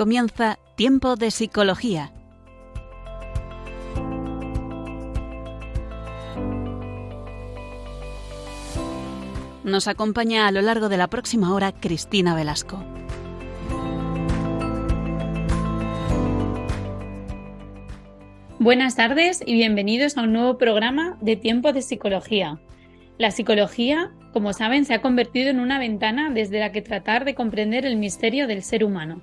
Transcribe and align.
comienza 0.00 0.58
Tiempo 0.76 1.14
de 1.16 1.30
Psicología. 1.30 2.10
Nos 9.62 9.88
acompaña 9.88 10.46
a 10.46 10.52
lo 10.52 10.62
largo 10.62 10.88
de 10.88 10.96
la 10.96 11.08
próxima 11.08 11.52
hora 11.52 11.72
Cristina 11.72 12.34
Velasco. 12.34 12.82
Buenas 18.58 18.96
tardes 18.96 19.42
y 19.44 19.52
bienvenidos 19.52 20.16
a 20.16 20.22
un 20.22 20.32
nuevo 20.32 20.56
programa 20.56 21.18
de 21.20 21.36
Tiempo 21.36 21.74
de 21.74 21.82
Psicología. 21.82 22.58
La 23.18 23.32
psicología, 23.32 24.12
como 24.32 24.54
saben, 24.54 24.86
se 24.86 24.94
ha 24.94 25.02
convertido 25.02 25.50
en 25.50 25.60
una 25.60 25.78
ventana 25.78 26.30
desde 26.30 26.58
la 26.58 26.72
que 26.72 26.80
tratar 26.80 27.26
de 27.26 27.34
comprender 27.34 27.84
el 27.84 27.98
misterio 27.98 28.46
del 28.46 28.62
ser 28.62 28.82
humano. 28.82 29.20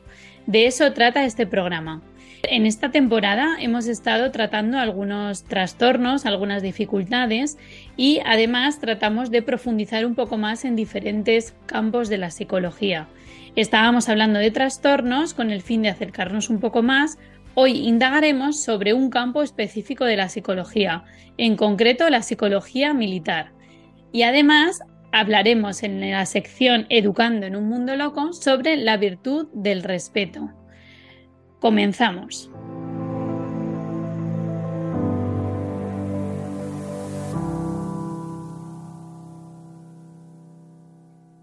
De 0.48 0.66
eso 0.66 0.94
trata 0.94 1.26
este 1.26 1.46
programa. 1.46 2.02
En 2.44 2.66
esta 2.66 2.90
temporada 2.90 3.58
hemos 3.60 3.88
estado 3.88 4.32
tratando 4.32 4.80
algunos 4.80 5.44
trastornos, 5.44 6.26
algunas 6.26 6.62
dificultades 6.62 7.58
y 7.98 8.22
además 8.26 8.80
tratamos 8.80 9.30
de 9.30 9.42
profundizar 9.42 10.06
un 10.06 10.16
poco 10.16 10.38
más 10.38 10.64
en 10.64 10.78
diferentes 10.78 11.54
campos 11.66 12.08
de 12.08 12.18
la 12.18 12.32
psicología. 12.32 13.10
Estábamos 13.58 14.08
hablando 14.08 14.40
de 14.40 14.52
trastornos 14.52 15.34
con 15.34 15.52
el 15.52 15.62
fin 15.62 15.82
de 15.82 15.90
acercarnos 15.90 16.50
un 16.50 16.62
poco 16.62 16.82
más. 16.82 17.18
Hoy 17.54 17.86
indagaremos 17.86 18.64
sobre 18.64 18.94
un 18.94 19.10
campo 19.10 19.44
específico 19.44 20.06
de 20.06 20.16
la 20.16 20.30
psicología, 20.30 21.04
en 21.38 21.58
concreto 21.58 22.10
la 22.10 22.22
psicología 22.22 22.94
militar. 22.94 23.52
Y 24.14 24.22
además 24.22 24.80
hablaremos 25.12 25.84
en 25.84 26.12
la 26.12 26.26
sección 26.26 26.86
Educando 26.90 27.46
en 27.46 27.56
un 27.56 27.68
Mundo 27.68 27.96
Loco 27.96 28.34
sobre 28.34 28.78
la 28.78 28.98
virtud 28.98 29.48
del 29.54 29.84
respeto. 29.84 30.50
Comenzamos. 31.60 32.52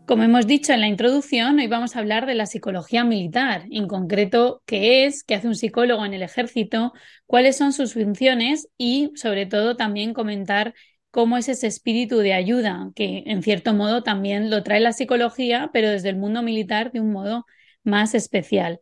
Como 0.07 0.23
hemos 0.23 0.47
dicho 0.47 0.75
en 0.75 0.83
la 0.83 0.87
introducción, 0.87 1.59
hoy 1.59 1.67
vamos 1.67 1.97
a 1.97 1.99
hablar 1.99 2.27
de 2.27 2.35
la 2.35 2.45
psicología 2.45 3.05
militar, 3.05 3.65
en 3.71 3.89
concreto 3.89 4.63
qué 4.67 5.07
es, 5.07 5.25
qué 5.25 5.35
hace 5.35 5.49
un 5.49 5.57
psicólogo 5.57 6.05
en 6.05 6.13
el 6.13 6.23
ejército, 6.23 6.93
cuáles 7.27 7.57
son 7.57 7.73
sus 7.73 7.95
funciones 7.95 8.69
y, 8.77 9.13
sobre 9.15 9.47
todo, 9.47 9.77
también 9.77 10.13
comentar 10.13 10.75
cómo 11.15 11.37
es 11.37 11.49
ese 11.49 11.69
espíritu 11.69 12.19
de 12.19 12.33
ayuda, 12.33 12.91
que 12.97 13.23
en 13.27 13.45
cierto 13.45 13.73
modo 13.73 14.03
también 14.03 14.51
lo 14.51 14.65
trae 14.65 14.81
la 14.81 14.93
psicología, 14.93 15.71
pero 15.73 15.89
desde 15.89 16.09
el 16.09 16.17
mundo 16.17 16.43
militar 16.43 16.91
de 16.91 16.99
un 16.99 17.13
modo 17.13 17.47
más 17.85 18.17
especial. 18.17 18.81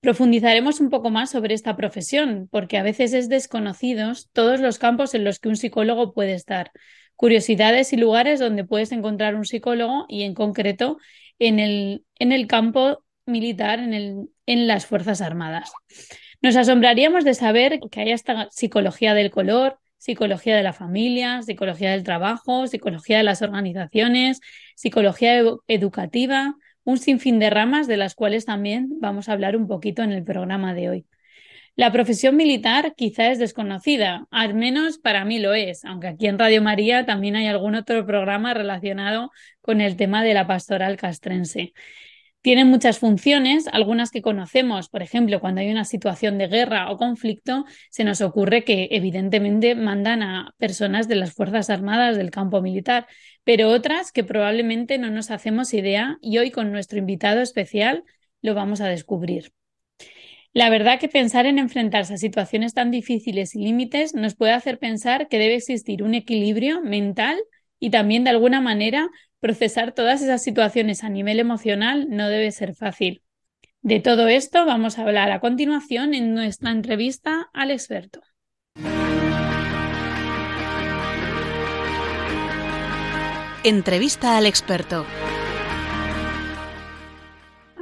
Profundizaremos 0.00 0.80
un 0.80 0.90
poco 0.90 1.10
más 1.10 1.30
sobre 1.30 1.54
esta 1.54 1.76
profesión, 1.76 2.48
porque 2.50 2.78
a 2.78 2.82
veces 2.82 3.12
es 3.12 3.28
desconocidos 3.28 4.28
todos 4.32 4.58
los 4.58 4.80
campos 4.80 5.14
en 5.14 5.22
los 5.22 5.38
que 5.38 5.50
un 5.50 5.54
psicólogo 5.54 6.12
puede 6.12 6.34
estar, 6.34 6.72
curiosidades 7.14 7.92
y 7.92 7.96
lugares 7.96 8.40
donde 8.40 8.64
puedes 8.64 8.90
encontrar 8.90 9.36
un 9.36 9.44
psicólogo 9.44 10.04
y 10.08 10.24
en 10.24 10.34
concreto 10.34 10.98
en 11.38 11.60
el, 11.60 12.04
en 12.18 12.32
el 12.32 12.48
campo 12.48 13.04
militar, 13.24 13.78
en, 13.78 13.94
el, 13.94 14.30
en 14.46 14.66
las 14.66 14.84
Fuerzas 14.84 15.20
Armadas. 15.20 15.70
Nos 16.42 16.56
asombraríamos 16.56 17.22
de 17.22 17.34
saber 17.34 17.78
que 17.88 18.00
hay 18.00 18.10
esta 18.10 18.48
psicología 18.50 19.14
del 19.14 19.30
color, 19.30 19.78
psicología 19.98 20.56
de 20.56 20.62
la 20.62 20.72
familia, 20.72 21.42
psicología 21.42 21.90
del 21.90 22.04
trabajo, 22.04 22.66
psicología 22.66 23.18
de 23.18 23.24
las 23.24 23.42
organizaciones, 23.42 24.40
psicología 24.74 25.42
educativa, 25.66 26.54
un 26.84 26.98
sinfín 26.98 27.38
de 27.38 27.50
ramas 27.50 27.86
de 27.86 27.98
las 27.98 28.14
cuales 28.14 28.46
también 28.46 28.88
vamos 29.00 29.28
a 29.28 29.32
hablar 29.32 29.56
un 29.56 29.66
poquito 29.68 30.02
en 30.02 30.12
el 30.12 30.24
programa 30.24 30.72
de 30.72 30.88
hoy. 30.88 31.06
La 31.76 31.92
profesión 31.92 32.36
militar 32.36 32.94
quizá 32.96 33.30
es 33.30 33.38
desconocida, 33.38 34.26
al 34.30 34.54
menos 34.54 34.98
para 34.98 35.24
mí 35.24 35.38
lo 35.38 35.54
es, 35.54 35.84
aunque 35.84 36.08
aquí 36.08 36.26
en 36.26 36.38
Radio 36.38 36.60
María 36.60 37.06
también 37.06 37.36
hay 37.36 37.46
algún 37.46 37.76
otro 37.76 38.04
programa 38.04 38.52
relacionado 38.52 39.30
con 39.60 39.80
el 39.80 39.96
tema 39.96 40.24
de 40.24 40.34
la 40.34 40.46
pastoral 40.48 40.96
castrense. 40.96 41.74
Tienen 42.48 42.68
muchas 42.68 42.98
funciones, 42.98 43.68
algunas 43.72 44.10
que 44.10 44.22
conocemos, 44.22 44.88
por 44.88 45.02
ejemplo, 45.02 45.38
cuando 45.38 45.60
hay 45.60 45.70
una 45.70 45.84
situación 45.84 46.38
de 46.38 46.46
guerra 46.46 46.90
o 46.90 46.96
conflicto, 46.96 47.66
se 47.90 48.04
nos 48.04 48.22
ocurre 48.22 48.64
que 48.64 48.88
evidentemente 48.90 49.74
mandan 49.74 50.22
a 50.22 50.54
personas 50.56 51.08
de 51.08 51.16
las 51.16 51.34
Fuerzas 51.34 51.68
Armadas 51.68 52.16
del 52.16 52.30
campo 52.30 52.62
militar, 52.62 53.06
pero 53.44 53.68
otras 53.68 54.12
que 54.12 54.24
probablemente 54.24 54.96
no 54.96 55.10
nos 55.10 55.30
hacemos 55.30 55.74
idea 55.74 56.16
y 56.22 56.38
hoy 56.38 56.50
con 56.50 56.72
nuestro 56.72 56.98
invitado 56.98 57.42
especial 57.42 58.02
lo 58.40 58.54
vamos 58.54 58.80
a 58.80 58.88
descubrir. 58.88 59.52
La 60.54 60.70
verdad 60.70 60.98
que 60.98 61.10
pensar 61.10 61.44
en 61.44 61.58
enfrentarse 61.58 62.14
a 62.14 62.16
situaciones 62.16 62.72
tan 62.72 62.90
difíciles 62.90 63.54
y 63.54 63.58
límites 63.58 64.14
nos 64.14 64.34
puede 64.34 64.52
hacer 64.52 64.78
pensar 64.78 65.28
que 65.28 65.38
debe 65.38 65.56
existir 65.56 66.02
un 66.02 66.14
equilibrio 66.14 66.80
mental 66.80 67.36
y 67.78 67.90
también 67.90 68.24
de 68.24 68.30
alguna 68.30 68.62
manera 68.62 69.10
procesar 69.40 69.92
todas 69.92 70.22
esas 70.22 70.42
situaciones 70.42 71.04
a 71.04 71.08
nivel 71.08 71.40
emocional 71.40 72.06
no 72.08 72.28
debe 72.28 72.50
ser 72.52 72.74
fácil. 72.74 73.22
De 73.80 74.00
todo 74.00 74.28
esto 74.28 74.66
vamos 74.66 74.98
a 74.98 75.02
hablar 75.02 75.30
a 75.30 75.40
continuación 75.40 76.14
en 76.14 76.34
nuestra 76.34 76.70
entrevista 76.70 77.48
al 77.52 77.70
experto. 77.70 78.20
Entrevista 83.64 84.36
al 84.36 84.46
experto. 84.46 85.04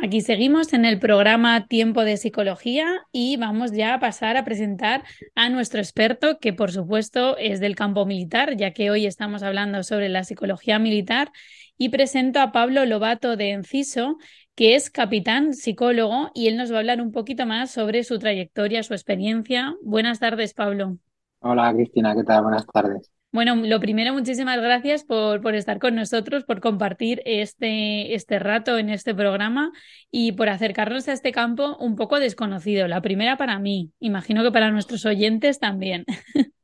Aquí 0.06 0.20
seguimos 0.20 0.72
en 0.72 0.84
el 0.84 1.00
programa 1.00 1.66
Tiempo 1.66 2.04
de 2.04 2.16
Psicología 2.16 2.86
y 3.10 3.38
vamos 3.38 3.72
ya 3.72 3.92
a 3.92 3.98
pasar 3.98 4.36
a 4.36 4.44
presentar 4.44 5.02
a 5.34 5.48
nuestro 5.48 5.80
experto, 5.80 6.38
que 6.38 6.52
por 6.52 6.70
supuesto 6.70 7.36
es 7.38 7.58
del 7.58 7.74
campo 7.74 8.06
militar, 8.06 8.56
ya 8.56 8.70
que 8.70 8.92
hoy 8.92 9.04
estamos 9.04 9.42
hablando 9.42 9.82
sobre 9.82 10.08
la 10.08 10.22
psicología 10.22 10.78
militar. 10.78 11.32
Y 11.76 11.88
presento 11.88 12.38
a 12.38 12.52
Pablo 12.52 12.86
Lobato 12.86 13.36
de 13.36 13.50
Enciso, 13.50 14.16
que 14.54 14.76
es 14.76 14.90
capitán 14.90 15.54
psicólogo, 15.54 16.30
y 16.34 16.46
él 16.46 16.56
nos 16.56 16.70
va 16.70 16.76
a 16.76 16.78
hablar 16.78 17.00
un 17.00 17.10
poquito 17.10 17.44
más 17.44 17.72
sobre 17.72 18.04
su 18.04 18.20
trayectoria, 18.20 18.84
su 18.84 18.94
experiencia. 18.94 19.74
Buenas 19.82 20.20
tardes, 20.20 20.54
Pablo. 20.54 20.98
Hola, 21.40 21.74
Cristina, 21.74 22.14
¿qué 22.14 22.22
tal? 22.22 22.44
Buenas 22.44 22.64
tardes. 22.64 23.10
Bueno, 23.36 23.54
lo 23.54 23.80
primero, 23.80 24.14
muchísimas 24.14 24.58
gracias 24.62 25.04
por, 25.04 25.42
por, 25.42 25.54
estar 25.54 25.78
con 25.78 25.94
nosotros, 25.94 26.44
por 26.44 26.62
compartir 26.62 27.20
este, 27.26 28.14
este 28.14 28.38
rato 28.38 28.78
en 28.78 28.88
este 28.88 29.14
programa 29.14 29.72
y 30.10 30.32
por 30.32 30.48
acercarnos 30.48 31.06
a 31.06 31.12
este 31.12 31.32
campo 31.32 31.76
un 31.76 31.96
poco 31.96 32.18
desconocido. 32.18 32.88
La 32.88 33.02
primera 33.02 33.36
para 33.36 33.58
mí, 33.58 33.92
imagino 34.00 34.42
que 34.42 34.52
para 34.52 34.70
nuestros 34.70 35.04
oyentes 35.04 35.58
también. 35.58 36.06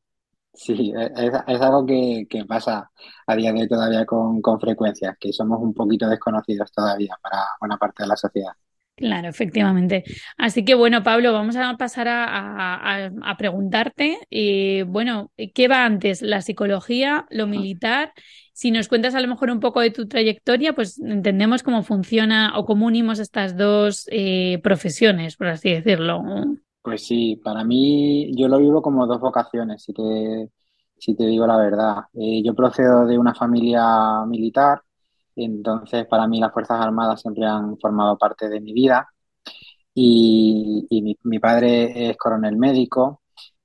Sí, 0.55 0.93
es, 0.95 1.61
algo 1.63 1.87
que, 1.87 2.27
que, 2.29 2.45
pasa 2.45 2.91
a 3.27 3.37
día 3.37 3.55
de 3.55 3.63
hoy 3.63 3.69
todavía 3.69 4.05
con, 4.05 4.43
con 4.43 4.61
frecuencia, 4.61 5.17
que 5.19 5.33
somos 5.33 5.59
un 5.63 5.73
poquito 5.73 6.07
desconocidos 6.09 6.71
todavía 6.73 7.19
para 7.23 7.39
buena 7.59 7.79
parte 7.79 8.03
de 8.03 8.09
la 8.11 8.17
sociedad. 8.17 8.53
Claro, 8.97 9.29
efectivamente. 9.29 10.05
Así 10.37 10.65
que 10.65 10.75
bueno, 10.75 11.03
Pablo, 11.03 11.33
vamos 11.33 11.57
a 11.57 11.77
pasar 11.77 12.09
a, 12.09 13.07
a, 13.07 13.37
preguntarte, 13.39 14.19
eh, 14.31 14.85
bueno, 14.87 15.33
¿qué 15.55 15.67
va 15.67 15.85
antes? 15.87 16.21
¿La 16.21 16.43
psicología, 16.43 17.27
lo 17.31 17.47
militar? 17.47 18.13
Si 18.53 18.71
nos 18.71 18.89
cuentas 18.89 19.15
a 19.15 19.21
lo 19.21 19.29
mejor 19.29 19.51
un 19.51 19.61
poco 19.61 19.81
de 19.81 19.91
tu 19.91 20.07
trayectoria, 20.07 20.75
pues 20.75 21.01
entendemos 21.01 21.63
cómo 21.63 21.83
funciona 21.83 22.53
o 22.59 22.67
cómo 22.67 22.87
unimos 22.87 23.19
estas 23.19 23.57
dos 23.57 24.07
eh, 24.13 24.61
profesiones, 24.63 25.37
por 25.37 25.49
así 25.49 25.71
decirlo. 25.71 26.23
Pues 26.83 27.07
sí, 27.07 27.41
para 27.43 27.65
mí 27.65 28.31
yo 28.37 28.47
lo 28.49 28.59
vivo 28.59 28.83
como 28.83 29.07
dos 29.07 29.21
vocaciones, 29.21 29.83
si 29.85 29.95
te, 29.95 30.51
si 30.99 31.17
te 31.17 31.27
digo 31.27 31.47
la 31.47 31.57
verdad. 31.57 31.97
Eh, 32.13 32.43
yo 32.45 32.55
procedo 32.55 33.07
de 33.07 33.19
una 33.19 33.35
familia 33.35 34.27
militar 34.29 34.83
entonces, 35.37 36.07
para 36.07 36.27
mí 36.27 36.41
las 36.41 36.53
Fuerzas 36.53 36.81
Armadas 36.81 37.21
siempre 37.21 37.47
han 37.47 37.79
formado 37.79 38.19
parte 38.19 38.49
de 38.49 38.61
mi 38.61 38.73
vida 38.73 39.09
y, 39.95 41.17
mi, 41.25 41.39
padre 41.39 42.11
es 42.11 42.17
coronel 42.17 42.57
médico 42.57 43.23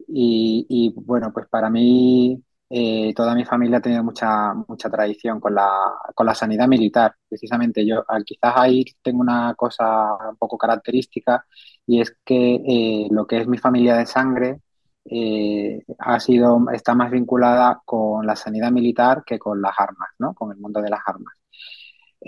y, 0.08 0.94
bueno, 0.96 1.32
pues 1.34 1.48
para 1.50 1.70
mí 1.70 2.42
eh, 2.70 3.14
toda 3.16 3.36
mi 3.36 3.46
familia 3.46 3.78
ha 3.78 3.82
tenido 3.82 4.04
mucha, 4.04 4.54
mucha 4.68 4.90
tradición 4.90 5.40
con 5.40 5.56
la, 5.56 5.70
con 6.16 6.26
la 6.26 6.36
sanidad 6.36 6.68
militar. 6.68 7.16
Precisamente 7.30 7.86
yo 7.86 8.04
quizás 8.26 8.54
ahí 8.56 8.86
tengo 9.02 9.22
una 9.22 9.54
cosa 9.56 10.16
un 10.30 10.38
poco 10.38 10.58
característica 10.58 11.46
y 11.86 12.02
es 12.02 12.16
que 12.26 12.56
eh, 12.56 13.08
lo 13.12 13.26
que 13.28 13.42
es 13.42 13.48
mi 13.48 13.58
familia 13.58 13.96
de 13.96 14.06
sangre 14.06 14.62
eh, 15.10 15.84
ha 16.00 16.20
sido, 16.20 16.60
está 16.74 16.94
más 16.94 17.12
vinculada 17.12 17.82
con 17.86 18.26
la 18.26 18.36
sanidad 18.36 18.72
militar 18.72 19.24
que 19.26 19.40
con 19.40 19.62
las 19.62 19.74
armas, 19.78 20.10
¿no? 20.20 20.34
Con 20.34 20.52
el 20.52 20.58
mundo 20.58 20.82
de 20.82 20.90
las 20.90 21.02
armas. 21.06 21.34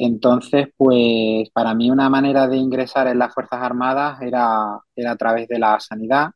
Entonces, 0.01 0.69
pues 0.77 1.49
para 1.51 1.73
mí 1.75 1.91
una 1.91 2.09
manera 2.09 2.47
de 2.47 2.55
ingresar 2.55 3.07
en 3.07 3.19
las 3.19 3.33
Fuerzas 3.33 3.61
Armadas 3.61 4.21
era, 4.21 4.79
era 4.95 5.11
a 5.11 5.15
través 5.17 5.47
de 5.49 5.59
la 5.59 5.77
sanidad 5.81 6.31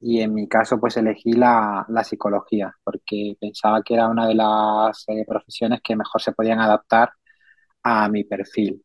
y 0.00 0.20
en 0.20 0.32
mi 0.34 0.48
caso 0.48 0.78
pues 0.78 0.96
elegí 0.96 1.32
la, 1.32 1.84
la 1.88 2.04
psicología 2.04 2.72
porque 2.84 3.36
pensaba 3.40 3.82
que 3.82 3.94
era 3.94 4.08
una 4.08 4.28
de 4.28 4.36
las 4.36 5.04
eh, 5.08 5.24
profesiones 5.26 5.80
que 5.82 5.96
mejor 5.96 6.22
se 6.22 6.32
podían 6.32 6.60
adaptar 6.60 7.10
a 7.82 8.08
mi 8.08 8.22
perfil. 8.22 8.84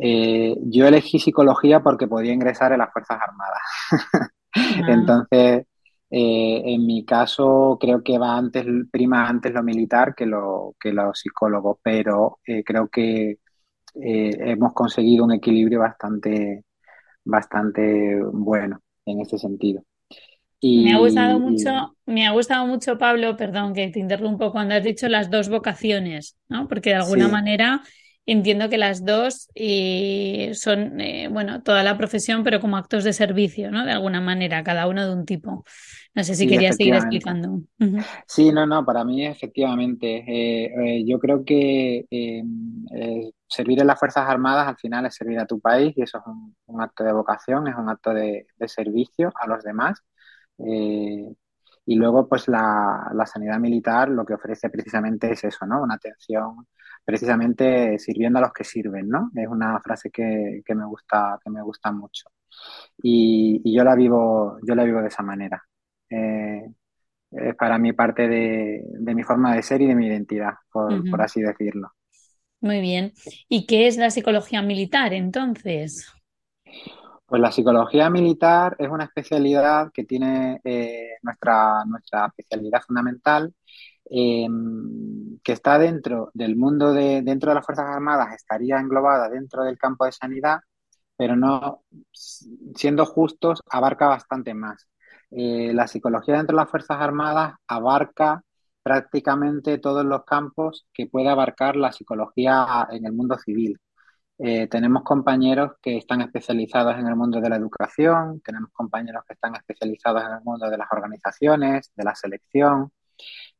Eh, 0.00 0.56
yo 0.62 0.86
elegí 0.86 1.18
psicología 1.18 1.80
porque 1.80 2.08
podía 2.08 2.32
ingresar 2.32 2.72
en 2.72 2.78
las 2.78 2.92
Fuerzas 2.92 3.18
Armadas. 3.20 3.62
Ah. 4.58 4.86
Entonces, 4.88 5.66
eh, 6.10 6.62
en 6.64 6.86
mi 6.86 7.04
caso, 7.04 7.76
creo 7.80 8.02
que 8.02 8.18
va 8.18 8.36
antes, 8.36 8.64
prima 8.90 9.28
antes 9.28 9.52
lo 9.52 9.62
militar 9.62 10.14
que 10.14 10.26
lo, 10.26 10.74
que 10.78 10.92
los 10.92 11.18
psicólogos, 11.18 11.78
pero 11.82 12.38
eh, 12.46 12.62
creo 12.64 12.88
que 12.88 13.38
hemos 13.98 14.74
conseguido 14.74 15.24
un 15.24 15.32
equilibrio 15.32 15.80
bastante, 15.80 16.64
bastante 17.24 18.20
bueno 18.22 18.80
en 19.06 19.20
ese 19.20 19.38
sentido. 19.38 19.82
me 20.62 20.92
ha 20.92 20.98
gustado 20.98 21.40
mucho, 21.40 21.96
me 22.04 22.26
ha 22.26 22.32
gustado 22.32 22.66
mucho, 22.66 22.98
Pablo, 22.98 23.36
perdón 23.36 23.72
que 23.72 23.88
te 23.88 23.98
interrumpo, 23.98 24.52
cuando 24.52 24.74
has 24.74 24.84
dicho 24.84 25.08
las 25.08 25.30
dos 25.30 25.48
vocaciones, 25.48 26.36
¿no? 26.48 26.68
Porque 26.68 26.90
de 26.90 26.96
alguna 26.96 27.28
manera 27.28 27.82
entiendo 28.26 28.68
que 28.68 28.76
las 28.76 29.04
dos 29.04 29.48
eh, 29.54 30.50
son, 30.54 31.00
eh, 31.00 31.28
bueno, 31.28 31.62
toda 31.62 31.84
la 31.84 31.96
profesión, 31.96 32.42
pero 32.42 32.60
como 32.60 32.76
actos 32.76 33.04
de 33.04 33.12
servicio, 33.12 33.70
¿no? 33.70 33.84
De 33.84 33.92
alguna 33.92 34.20
manera, 34.20 34.64
cada 34.64 34.88
uno 34.88 35.06
de 35.06 35.14
un 35.14 35.24
tipo. 35.24 35.64
No 36.14 36.24
sé 36.24 36.34
si 36.34 36.48
querías 36.48 36.76
seguir 36.76 36.94
explicando. 36.94 37.60
Sí, 38.26 38.50
no, 38.50 38.66
no, 38.66 38.84
para 38.84 39.04
mí 39.04 39.24
efectivamente. 39.24 40.24
Eh, 40.26 41.04
yo 41.06 41.18
creo 41.18 41.44
que 41.44 42.06
servir 43.46 43.80
en 43.80 43.86
las 43.86 43.98
Fuerzas 43.98 44.28
Armadas 44.28 44.66
al 44.66 44.76
final 44.76 45.06
es 45.06 45.14
servir 45.14 45.38
a 45.38 45.46
tu 45.46 45.60
país 45.60 45.92
y 45.96 46.02
eso 46.02 46.18
es 46.18 46.24
un, 46.66 46.80
acto 46.80 47.04
de 47.04 47.12
vocación, 47.12 47.68
es 47.68 47.76
un 47.76 47.88
acto 47.88 48.12
de, 48.12 48.46
servicio 48.66 49.32
a 49.36 49.46
los 49.46 49.62
demás. 49.62 50.02
y 50.58 51.94
luego, 51.94 52.28
pues 52.28 52.48
la, 52.48 53.10
la 53.14 53.26
sanidad 53.26 53.60
militar 53.60 54.08
lo 54.08 54.24
que 54.24 54.34
ofrece 54.34 54.70
precisamente 54.70 55.30
es 55.30 55.44
eso, 55.44 55.66
¿no? 55.66 55.82
Una 55.82 55.94
atención 55.94 56.66
precisamente 57.06 58.00
sirviendo 58.00 58.40
a 58.40 58.42
los 58.42 58.52
que 58.52 58.64
sirven, 58.64 59.08
¿no? 59.08 59.30
Es 59.36 59.46
una 59.46 59.78
frase 59.80 60.10
que, 60.10 60.60
me 60.74 60.84
gusta, 60.86 61.38
que 61.42 61.50
me 61.50 61.62
gusta 61.62 61.92
mucho. 61.92 62.28
Y, 63.00 63.62
yo 63.72 63.84
la 63.84 63.94
vivo, 63.94 64.58
yo 64.66 64.74
la 64.74 64.82
vivo 64.82 65.00
de 65.00 65.06
esa 65.06 65.22
manera. 65.22 65.62
Eh, 66.10 66.66
es 67.30 67.54
para 67.54 67.78
mí 67.78 67.92
parte 67.92 68.26
de, 68.26 69.14
mi 69.14 69.22
forma 69.22 69.54
de 69.54 69.62
ser 69.62 69.82
y 69.82 69.86
de 69.86 69.94
mi 69.94 70.08
identidad, 70.08 70.54
por, 70.68 71.22
así 71.22 71.40
decirlo. 71.40 71.92
Muy 72.60 72.80
bien. 72.80 73.12
¿Y 73.48 73.66
qué 73.66 73.86
es 73.86 73.96
la 73.98 74.10
psicología 74.10 74.60
militar 74.60 75.14
entonces? 75.14 76.12
Pues 77.24 77.40
la 77.40 77.52
psicología 77.52 78.10
militar 78.10 78.74
es 78.80 78.88
una 78.88 79.04
especialidad 79.04 79.92
que 79.92 80.02
tiene 80.02 80.60
eh, 80.64 81.18
nuestra, 81.22 81.84
nuestra 81.84 82.26
especialidad 82.26 82.82
fundamental 82.82 83.54
Em, 84.10 85.38
que 85.42 85.52
está 85.52 85.78
dentro 85.78 86.30
del 86.34 86.56
mundo 86.56 86.92
de, 86.92 87.22
dentro 87.22 87.50
de 87.50 87.56
las 87.56 87.66
Fuerzas 87.66 87.86
Armadas, 87.88 88.34
estaría 88.34 88.78
englobada 88.78 89.28
dentro 89.28 89.64
del 89.64 89.78
campo 89.78 90.04
de 90.04 90.12
sanidad, 90.12 90.60
pero 91.16 91.36
no, 91.36 91.82
siendo 92.74 93.06
justos, 93.06 93.60
abarca 93.70 94.06
bastante 94.08 94.54
más. 94.54 94.86
Eh, 95.30 95.72
la 95.74 95.88
psicología 95.88 96.36
dentro 96.36 96.56
de 96.56 96.62
las 96.62 96.70
Fuerzas 96.70 96.98
Armadas 97.00 97.54
abarca 97.66 98.42
prácticamente 98.82 99.78
todos 99.78 100.04
los 100.04 100.24
campos 100.24 100.86
que 100.92 101.06
puede 101.06 101.28
abarcar 101.28 101.76
la 101.76 101.92
psicología 101.92 102.86
en 102.90 103.06
el 103.06 103.12
mundo 103.12 103.36
civil. 103.38 103.78
Eh, 104.38 104.68
tenemos 104.68 105.02
compañeros 105.02 105.72
que 105.82 105.96
están 105.98 106.20
especializados 106.20 106.96
en 106.98 107.06
el 107.06 107.16
mundo 107.16 107.40
de 107.40 107.48
la 107.48 107.56
educación, 107.56 108.40
tenemos 108.42 108.70
compañeros 108.72 109.24
que 109.26 109.34
están 109.34 109.54
especializados 109.56 110.22
en 110.24 110.32
el 110.34 110.42
mundo 110.44 110.68
de 110.70 110.78
las 110.78 110.88
organizaciones, 110.92 111.90
de 111.96 112.04
la 112.04 112.14
selección, 112.14 112.92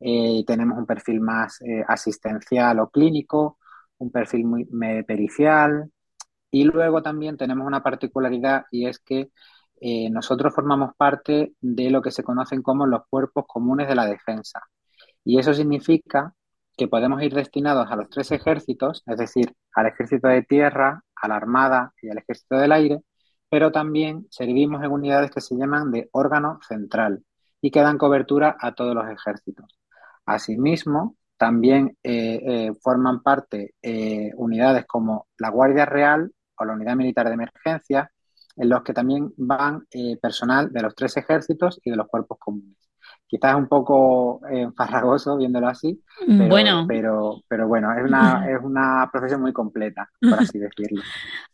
eh, 0.00 0.44
tenemos 0.46 0.78
un 0.78 0.86
perfil 0.86 1.20
más 1.20 1.60
eh, 1.62 1.84
asistencial 1.86 2.80
o 2.80 2.90
clínico, 2.90 3.58
un 3.98 4.10
perfil 4.10 4.44
muy 4.46 4.66
pericial 5.04 5.90
y 6.50 6.64
luego 6.64 7.02
también 7.02 7.36
tenemos 7.36 7.66
una 7.66 7.82
particularidad 7.82 8.66
y 8.70 8.86
es 8.86 8.98
que 8.98 9.30
eh, 9.80 10.10
nosotros 10.10 10.54
formamos 10.54 10.94
parte 10.96 11.54
de 11.60 11.90
lo 11.90 12.02
que 12.02 12.10
se 12.10 12.22
conocen 12.22 12.62
como 12.62 12.86
los 12.86 13.02
cuerpos 13.10 13.44
comunes 13.46 13.88
de 13.88 13.94
la 13.94 14.06
defensa. 14.06 14.62
Y 15.24 15.38
eso 15.38 15.54
significa 15.54 16.34
que 16.76 16.88
podemos 16.88 17.22
ir 17.22 17.34
destinados 17.34 17.90
a 17.90 17.96
los 17.96 18.08
tres 18.10 18.30
ejércitos, 18.32 19.02
es 19.06 19.18
decir, 19.18 19.54
al 19.74 19.86
ejército 19.86 20.28
de 20.28 20.42
tierra, 20.42 21.02
a 21.16 21.28
la 21.28 21.36
armada 21.36 21.92
y 22.02 22.10
al 22.10 22.18
ejército 22.18 22.56
del 22.56 22.72
aire, 22.72 23.02
pero 23.48 23.72
también 23.72 24.26
servimos 24.30 24.82
en 24.84 24.92
unidades 24.92 25.30
que 25.30 25.40
se 25.40 25.56
llaman 25.56 25.90
de 25.90 26.08
órgano 26.12 26.58
central 26.66 27.24
y 27.60 27.70
que 27.70 27.80
dan 27.80 27.98
cobertura 27.98 28.56
a 28.60 28.74
todos 28.74 28.94
los 28.94 29.08
ejércitos. 29.08 29.66
Asimismo, 30.26 31.16
también 31.36 31.96
eh, 32.02 32.40
eh, 32.46 32.72
forman 32.80 33.22
parte 33.22 33.74
eh, 33.82 34.30
unidades 34.36 34.86
como 34.86 35.28
la 35.38 35.50
Guardia 35.50 35.84
Real 35.84 36.32
o 36.58 36.64
la 36.64 36.72
Unidad 36.72 36.96
Militar 36.96 37.28
de 37.28 37.34
Emergencia, 37.34 38.10
en 38.56 38.68
los 38.70 38.82
que 38.82 38.94
también 38.94 39.32
van 39.36 39.86
personal 40.20 40.72
de 40.72 40.80
los 40.80 40.94
tres 40.94 41.16
ejércitos 41.18 41.78
y 41.84 41.90
de 41.90 41.96
los 41.96 42.08
cuerpos 42.08 42.38
comunes. 42.38 42.85
Quizás 43.28 43.52
es 43.52 43.56
un 43.56 43.66
poco 43.66 44.40
farragoso 44.76 45.36
viéndolo 45.36 45.66
así, 45.66 46.00
mm, 46.26 46.38
pero 46.38 46.48
bueno, 46.48 46.84
pero, 46.86 47.42
pero 47.48 47.66
bueno 47.66 47.92
es, 47.92 48.04
una, 48.04 48.48
es 48.48 48.58
una 48.62 49.08
profesión 49.10 49.40
muy 49.40 49.52
completa, 49.52 50.08
por 50.20 50.34
así 50.34 50.58
decirlo. 50.60 51.02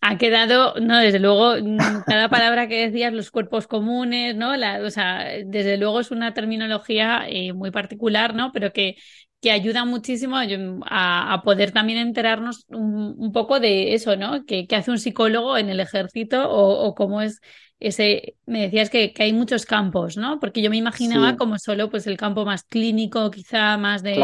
Ha 0.02 0.18
quedado, 0.18 0.74
no, 0.80 0.98
desde 0.98 1.18
luego, 1.18 1.54
mm, 1.56 1.78
cada 2.06 2.28
palabra 2.28 2.68
que 2.68 2.86
decías, 2.86 3.14
los 3.14 3.30
cuerpos 3.30 3.66
comunes, 3.66 4.36
¿no? 4.36 4.54
La, 4.56 4.82
o 4.82 4.90
sea, 4.90 5.24
desde 5.46 5.78
luego 5.78 6.00
es 6.00 6.10
una 6.10 6.34
terminología 6.34 7.24
eh, 7.26 7.54
muy 7.54 7.70
particular, 7.70 8.34
¿no? 8.34 8.52
Pero 8.52 8.72
que, 8.74 8.96
que 9.40 9.50
ayuda 9.50 9.84
muchísimo 9.84 10.36
a, 10.36 11.32
a 11.32 11.42
poder 11.42 11.72
también 11.72 11.98
enterarnos 11.98 12.66
un, 12.68 13.14
un, 13.18 13.32
poco 13.32 13.60
de 13.60 13.94
eso, 13.94 14.14
¿no? 14.16 14.44
Que, 14.44 14.66
que, 14.66 14.76
hace 14.76 14.90
un 14.90 14.98
psicólogo 14.98 15.56
en 15.56 15.68
el 15.68 15.80
ejército 15.80 16.50
o, 16.50 16.86
o 16.86 16.94
cómo 16.94 17.22
es 17.22 17.40
ese, 17.82 18.36
me 18.46 18.62
decías 18.62 18.90
que, 18.90 19.12
que, 19.12 19.24
hay 19.24 19.32
muchos 19.32 19.66
campos, 19.66 20.16
¿no? 20.16 20.38
Porque 20.38 20.62
yo 20.62 20.70
me 20.70 20.76
imaginaba 20.76 21.36
como 21.36 21.58
solo 21.58 21.90
pues 21.90 22.06
el 22.06 22.16
campo 22.16 22.44
más 22.44 22.62
clínico, 22.62 23.30
quizá 23.30 23.76
más 23.76 24.02
de 24.02 24.16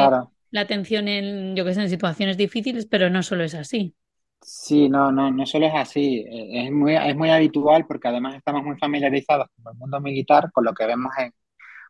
la 0.51 0.61
atención 0.61 1.09
en, 1.09 1.57
yo 1.57 1.65
que 1.65 1.75
sé, 1.75 1.83
en 1.83 1.91
situaciones 1.91 2.37
difíciles, 2.37 2.87
pero 2.87 3.11
no 3.11 3.23
solo 3.23 3.45
es 3.45 3.55
así. 3.55 3.95
Sí, 4.41 4.89
no, 4.89 5.11
no, 5.11 5.31
no 5.31 5.45
solo 5.45 5.67
es 5.67 5.75
así. 5.75 6.21
Eh, 6.21 6.67
es 6.67 6.73
muy, 6.73 6.95
es 6.95 7.17
muy 7.17 7.31
habitual 7.31 7.85
porque 7.87 8.09
además 8.09 8.37
estamos 8.37 8.63
muy 8.63 8.79
familiarizados 8.79 9.49
con 9.57 9.73
el 9.73 9.79
mundo 9.79 10.01
militar, 10.01 10.51
con 10.53 10.65
lo 10.65 10.73
que 10.73 10.87
vemos 10.87 11.13
en, 11.19 11.33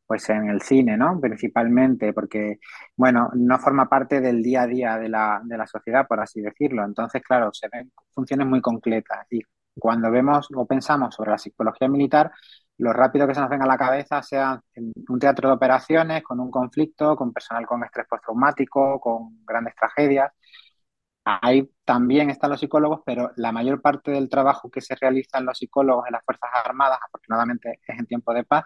pues 0.07 0.29
en 0.31 0.49
el 0.49 0.63
cine, 0.63 0.97
¿no? 0.97 1.21
Principalmente, 1.21 2.15
porque, 2.15 2.59
bueno, 2.97 3.29
no 3.35 3.59
forma 3.59 3.89
parte 3.89 4.21
del 4.23 4.43
día 4.43 4.63
a 4.63 4.67
día 4.67 4.99
de 4.99 5.11
la, 5.11 5.43
de 5.45 5.59
la 5.59 5.67
sociedad, 5.67 6.07
por 6.09 6.21
así 6.21 6.41
decirlo. 6.41 6.85
Entonces, 6.85 7.23
claro, 7.23 7.51
se 7.53 7.69
ven 7.71 7.93
funciones 8.15 8.47
muy 8.47 8.63
concretas 8.63 9.27
y 9.31 9.41
cuando 9.79 10.11
vemos 10.11 10.49
o 10.55 10.67
pensamos 10.67 11.15
sobre 11.15 11.31
la 11.31 11.39
psicología 11.39 11.89
militar, 11.89 12.33
lo 12.79 12.93
rápido 12.93 13.27
que 13.27 13.35
se 13.35 13.41
nos 13.41 13.51
venga 13.51 13.65
a 13.65 13.69
la 13.69 13.77
cabeza 13.77 14.23
sea 14.23 14.61
un 15.09 15.19
teatro 15.19 15.49
de 15.49 15.55
operaciones, 15.55 16.23
con 16.23 16.41
un 16.41 16.51
conflicto, 16.51 17.17
con 17.17 17.33
personal 17.33 17.67
con 17.67 17.83
estrés 17.85 18.07
postraumático, 18.09 19.01
con 19.01 19.45
grandes 19.45 19.75
tragedias. 19.75 20.33
Ahí 21.25 21.69
también 21.85 22.31
están 22.31 22.51
los 22.51 22.61
psicólogos, 22.61 23.01
pero 23.05 23.33
la 23.37 23.53
mayor 23.53 23.83
parte 23.83 24.11
del 24.11 24.31
trabajo 24.31 24.71
que 24.71 24.81
se 24.81 24.95
realiza 24.97 25.39
en 25.39 25.47
los 25.47 25.59
psicólogos 25.59 26.07
en 26.07 26.13
las 26.13 26.25
Fuerzas 26.25 26.51
Armadas, 26.65 26.99
afortunadamente 27.07 27.81
es 27.87 27.99
en 27.99 28.07
tiempo 28.07 28.33
de 28.33 28.45
paz, 28.45 28.65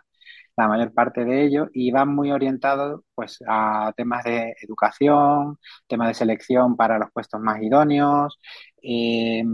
la 0.57 0.69
mayor 0.69 0.93
parte 0.93 1.25
de 1.25 1.45
ello, 1.45 1.69
y 1.73 1.91
van 1.91 2.15
muy 2.15 2.31
orientados 2.31 3.03
pues, 3.15 3.39
a 3.47 3.93
temas 3.97 4.25
de 4.25 4.55
educación, 4.63 5.59
temas 5.87 6.09
de 6.09 6.15
selección 6.15 6.77
para 6.77 6.99
los 6.99 7.11
puestos 7.13 7.41
más 7.41 7.61
idóneos, 7.63 8.39
eh, 8.83 9.45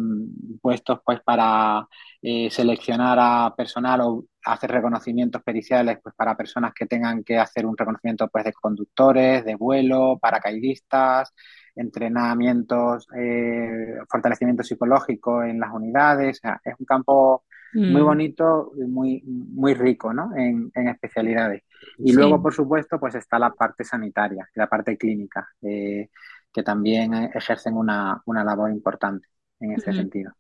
puestos 0.60 1.00
pues 1.04 1.20
para 1.20 1.86
eh, 2.22 2.50
seleccionar 2.50 3.18
a 3.20 3.54
personal 3.56 4.00
o 4.02 4.24
hacer 4.44 4.70
reconocimientos 4.70 5.42
periciales 5.42 5.98
pues 6.02 6.14
para 6.16 6.36
personas 6.36 6.72
que 6.74 6.86
tengan 6.86 7.22
que 7.22 7.38
hacer 7.38 7.66
un 7.66 7.76
reconocimiento 7.76 8.28
pues 8.28 8.44
de 8.44 8.52
conductores, 8.54 9.44
de 9.44 9.54
vuelo, 9.54 10.18
paracaidistas, 10.20 11.32
entrenamientos, 11.76 13.06
eh, 13.16 13.98
fortalecimiento 14.08 14.62
psicológico 14.64 15.42
en 15.42 15.60
las 15.60 15.70
unidades. 15.72 16.40
es 16.64 16.74
un 16.78 16.86
campo 16.86 17.44
muy 17.74 18.02
mm. 18.02 18.04
bonito 18.04 18.72
y 18.76 18.84
muy, 18.84 19.22
muy 19.24 19.74
rico 19.74 20.12
¿no? 20.12 20.30
en, 20.36 20.70
especialidades. 20.74 21.62
Y 21.98 22.12
luego, 22.12 22.42
por 22.42 22.54
supuesto, 22.54 22.98
pues 22.98 23.14
está 23.14 23.38
la 23.38 23.50
parte 23.52 23.84
sanitaria, 23.84 24.48
la 24.54 24.68
parte 24.68 24.96
clínica, 24.96 25.48
eh, 25.62 26.08
que 26.52 26.62
también 26.62 27.14
ejercen 27.14 27.74
una, 27.76 28.22
labor 28.26 28.70
importante 28.70 29.28
en 29.60 29.72
ese 29.72 29.92
sentido. 29.92 30.32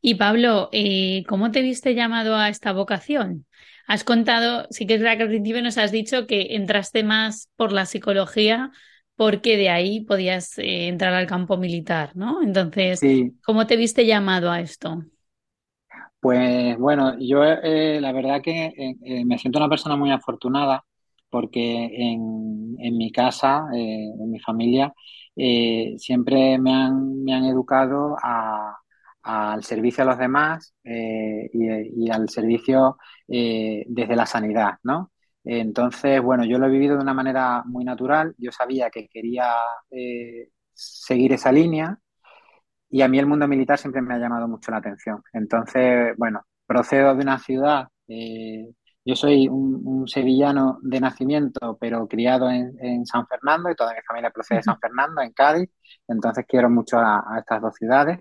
Y 0.00 0.14
Pablo, 0.14 0.68
eh, 0.72 1.24
¿cómo 1.28 1.50
te 1.50 1.62
viste 1.62 1.94
llamado 1.94 2.36
a 2.36 2.48
esta 2.48 2.72
vocación? 2.72 3.46
Has 3.86 4.04
contado, 4.04 4.66
sí 4.70 4.86
que 4.86 4.94
es 4.94 5.00
verdad 5.00 5.16
que 5.16 5.22
al 5.24 5.28
principio 5.30 5.62
nos 5.62 5.78
has 5.78 5.90
dicho 5.90 6.26
que 6.26 6.54
entraste 6.54 7.02
más 7.02 7.50
por 7.56 7.72
la 7.72 7.86
psicología 7.86 8.70
porque 9.16 9.56
de 9.56 9.68
ahí 9.68 10.04
podías 10.04 10.58
eh, 10.58 10.86
entrar 10.86 11.12
al 11.12 11.26
campo 11.26 11.56
militar, 11.56 12.12
¿no? 12.14 12.40
Entonces, 12.40 13.00
¿cómo 13.42 13.66
te 13.66 13.76
viste 13.76 14.06
llamado 14.06 14.50
a 14.50 14.60
esto? 14.60 15.02
Pues 16.20 16.76
bueno, 16.78 17.16
yo 17.20 17.44
eh, 17.44 18.00
la 18.00 18.12
verdad 18.12 18.42
que 18.42 18.72
eh, 18.76 19.24
me 19.24 19.38
siento 19.38 19.58
una 19.58 19.68
persona 19.68 19.96
muy 19.96 20.10
afortunada 20.10 20.84
porque 21.30 21.84
en, 21.92 22.76
mi 22.96 23.12
casa, 23.12 23.66
en 23.72 24.30
mi 24.30 24.40
familia, 24.40 24.92
siempre 25.98 26.58
me 26.58 26.72
han, 26.72 27.22
me 27.22 27.34
han 27.34 27.44
educado 27.44 28.16
al 29.22 29.62
servicio 29.64 30.02
a 30.04 30.06
los 30.06 30.18
demás 30.18 30.74
eh, 30.84 31.50
y, 31.52 32.10
al 32.10 32.28
servicio 32.30 32.96
eh, 33.28 33.84
desde 33.88 34.16
la 34.16 34.26
sanidad, 34.26 34.78
¿no? 34.82 35.12
Entonces, 35.44 36.20
bueno, 36.22 36.44
yo 36.44 36.58
lo 36.58 36.66
he 36.66 36.70
vivido 36.70 36.96
de 36.96 37.02
una 37.02 37.14
manera 37.14 37.62
muy 37.66 37.84
natural. 37.84 38.34
Yo 38.38 38.52
sabía 38.52 38.90
que 38.90 39.08
quería 39.08 39.52
eh, 39.90 40.50
seguir 40.72 41.32
esa 41.32 41.52
línea 41.52 41.98
y 42.90 43.02
a 43.02 43.08
mí 43.08 43.18
el 43.18 43.26
mundo 43.26 43.48
militar 43.48 43.78
siempre 43.78 44.02
me 44.02 44.14
ha 44.14 44.18
llamado 44.18 44.48
mucho 44.48 44.70
la 44.70 44.78
atención. 44.78 45.22
Entonces, 45.32 46.14
bueno, 46.16 46.42
procedo 46.66 47.14
de 47.14 47.22
una 47.22 47.38
ciudad. 47.38 47.88
yo 49.04 49.16
soy 49.16 49.48
un, 49.48 50.06
sevillano 50.06 50.78
de 50.82 51.00
nacimiento, 51.00 51.76
pero 51.80 52.06
criado 52.08 52.50
en, 52.50 53.06
San 53.06 53.26
Fernando 53.26 53.70
y 53.70 53.74
toda 53.74 53.94
mi 53.94 54.00
familia 54.06 54.30
procede 54.30 54.58
de 54.58 54.62
San 54.64 54.78
Fernando, 54.80 55.20
en 55.22 55.32
Cádiz. 55.32 55.70
Entonces 56.08 56.44
quiero 56.48 56.70
mucho 56.70 56.98
a 56.98 57.36
estas 57.38 57.60
dos 57.62 57.74
ciudades. 57.76 58.18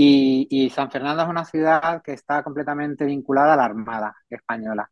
Y, 0.00 0.70
San 0.70 0.90
Fernando 0.92 1.24
es 1.24 1.28
una 1.28 1.44
ciudad 1.44 2.02
que 2.02 2.12
está 2.12 2.44
completamente 2.44 3.04
vinculada 3.04 3.54
a 3.54 3.56
la 3.56 3.64
Armada 3.64 4.16
española. 4.30 4.88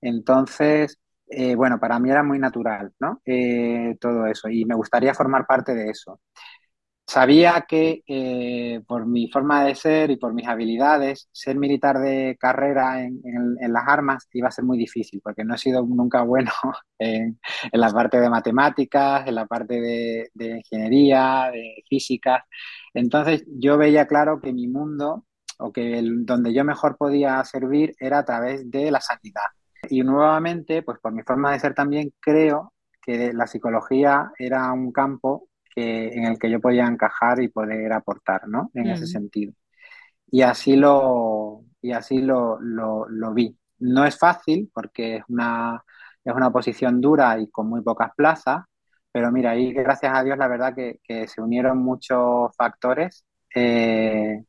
Entonces, 0.00 0.98
eh, 1.28 1.54
bueno, 1.54 1.78
para 1.78 1.98
mí 1.98 2.10
era 2.10 2.22
muy 2.22 2.38
natural, 2.38 2.92
¿no? 2.98 3.20
Eh, 3.26 3.96
todo 4.00 4.26
eso 4.26 4.48
y 4.48 4.64
me 4.64 4.74
gustaría 4.74 5.12
formar 5.14 5.46
parte 5.46 5.74
de 5.74 5.90
eso. 5.90 6.20
Sabía 7.08 7.66
que 7.68 8.82
por 8.86 9.06
mi 9.06 9.28
forma 9.30 9.64
de 9.64 9.76
ser 9.76 10.10
y 10.10 10.16
por 10.16 10.34
mis 10.34 10.48
habilidades, 10.48 11.28
ser 11.30 11.56
militar 11.56 12.00
de 12.00 12.36
carrera 12.38 13.00
en, 13.02 13.20
las 13.60 13.84
armas 13.86 14.26
iba 14.32 14.48
a 14.48 14.50
ser 14.50 14.64
muy 14.64 14.76
difícil, 14.76 15.20
porque 15.22 15.44
no 15.44 15.54
he 15.54 15.58
sido 15.58 15.86
nunca 15.86 16.22
bueno 16.22 16.50
en, 16.98 17.38
la 17.72 17.90
parte 17.92 18.20
de 18.20 18.28
matemáticas, 18.28 19.26
en 19.26 19.36
la 19.36 19.46
parte 19.46 19.80
de, 19.80 20.30
de 20.34 20.56
ingeniería, 20.56 21.50
de 21.52 21.84
física. 21.88 22.44
Entonces 22.92 23.44
yo 23.46 23.78
veía 23.78 24.06
claro 24.06 24.40
que 24.40 24.52
mi 24.52 24.66
mundo 24.66 25.26
o 25.58 25.72
que 25.72 25.98
el, 25.98 26.26
donde 26.26 26.52
yo 26.52 26.64
mejor 26.64 26.96
podía 26.96 27.42
servir 27.44 27.94
era 28.00 28.18
a 28.18 28.24
través 28.24 28.70
de 28.70 28.90
la 28.90 29.00
sanidad. 29.00 29.46
Y 29.88 30.02
nuevamente, 30.02 30.82
pues 30.82 30.98
por 31.00 31.12
mi 31.12 31.22
forma 31.22 31.52
de 31.52 31.60
ser 31.60 31.74
también 31.74 32.12
creo 32.20 32.72
que 33.00 33.32
la 33.32 33.46
psicología 33.46 34.32
era 34.38 34.72
un 34.72 34.92
campo 34.92 35.48
que, 35.76 36.08
en 36.08 36.24
el 36.24 36.38
que 36.38 36.50
yo 36.50 36.60
podía 36.60 36.86
encajar 36.86 37.42
y 37.42 37.48
poder 37.48 37.92
aportar, 37.92 38.48
¿no? 38.48 38.70
En 38.74 38.88
ese 38.88 39.06
sentido. 39.06 39.52
Y 40.30 40.42
así 40.42 40.76
lo, 40.76 41.64
y 41.82 41.92
así 41.92 42.18
lo, 42.20 42.58
lo, 42.60 43.08
lo, 43.08 43.34
vi. 43.34 43.56
No 43.80 44.04
es 44.06 44.18
fácil 44.18 44.70
porque 44.74 45.16
es 45.16 45.24
una, 45.28 45.84
es 46.24 46.34
una 46.34 46.50
posición 46.50 47.00
dura 47.00 47.38
y 47.38 47.50
con 47.50 47.68
muy 47.68 47.82
pocas 47.82 48.10
plazas, 48.16 48.64
pero 49.12 49.30
mira, 49.32 49.52
ahí 49.52 49.72
gracias 49.72 50.12
a 50.14 50.24
Dios 50.24 50.38
la 50.38 50.48
verdad 50.48 50.74
que, 50.74 50.98
se 51.28 51.40
unieron 51.40 51.78
muchos 51.78 52.54
factores 52.56 53.24
eh, 53.54 54.44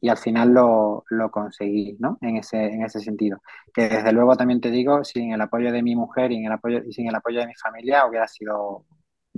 y 0.00 0.08
al 0.08 0.18
final 0.18 0.50
lo, 0.54 1.04
conseguí, 1.30 1.96
¿no? 2.00 2.18
En 2.20 2.36
ese, 2.36 2.64
en 2.66 2.84
ese 2.84 3.00
sentido. 3.00 3.40
Que 3.74 3.88
desde 3.88 4.12
luego 4.12 4.36
también 4.36 4.60
te 4.60 4.70
digo, 4.70 5.04
sin 5.04 5.32
el 5.32 5.40
apoyo 5.40 5.72
de 5.72 5.82
mi 5.82 5.96
mujer 5.96 6.32
y, 6.32 6.36
en 6.36 6.46
el 6.46 6.52
apoyo, 6.52 6.82
y 6.86 6.92
sin 6.92 7.08
el 7.08 7.14
apoyo 7.16 7.40
de 7.40 7.48
mi 7.48 7.54
familia 7.56 8.06
hubiera 8.06 8.28
sido 8.28 8.84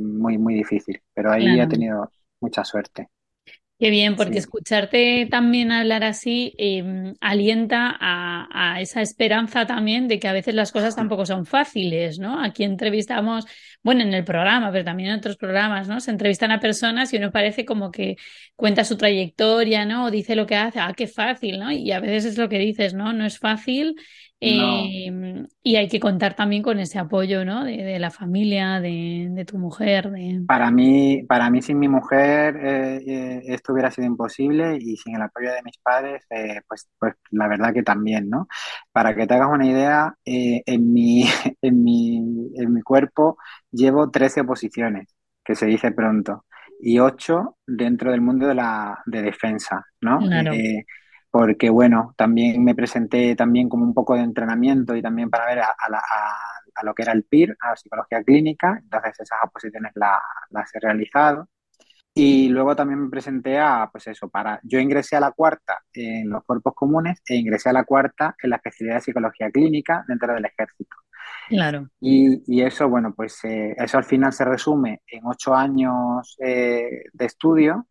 muy, 0.00 0.38
muy 0.38 0.54
difícil. 0.54 1.00
Pero 1.14 1.33
ahí 1.33 1.61
he 1.61 1.66
tenido 1.66 2.11
mucha 2.40 2.64
suerte. 2.64 3.09
Qué 3.80 3.88
bien, 3.88 4.14
porque 4.14 4.37
escucharte 4.37 5.26
también 5.30 5.73
hablar 5.73 6.04
así 6.04 6.54
em, 6.59 7.14
alienta 7.23 7.97
a, 7.99 8.78
esa 8.83 9.00
esperanza 9.00 9.66
también 9.66 10.07
de 10.07 10.19
que 10.19 10.28
a 10.28 10.35
veces 10.35 10.54
las 10.54 10.71
cosas 10.71 10.95
tampoco 10.95 11.25
son 11.25 11.47
fáciles, 11.47 12.19
¿no? 12.19 12.45
Aquí 12.45 12.62
entrevistamos, 12.62 13.47
bueno, 13.83 14.02
en 14.02 14.12
el 14.12 14.23
programa, 14.23 14.71
pero 14.71 14.85
también 14.85 15.09
en 15.09 15.16
otros 15.16 15.38
programas, 15.38 15.88
¿no? 15.88 15.99
Se 16.00 16.11
entrevistan 16.11 16.50
a 16.50 16.61
personas 16.61 17.14
y 17.14 17.16
uno 17.16 17.33
parece 17.33 17.64
como 17.64 17.90
que 17.90 18.16
cuenta 18.54 18.85
su 18.85 18.99
trayectoria, 18.99 19.87
¿no? 19.87 20.04
O 20.04 20.11
dice 20.11 20.37
lo 20.37 20.45
que 20.45 20.57
hace, 20.57 20.78
ah, 20.78 20.92
qué 20.95 21.07
fácil, 21.07 21.59
¿no? 21.59 21.73
Y 21.73 21.90
a 21.92 22.00
veces 22.00 22.26
es 22.26 22.38
lo 22.38 22.50
que 22.50 22.59
dices, 22.59 22.92
¿no? 22.92 23.14
No 23.14 23.25
es 23.25 23.38
fácil 23.38 23.97
Em, 24.42 25.47
y 25.62 25.76
hay 25.76 25.88
que 25.88 26.00
contar 26.00 26.35
también 26.35 26.62
con 26.62 26.80
ese 26.80 26.99
apoyo, 26.99 27.44
¿no? 27.44 27.64
De, 27.64 27.99
la 27.99 28.11
familia, 28.11 28.80
de, 28.80 29.44
tu 29.47 29.59
mujer. 29.59 30.11
Para 30.47 30.70
mí, 30.70 31.23
para 31.28 31.50
mí 31.50 31.61
sin 31.61 31.78
mi 31.78 31.88
mujer 31.88 32.56
eh, 32.56 33.02
eh, 33.06 33.42
esto 33.49 33.75
hubiera 33.75 33.90
sido 33.90 34.06
imposible 34.06 34.78
y 34.80 34.97
sin 34.97 35.16
el 35.16 35.23
apoyo 35.23 35.52
de 35.52 35.62
mis 35.62 35.76
padres, 35.78 36.25
eh, 36.30 36.62
pues, 36.66 36.88
pues 36.99 37.14
la 37.30 37.49
verdad 37.49 37.75
que 37.75 37.82
también, 37.82 38.30
¿no? 38.30 38.49
Para 38.92 39.14
que 39.14 39.26
te 39.26 39.35
hagas 39.35 39.50
una 39.52 39.66
idea, 39.66 40.14
en 40.25 40.92
mi, 40.92 41.23
en 41.61 41.85
mi, 41.85 42.16
en 42.56 42.73
mi 42.73 42.80
cuerpo 42.80 43.37
llevo 43.70 44.11
13 44.11 44.40
oposiciones, 44.40 45.14
que 45.44 45.54
se 45.54 45.66
dice 45.66 45.92
pronto, 45.92 46.47
y 46.80 46.99
8 46.99 47.59
dentro 47.66 48.11
del 48.11 48.23
mundo 48.23 48.47
de 48.47 48.54
la 48.54 49.02
de 49.04 49.20
defensa, 49.20 49.85
¿no? 50.00 50.18
Claro 50.20 50.52
porque 51.31 51.71
bueno, 51.71 52.13
también 52.17 52.63
me 52.65 52.75
presenté 52.75 53.37
también 53.37 53.69
como 53.69 53.85
un 53.85 53.95
poco 53.95 54.15
de 54.15 54.23
entrenamiento 54.23 54.97
y 54.97 55.03
también 55.03 55.31
para 55.31 55.47
ver 55.47 55.61
a, 55.61 56.83
lo 56.83 56.95
que 56.95 57.03
era 57.03 57.13
el 57.13 57.25
PIR, 57.25 57.57
a 57.61 57.71
la 57.71 57.77
psicología 57.77 58.23
clínica, 58.23 58.79
entonces 58.83 59.21
esas 59.21 59.39
oposiciones 59.45 59.93
las 59.95 60.75
he 60.75 60.81
realizado. 60.81 61.49
Y 62.13 62.49
luego 62.49 62.75
también 62.75 63.05
me 63.05 63.09
presenté 63.09 63.61
a, 63.61 63.89
pues 63.93 64.09
eso, 64.09 64.29
para, 64.29 64.61
yo 64.65 64.81
ingresé 64.81 65.15
a 65.15 65.21
la 65.21 65.31
cuarta 65.31 65.79
en 65.93 66.29
los 66.29 66.43
cuerpos 66.45 66.75
comunes 66.75 67.23
e 67.25 67.37
ingresé 67.37 67.69
a 67.69 67.73
la 67.73 67.85
cuarta 67.85 68.35
en 68.43 68.51
la 68.51 68.57
especialidad 68.57 68.97
de 68.97 69.03
psicología 69.03 69.51
clínica 69.51 70.05
dentro 70.09 70.35
del 70.35 70.45
ejército. 70.45 70.97
Claro. 71.49 71.89
Y, 72.01 72.63
eso, 72.63 72.89
bueno, 72.89 73.15
pues 73.15 73.45
eh, 73.45 73.75
eso 73.77 73.99
al 73.99 74.05
final 74.05 74.33
se 74.33 74.45
resume 74.45 75.03
en 75.07 75.25
ocho 75.25 75.55
años 75.55 76.37
eh, 76.41 77.05
de 77.13 77.25
estudio 77.25 77.87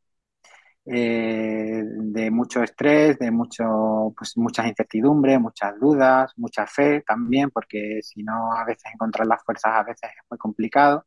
eh, 0.91 1.83
de 1.85 2.31
mucho 2.31 2.63
estrés, 2.63 3.19
de 3.19 3.31
mucho, 3.31 4.13
pues, 4.17 4.35
muchas 4.37 4.67
incertidumbres, 4.67 5.39
muchas 5.39 5.79
dudas, 5.79 6.33
mucha 6.37 6.65
fe 6.67 7.01
también, 7.05 7.51
porque 7.51 7.99
si 8.01 8.23
no, 8.23 8.53
a 8.53 8.65
veces 8.65 8.85
encontrar 8.93 9.27
las 9.27 9.43
fuerzas 9.43 9.71
a 9.75 9.83
veces 9.83 10.09
es 10.09 10.25
muy 10.29 10.37
complicado. 10.39 11.05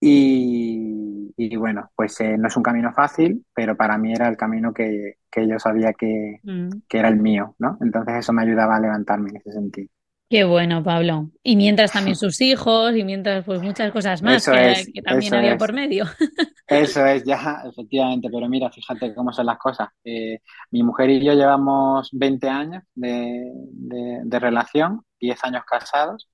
Y, 0.00 1.56
bueno, 1.56 1.90
pues 1.96 2.20
eh, 2.20 2.36
no 2.38 2.48
es 2.48 2.56
un 2.56 2.62
camino 2.62 2.92
fácil, 2.92 3.44
pero 3.54 3.76
para 3.76 3.96
mí 3.98 4.12
era 4.12 4.28
el 4.28 4.36
camino 4.36 4.72
que, 4.74 5.16
yo 5.34 5.58
sabía 5.58 5.92
que, 5.94 6.40
mm. 6.42 6.68
que 6.88 6.98
era 6.98 7.08
el 7.08 7.16
mío, 7.16 7.54
¿no? 7.58 7.78
Entonces 7.80 8.16
eso 8.16 8.32
me 8.32 8.42
ayudaba 8.42 8.76
a 8.76 8.80
levantarme 8.80 9.30
en 9.30 9.36
ese 9.36 9.52
sentido. 9.52 9.88
Qué 10.34 10.42
bueno, 10.42 10.82
Pablo. 10.82 11.30
Y 11.44 11.54
mientras 11.54 11.92
también 11.92 12.16
sus 12.16 12.40
hijos 12.40 12.96
y 12.96 13.04
mientras 13.04 13.44
pues 13.44 13.62
muchas 13.62 13.92
cosas 13.92 14.20
más 14.20 14.44
que, 14.44 15.00
también 15.00 15.32
había 15.32 15.56
por 15.56 15.72
medio. 15.72 16.06
Eso 16.66 17.06
es, 17.06 17.22
ya, 17.22 17.62
efectivamente. 17.70 18.28
Pero 18.32 18.48
mira, 18.48 18.68
fíjate 18.68 19.14
cómo 19.14 19.32
son 19.32 19.46
las 19.46 19.58
cosas. 19.58 19.90
Eh, 20.02 20.40
mi 20.72 20.82
mujer 20.82 21.10
y 21.10 21.24
yo 21.24 21.34
llevamos 21.34 22.08
20 22.10 22.48
años 22.48 22.82
de, 22.96 23.48
de, 24.24 24.38
relación, 24.40 25.02
10 25.20 25.44
años 25.44 25.62
casados. 25.64 26.28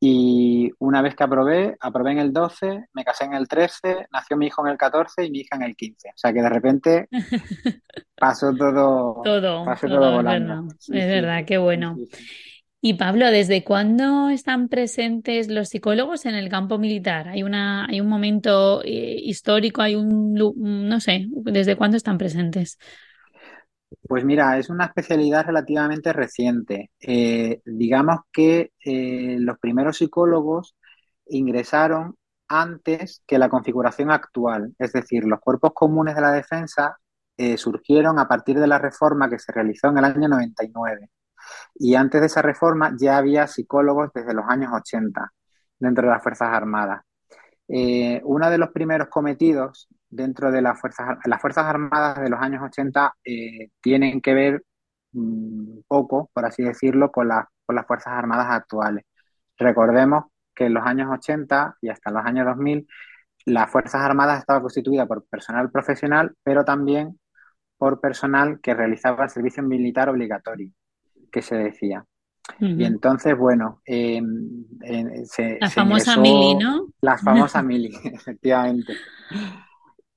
Y 0.00 0.70
una 0.78 1.02
vez 1.02 1.14
que 1.14 1.24
aprobé, 1.24 1.76
aprobé 1.78 2.12
en 2.12 2.20
el 2.20 2.32
12, 2.32 2.86
me 2.94 3.04
casé 3.04 3.26
en 3.26 3.34
el 3.34 3.48
13, 3.48 4.06
nació 4.10 4.38
mi 4.38 4.46
hijo 4.46 4.64
en 4.64 4.72
el 4.72 4.78
14 4.78 5.26
y 5.26 5.30
mi 5.30 5.40
hija 5.40 5.56
en 5.56 5.62
el 5.64 5.76
15. 5.76 6.08
O 6.08 6.12
sea 6.16 6.32
que 6.32 6.40
de 6.40 6.48
repente 6.48 7.08
pasó 8.16 8.54
todo, 8.54 9.20
todo, 9.22 9.66
pasó 9.66 9.88
todo, 9.88 10.10
volando. 10.10 10.72
Es 10.72 10.88
verdad, 10.88 11.04
es 11.04 11.22
verdad 11.22 11.44
qué 11.44 11.58
bueno. 11.58 11.98
Y 12.82 12.94
Pablo, 12.94 13.26
¿desde 13.26 13.62
cuándo 13.62 14.30
están 14.30 14.68
presentes 14.68 15.48
los 15.48 15.68
psicólogos 15.68 16.24
en 16.24 16.34
el 16.34 16.48
campo 16.48 16.78
militar? 16.78 17.28
¿Hay, 17.28 17.42
una, 17.42 17.84
hay 17.84 18.00
un 18.00 18.08
momento 18.08 18.82
eh, 18.82 19.16
histórico, 19.22 19.82
hay 19.82 19.96
un, 19.96 20.32
no 20.32 21.00
sé, 21.00 21.26
¿desde 21.28 21.76
cuándo 21.76 21.98
están 21.98 22.16
presentes? 22.16 22.78
Pues 24.08 24.24
mira, 24.24 24.56
es 24.56 24.70
una 24.70 24.86
especialidad 24.86 25.44
relativamente 25.44 26.14
reciente. 26.14 26.90
Eh, 27.00 27.60
digamos 27.66 28.20
que 28.32 28.72
eh, 28.82 29.36
los 29.38 29.58
primeros 29.58 29.98
psicólogos 29.98 30.74
ingresaron 31.26 32.16
antes 32.48 33.22
que 33.26 33.38
la 33.38 33.50
configuración 33.50 34.10
actual, 34.10 34.74
es 34.78 34.92
decir, 34.94 35.24
los 35.24 35.40
cuerpos 35.40 35.72
comunes 35.74 36.14
de 36.14 36.20
la 36.22 36.32
defensa 36.32 36.96
surgieron 37.56 38.18
a 38.18 38.28
partir 38.28 38.60
de 38.60 38.66
la 38.66 38.76
reforma 38.78 39.30
que 39.30 39.38
se 39.38 39.50
realizó 39.50 39.88
en 39.88 39.96
el 39.96 40.04
año 40.04 40.28
99. 40.28 41.08
Y 41.74 41.94
antes 41.94 42.20
de 42.20 42.26
esa 42.28 42.42
reforma 42.42 42.94
ya 42.98 43.18
había 43.18 43.46
psicólogos 43.46 44.10
desde 44.14 44.34
los 44.34 44.44
años 44.48 44.72
80 44.72 45.32
dentro 45.78 46.06
de 46.06 46.12
las 46.12 46.22
Fuerzas 46.22 46.48
Armadas. 46.52 47.02
Eh, 47.68 48.20
uno 48.24 48.50
de 48.50 48.58
los 48.58 48.70
primeros 48.70 49.08
cometidos 49.08 49.88
dentro 50.08 50.50
de 50.50 50.62
las 50.62 50.80
Fuerzas, 50.80 51.18
las 51.24 51.40
fuerzas 51.40 51.66
Armadas 51.66 52.20
de 52.20 52.28
los 52.28 52.40
años 52.40 52.62
80 52.64 53.14
eh, 53.24 53.70
tienen 53.80 54.20
que 54.20 54.34
ver 54.34 54.64
mm, 55.12 55.80
poco, 55.88 56.30
por 56.32 56.44
así 56.46 56.62
decirlo, 56.64 57.12
con, 57.12 57.28
con 57.66 57.76
las 57.76 57.86
Fuerzas 57.86 58.14
Armadas 58.14 58.48
actuales. 58.50 59.04
Recordemos 59.58 60.24
que 60.54 60.66
en 60.66 60.74
los 60.74 60.84
años 60.84 61.08
80 61.12 61.76
y 61.80 61.88
hasta 61.90 62.10
los 62.10 62.24
años 62.24 62.46
2000 62.46 62.86
las 63.46 63.70
Fuerzas 63.70 64.02
Armadas 64.02 64.40
estaban 64.40 64.62
constituidas 64.62 65.06
por 65.06 65.26
personal 65.26 65.70
profesional, 65.70 66.34
pero 66.42 66.64
también 66.64 67.20
por 67.78 68.00
personal 68.00 68.60
que 68.60 68.74
realizaba 68.74 69.24
el 69.24 69.30
servicio 69.30 69.62
militar 69.62 70.08
obligatorio 70.08 70.70
que 71.30 71.42
se 71.42 71.56
decía. 71.56 72.04
Y 72.58 72.84
entonces, 72.84 73.36
bueno, 73.36 73.80
eh, 73.86 74.20
la 75.60 75.70
famosa 75.70 76.16
Mili, 76.16 76.56
¿no? 76.56 76.88
La 77.00 77.16
famosa 77.18 77.62
Mili, 77.62 77.90
efectivamente. 78.04 78.94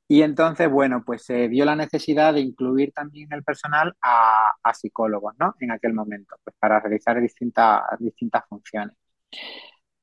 Y 0.08 0.22
entonces, 0.22 0.70
bueno, 0.70 1.03
pues 1.05 1.24
se 1.24 1.48
vio 1.48 1.65
la 1.65 1.75
necesidad 1.75 2.34
de 2.34 2.41
incluir 2.41 2.91
también 2.91 3.27
en 3.32 3.38
el 3.38 3.43
personal 3.43 3.96
a, 4.01 4.51
psicólogos, 4.74 5.34
¿no? 5.39 5.55
En 5.60 5.72
aquel 5.72 5.93
momento, 5.93 6.36
pues 6.43 6.55
para 6.60 6.79
realizar 6.79 7.22
distintas, 7.22 7.82
distintas 8.00 8.43
funciones. 8.48 8.98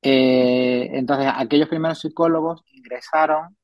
Eh, 0.01 0.89
entonces, 0.93 1.31
aquellos 1.35 1.67
primeros 1.67 1.99
psicólogos 1.99 2.63
ingresaron 2.73 3.55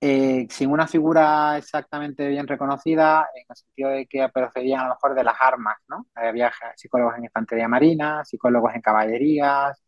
eh, 0.00 0.46
sin 0.50 0.70
una 0.70 0.86
figura 0.86 1.56
exactamente 1.58 2.28
bien 2.28 2.46
reconocida, 2.46 3.28
en 3.34 3.44
el 3.48 3.56
sentido 3.56 3.90
de 3.90 4.06
que 4.06 4.28
procedían 4.28 4.80
a 4.80 4.84
lo 4.84 4.94
mejor 4.94 5.14
de 5.14 5.24
las 5.24 5.34
armas, 5.40 5.76
¿no? 5.88 6.06
Había 6.14 6.52
psicólogos 6.76 7.16
en 7.16 7.24
infantería 7.24 7.66
marina, 7.68 8.24
psicólogos 8.24 8.74
en 8.74 8.80
caballerías, 8.80 9.82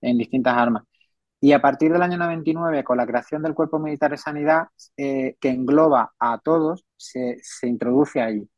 en, 0.00 0.18
distintas 0.18 0.56
armas. 0.56 0.84
Y 1.40 1.52
a 1.52 1.60
partir 1.62 1.92
del 1.92 2.02
año 2.02 2.18
99, 2.18 2.84
con 2.84 2.96
la 2.98 3.06
creación 3.06 3.42
del 3.42 3.54
Cuerpo 3.54 3.78
Militar 3.78 4.10
de 4.10 4.18
Sanidad, 4.18 4.68
eh, 4.96 5.36
que 5.40 5.50
engloba 5.50 6.12
a 6.18 6.38
todos, 6.38 6.86
se, 6.96 7.38
introduce 7.62 8.20
ahí. 8.20 8.48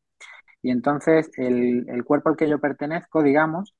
Y 0.62 0.70
entonces 0.70 1.30
el, 1.36 1.86
el, 1.88 2.04
cuerpo 2.04 2.30
al 2.30 2.36
que 2.36 2.48
yo 2.48 2.60
pertenezco, 2.60 3.22
digamos, 3.22 3.74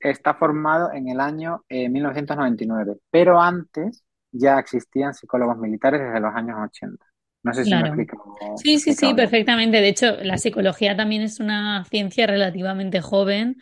está 0.00 0.34
formado 0.34 0.92
en 0.92 1.08
el 1.08 1.20
año 1.20 1.64
1999. 1.68 2.92
Eh, 2.92 3.00
Pero 3.10 3.40
antes 3.40 4.04
ya 4.32 4.58
existían 4.58 5.14
psicólogos 5.14 5.58
militares 5.58 6.00
desde 6.00 6.20
los 6.20 6.34
años 6.34 6.56
80. 6.62 7.04
No 7.42 7.54
sé 7.54 7.64
si 7.64 7.74
me 7.74 7.80
explico. 7.80 8.36
Sí, 8.56 8.78
sí, 8.78 8.92
sí, 8.92 9.14
perfectamente. 9.14 9.80
De 9.80 9.88
hecho, 9.88 10.16
la 10.22 10.36
psicología 10.36 10.94
también 10.94 11.22
es 11.22 11.40
una 11.40 11.84
ciencia 11.90 12.26
relativamente 12.26 13.00
joven 13.00 13.56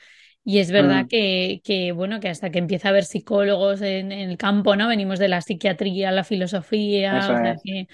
y 0.44 0.58
es 0.58 0.72
verdad 0.72 1.04
mm. 1.04 1.08
que, 1.08 1.92
bueno, 1.94 2.20
que 2.20 2.28
hasta 2.28 2.50
que 2.50 2.58
empieza 2.58 2.88
a 2.88 2.90
haber 2.90 3.04
psicólogos 3.04 3.82
en, 3.82 4.10
el 4.10 4.36
campo, 4.36 4.74
¿no? 4.74 4.88
Venimos 4.88 5.18
de 5.18 5.28
la 5.28 5.42
psiquiatría, 5.42 6.10
la 6.10 6.24
filosofía, 6.24 7.18
o 7.18 7.22
sea, 7.22 7.56
que, 7.62 7.86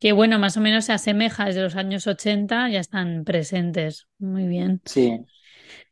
que, 0.00 0.12
bueno, 0.12 0.38
más 0.38 0.56
o 0.56 0.60
menos 0.60 0.86
se 0.86 0.92
asemeja 0.92 1.44
desde 1.44 1.62
los 1.62 1.76
años 1.76 2.06
80, 2.06 2.70
ya 2.70 2.80
están 2.80 3.24
presentes. 3.24 4.08
Muy 4.18 4.48
bien. 4.48 4.80
Sí, 4.86 5.20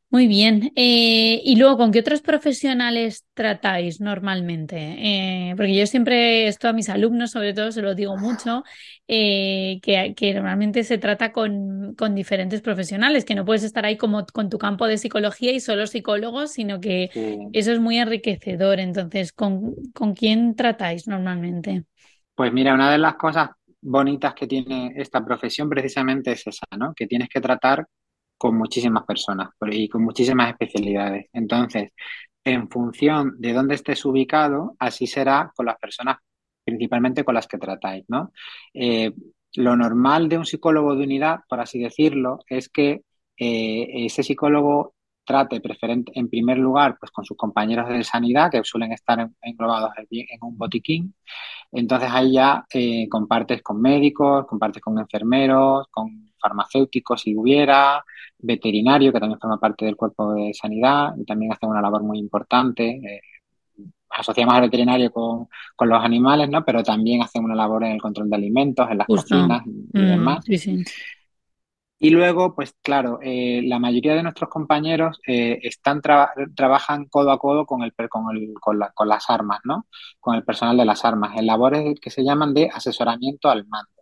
muy 0.09 0.29
bien. 0.29 0.73
Eh, 0.77 1.43
y 1.45 1.57
luego, 1.57 1.77
¿con 1.77 1.91
qué 1.91 1.99
otros 1.99 2.23
profesionales 2.23 3.27
tratáis 3.35 4.01
normalmente? 4.01 4.77
Eh, 4.99 5.55
porque 5.57 5.75
yo 5.75 5.87
siempre, 5.87 6.47
esto 6.47 6.69
a 6.69 6.73
mis 6.73 6.89
alumnos, 6.89 7.33
sobre 7.33 7.53
todo, 7.53 7.73
se 7.73 7.83
lo 7.83 7.95
digo 7.95 8.17
mucho, 8.17 8.63
eh, 9.09 9.81
que, 9.83 10.33
normalmente 10.33 10.85
se 10.85 10.99
trata 10.99 11.33
con, 11.33 11.95
con, 11.97 12.15
diferentes 12.15 12.61
profesionales, 12.61 13.25
que 13.25 13.35
no 13.35 13.45
puedes 13.45 13.65
estar 13.65 13.85
ahí 13.85 13.97
como 13.97 14.25
con 14.27 14.49
tu 14.49 14.59
campo 14.59 14.87
de 14.87 14.97
psicología 14.97 15.51
y 15.53 15.61
solo 15.61 15.87
psicólogos, 15.89 16.53
sino 16.53 16.81
que 16.81 17.11
eso 17.53 17.73
es 17.73 17.81
muy 17.81 17.99
enriquecedor. 17.99 18.79
Entonces, 18.79 19.33
¿con, 19.33 19.75
¿con 19.93 20.15
quién 20.15 20.55
tratáis 20.55 21.09
normalmente? 21.09 21.85
Pues 22.35 22.53
mira, 22.53 22.75
una 22.75 22.93
de 22.93 22.99
las 22.99 23.17
cosas 23.17 23.51
bonitas 23.81 24.35
que 24.35 24.47
tiene 24.47 24.93
esta 24.97 25.25
profesión 25.25 25.69
precisamente 25.69 26.33
es 26.33 26.47
esa, 26.47 26.67
¿no? 26.79 26.95
Que 26.95 27.07
tienes 27.07 27.29
que 27.29 27.41
tratar 27.41 27.87
con 28.38 28.57
muchísimas 28.57 29.05
personas 29.05 29.50
y 29.71 29.88
con 29.88 30.02
muchísimas 30.05 30.50
especialidades. 30.50 31.26
Entonces, 31.33 31.90
en 32.45 32.69
función 32.71 33.35
de 33.38 33.52
dónde 33.52 33.75
estés 33.75 34.05
ubicado, 34.05 34.76
así 34.78 35.07
será 35.07 35.52
con 35.55 35.66
las 35.66 35.76
personas 35.78 36.19
principalmente 36.64 37.25
con 37.25 37.35
las 37.35 37.47
que 37.47 37.59
tratáis, 37.59 38.05
¿no? 38.09 38.33
Eh, 38.75 39.12
lo 39.55 39.76
normal 39.76 40.28
de 40.28 40.38
un 40.38 40.47
psicólogo 40.47 40.95
de 40.97 41.05
unidad, 41.05 41.40
por 41.49 41.61
así 41.61 41.78
decirlo, 41.78 42.40
es 42.49 42.69
que 42.69 43.02
eh, 43.38 44.07
ese 44.07 44.22
psicólogo 44.22 44.94
trate 45.25 45.61
preferente, 45.61 46.12
en 46.14 46.29
primer 46.29 46.59
lugar 46.59 46.96
pues 46.99 47.11
con 47.11 47.25
sus 47.25 47.37
compañeros 47.37 47.88
de 47.88 48.05
sanidad 48.05 48.51
que 48.51 48.62
suelen 48.64 48.92
estar 48.92 49.29
englobados 49.42 49.90
en 50.11 50.38
un 50.42 50.57
botiquín. 50.57 51.14
Entonces 51.72 52.09
ahí 52.12 52.35
ya 52.35 52.64
eh, 52.72 53.09
compartes 53.09 53.62
con 53.62 53.81
médicos, 53.81 54.46
compartes 54.46 54.83
con 54.83 54.99
enfermeros, 54.99 55.87
con 55.90 56.33
farmacéuticos 56.46 57.20
si 57.22 57.37
hubiera, 57.37 58.04
veterinario, 58.38 59.12
que 59.12 59.20
también 59.20 59.40
forma 59.40 59.59
parte 59.59 59.85
del 59.85 59.96
cuerpo 59.96 60.35
de 60.35 60.52
sanidad 60.54 61.14
y 61.18 61.24
también 61.24 61.52
hace 61.52 61.66
una 61.66 61.82
labor 61.82 62.02
muy 62.02 62.18
importante. 62.18 62.88
Eh, 62.90 63.20
asociamos 64.11 64.54
al 64.54 64.62
veterinario 64.62 65.11
con, 65.12 65.48
los 65.80 66.04
animales, 66.04 66.48
¿no? 66.48 66.64
Pero 66.64 66.82
también 66.82 67.22
hacen 67.22 67.44
una 67.44 67.54
labor 67.54 67.85
en 67.85 67.92
el 67.92 68.00
control 68.00 68.30
de 68.30 68.37
alimentos, 68.37 68.88
en 68.90 68.98
las 68.98 69.06
cocinas 69.06 69.62
y, 69.66 69.98
mm, 69.98 70.06
demás. 70.06 70.44
Y 71.98 72.11
luego, 72.11 72.54
pues 72.54 72.74
claro, 72.82 73.20
eh, 73.22 73.62
la 73.64 73.78
mayoría 73.78 74.14
de 74.14 74.22
nuestros 74.22 74.50
compañeros 74.50 75.18
eh, 75.26 75.59
están 75.62 76.02
trabajan 76.54 77.06
codo 77.06 77.30
a 77.30 77.38
codo 77.38 77.64
con, 77.64 77.82
el, 77.82 77.94
con, 78.11 78.37
el, 78.37 78.52
con, 78.61 78.78
con, 78.94 79.09
las 79.09 79.30
armas, 79.30 79.61
¿no? 79.64 79.87
Con 80.20 80.35
el 80.35 80.44
personal 80.44 80.76
de 80.76 80.85
las 80.85 81.06
armas, 81.06 81.37
en 81.38 81.46
labores 81.46 81.98
que 81.98 82.11
se 82.11 82.22
llaman 82.22 82.52
de 82.52 82.68
asesoramiento 82.72 83.48
al 83.48 83.66
mando. 83.66 83.95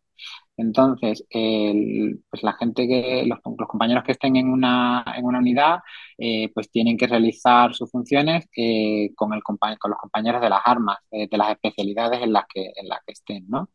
Entonces, 0.56 1.24
pues 1.30 2.42
la 2.42 2.52
gente 2.54 2.86
que, 2.86 3.24
los, 3.26 3.40
compañeros 3.68 4.04
que 4.04 4.12
estén 4.12 4.36
en 4.36 4.48
una, 4.48 5.04
en 5.16 5.24
una 5.24 5.38
unidad, 5.38 5.80
eh, 6.18 6.50
pues 6.54 6.70
tienen 6.70 6.96
que 6.96 7.06
realizar 7.06 7.74
sus 7.74 7.90
funciones 7.90 8.46
eh, 8.56 9.10
con, 9.14 9.32
el, 9.34 9.42
con 9.42 9.58
los 9.90 9.98
compañeros 9.98 10.40
de 10.40 10.48
las 10.50 10.60
armas, 10.64 10.98
de 11.10 11.28
las 11.36 11.50
especialidades 11.50 12.22
en 12.22 12.32
las 12.32 12.44
que, 12.52 12.72
en 12.76 12.88
las 12.88 13.00
que 13.06 13.12
estén, 13.12 13.44
¿no? 13.48 13.70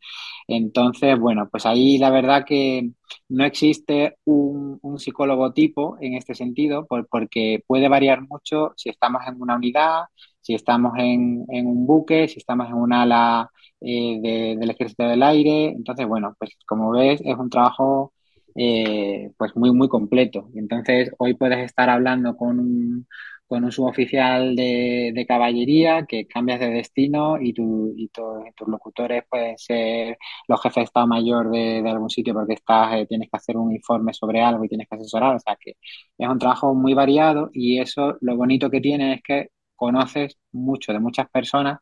Entonces, 0.47 1.19
bueno, 1.19 1.49
pues 1.51 1.65
ahí 1.65 1.97
la 1.97 2.09
verdad 2.09 2.45
que 2.45 2.91
no 3.29 3.45
existe 3.45 4.17
un, 4.25 4.79
psicólogo 4.97 5.53
tipo 5.53 5.97
en 6.01 6.15
este 6.15 6.35
sentido, 6.35 6.85
porque 6.87 7.63
puede 7.67 7.87
variar 7.87 8.27
mucho 8.27 8.73
si 8.75 8.89
estamos 8.89 9.21
en 9.27 9.41
una 9.41 9.55
unidad, 9.55 10.05
si 10.41 10.53
estamos 10.55 10.93
en, 10.97 11.45
en 11.49 11.67
un 11.67 11.85
buque, 11.85 12.27
si 12.27 12.39
estamos 12.39 12.67
en 12.67 12.75
una 12.75 13.03
ala 13.03 13.51
eh, 13.81 14.55
del 14.57 14.69
ejército 14.69 15.07
del 15.07 15.23
aire. 15.23 15.67
Entonces, 15.69 16.07
bueno, 16.07 16.35
pues 16.39 16.51
como 16.65 16.91
ves, 16.91 17.21
es 17.23 17.35
un 17.37 17.49
trabajo 17.49 18.13
eh, 18.55 19.31
pues 19.37 19.55
muy, 19.55 19.71
muy 19.71 19.87
completo. 19.87 20.49
Entonces, 20.55 21.11
hoy 21.17 21.33
puedes 21.35 21.59
estar 21.59 21.89
hablando 21.89 22.35
con 22.35 22.59
un, 22.59 23.07
con 23.47 23.63
un 23.63 23.71
suboficial 23.71 24.55
de, 24.55 25.25
caballería 25.27 26.05
que 26.05 26.27
cambias 26.27 26.59
de 26.59 26.69
destino 26.69 27.39
y, 27.41 27.53
tu, 27.53 27.93
y 27.97 28.09
tus 28.09 28.67
locutores 28.67 29.23
pueden 29.29 29.57
ser 29.57 30.17
los 30.47 30.61
jefes 30.61 30.75
de 30.75 30.83
Estado 30.83 31.07
Mayor 31.07 31.49
de, 31.51 31.81
de 31.81 31.89
algún 31.89 32.09
sitio 32.09 32.33
porque 32.33 32.53
estás, 32.53 32.95
eh, 32.95 33.05
tienes 33.07 33.29
que 33.29 33.37
hacer 33.37 33.57
un 33.57 33.71
informe 33.73 34.13
sobre 34.13 34.41
algo 34.41 34.63
y 34.65 34.69
tienes 34.69 34.87
que 34.89 34.95
asesorar. 34.97 35.35
O 35.35 35.39
sea 35.39 35.55
que 35.59 35.75
es 36.17 36.27
un 36.29 36.39
trabajo 36.39 36.73
muy 36.75 36.93
variado 36.93 37.49
y 37.53 37.79
eso 37.79 38.17
lo 38.21 38.35
bonito 38.35 38.69
que 38.69 38.81
tiene 38.81 39.13
es 39.15 39.21
que 39.23 39.49
conoces 39.79 40.37
mucho 40.51 40.91
de 40.91 40.99
muchas 40.99 41.29
personas 41.29 41.79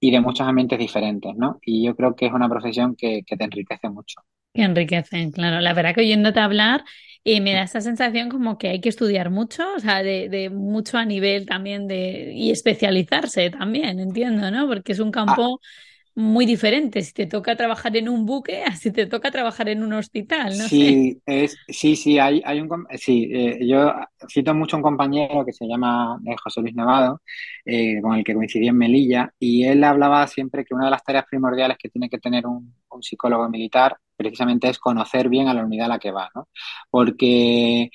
y 0.00 0.12
de 0.12 0.20
muchos 0.20 0.46
ambientes 0.46 0.78
diferentes, 0.78 1.34
¿no? 1.36 1.58
Y 1.62 1.84
yo 1.84 1.96
creo 1.96 2.14
que 2.14 2.26
es 2.26 2.32
una 2.32 2.48
profesión 2.48 2.94
que, 2.96 3.22
te 3.26 3.44
enriquece 3.44 3.90
mucho. 3.90 4.22
Que 4.54 4.62
enriquece, 4.62 5.30
claro. 5.32 5.60
La 5.60 5.74
verdad 5.74 5.94
que 5.94 6.02
oyéndote 6.02 6.38
hablar 6.38 6.84
eh, 7.24 7.40
me 7.40 7.52
da 7.52 7.62
esa 7.62 7.80
sensación 7.80 8.28
como 8.28 8.56
que 8.56 8.68
hay 8.68 8.80
que 8.80 8.88
estudiar 8.88 9.30
mucho, 9.30 9.64
o 9.74 9.80
sea, 9.80 10.02
de, 10.02 10.28
de, 10.28 10.50
mucho 10.50 10.96
a 10.96 11.04
nivel 11.04 11.46
también 11.46 11.88
de... 11.88 12.32
y 12.32 12.52
especializarse 12.52 13.50
también, 13.50 13.98
entiendo, 13.98 14.50
¿no? 14.50 14.68
Porque 14.68 14.92
es 14.92 15.00
un 15.00 15.10
campo... 15.10 15.60
Ah, 15.62 15.87
muy 16.18 16.46
diferente 16.46 17.00
si 17.02 17.12
te 17.12 17.26
toca 17.26 17.54
trabajar 17.54 17.96
en 17.96 18.08
un 18.08 18.26
buque 18.26 18.62
a 18.66 18.74
si 18.74 18.90
te 18.90 19.06
toca 19.06 19.30
trabajar 19.30 19.68
en 19.68 19.84
un 19.84 19.92
hospital, 19.92 20.58
¿no? 20.58 20.64
Sí, 20.66 21.22
Es, 21.24 21.56
sí, 21.68 21.94
sí, 21.94 22.18
hay, 22.18 22.42
hay 22.44 22.60
un, 22.60 22.86
sí, 22.96 23.30
eh, 23.32 23.58
yo 23.64 23.94
cito 24.28 24.52
mucho 24.52 24.74
a 24.74 24.78
un 24.78 24.82
compañero 24.82 25.44
que 25.44 25.52
se 25.52 25.64
llama 25.66 26.18
eh, 26.26 26.34
José 26.42 26.60
Luis 26.60 26.74
Nevado, 26.74 27.22
eh, 27.64 28.02
con 28.02 28.16
el 28.16 28.24
que 28.24 28.34
coincidí 28.34 28.66
en 28.66 28.76
Melilla, 28.76 29.32
y 29.38 29.62
él 29.62 29.84
hablaba 29.84 30.26
siempre 30.26 30.64
que 30.64 30.74
una 30.74 30.86
de 30.86 30.90
las 30.90 31.04
tareas 31.04 31.24
primordiales 31.30 31.78
que 31.78 31.88
tiene 31.88 32.10
que 32.10 32.18
tener 32.18 32.46
un, 32.46 32.74
psicólogo 33.00 33.48
militar 33.48 33.96
precisamente 34.16 34.68
es 34.68 34.80
conocer 34.80 35.28
bien 35.28 35.46
a 35.46 35.54
la 35.54 35.64
unidad 35.64 35.86
a 35.86 35.90
la 35.90 35.98
que 36.00 36.10
va, 36.10 36.28
¿no? 36.34 36.48
Porque 36.90 37.90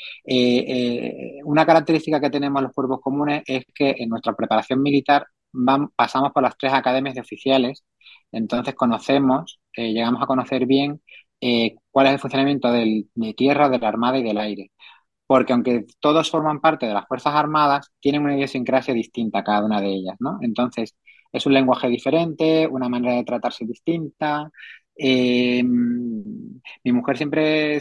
una 1.44 1.66
característica 1.66 2.22
que 2.22 2.30
tenemos 2.30 2.64
los 2.64 2.72
cuerpos 2.72 3.02
comunes 3.02 3.44
es 3.46 3.66
que 3.76 3.96
en 3.98 4.08
nuestra 4.08 4.34
preparación 4.34 4.82
militar 4.82 5.28
pasamos 5.98 6.32
por 6.32 6.42
las 6.44 6.58
tres 6.58 6.72
academias 6.72 7.16
de 7.16 7.22
oficiales 7.22 7.84
entonces 8.34 8.76
conocemos, 8.76 9.60
eh, 9.76 9.94
llegamos 9.94 10.22
a 10.24 10.28
conocer 10.28 10.66
bien 10.66 11.02
eh, 11.42 11.76
cuál 11.92 12.08
es 12.08 12.14
el 12.14 12.20
funcionamiento 12.20 12.72
del, 12.72 13.10
de 13.16 13.34
tierra, 13.34 13.70
de 13.70 13.80
la 13.80 13.88
armada 13.90 14.18
y 14.20 14.24
del 14.24 14.38
aire. 14.38 14.72
Porque 15.28 15.54
aunque 15.54 15.86
todos 16.00 16.30
forman 16.32 16.62
parte 16.62 16.86
de 16.88 16.94
las 16.94 17.08
Fuerzas 17.08 17.36
Armadas, 17.36 17.92
tienen 18.00 18.24
una 18.24 18.36
idiosincrasia 18.36 18.94
distinta 18.94 19.44
cada 19.44 19.66
una 19.66 19.82
de 19.82 19.90
ellas, 19.90 20.16
¿no? 20.20 20.38
Entonces, 20.42 20.96
es 21.32 21.46
un 21.46 21.54
lenguaje 21.54 21.88
diferente, 21.90 22.68
una 22.68 22.90
manera 22.90 23.16
de 23.16 23.24
tratarse 23.24 23.66
distinta. 23.66 24.50
Eh, 24.96 25.64
mi 25.64 26.92
mujer 26.92 27.18
siempre, 27.18 27.80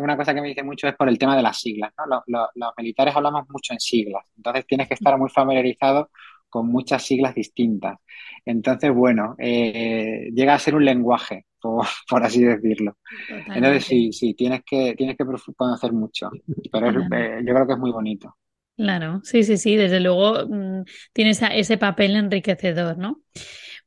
una 0.00 0.16
cosa 0.16 0.34
que 0.34 0.40
me 0.40 0.48
dice 0.48 0.62
mucho 0.62 0.88
es 0.88 0.96
por 0.96 1.08
el 1.08 1.18
tema 1.18 1.36
de 1.36 1.42
las 1.42 1.60
siglas, 1.60 1.92
¿no? 2.08 2.22
los 2.26 2.72
militares 2.76 3.14
hablamos 3.14 3.44
mucho 3.50 3.74
en 3.74 3.80
siglas, 3.80 4.24
entonces 4.36 4.66
tienes 4.66 4.88
que 4.88 4.94
estar 4.94 5.18
muy 5.18 5.28
familiarizado 5.28 6.10
con 6.48 6.68
muchas 6.68 7.04
siglas 7.04 7.34
distintas. 7.34 7.98
Entonces, 8.44 8.92
bueno, 8.92 9.34
eh, 9.38 10.30
llega 10.34 10.54
a 10.54 10.58
ser 10.58 10.74
un 10.74 10.84
lenguaje, 10.84 11.46
por, 11.60 12.22
así 12.22 12.42
decirlo. 12.42 12.96
Entonces, 13.28 13.84
sí, 13.84 14.12
sí, 14.12 14.34
tienes 14.34 14.62
que, 14.64 14.94
tienes 14.96 15.16
que 15.16 15.24
conocer 15.56 15.92
mucho, 15.92 16.30
pero 16.70 16.88
eh, 16.88 17.42
yo 17.44 17.54
creo 17.54 17.66
que 17.66 17.72
es 17.72 17.78
muy 17.78 17.90
bonito. 17.90 18.36
Claro, 18.76 19.20
sí, 19.24 19.42
sí, 19.42 19.56
sí, 19.56 19.74
desde 19.74 19.98
luego 19.98 20.46
mm, 20.48 20.84
tiene 21.12 21.32
ese 21.32 21.78
papel 21.78 22.14
enriquecedor, 22.14 22.96
¿no? 22.96 23.22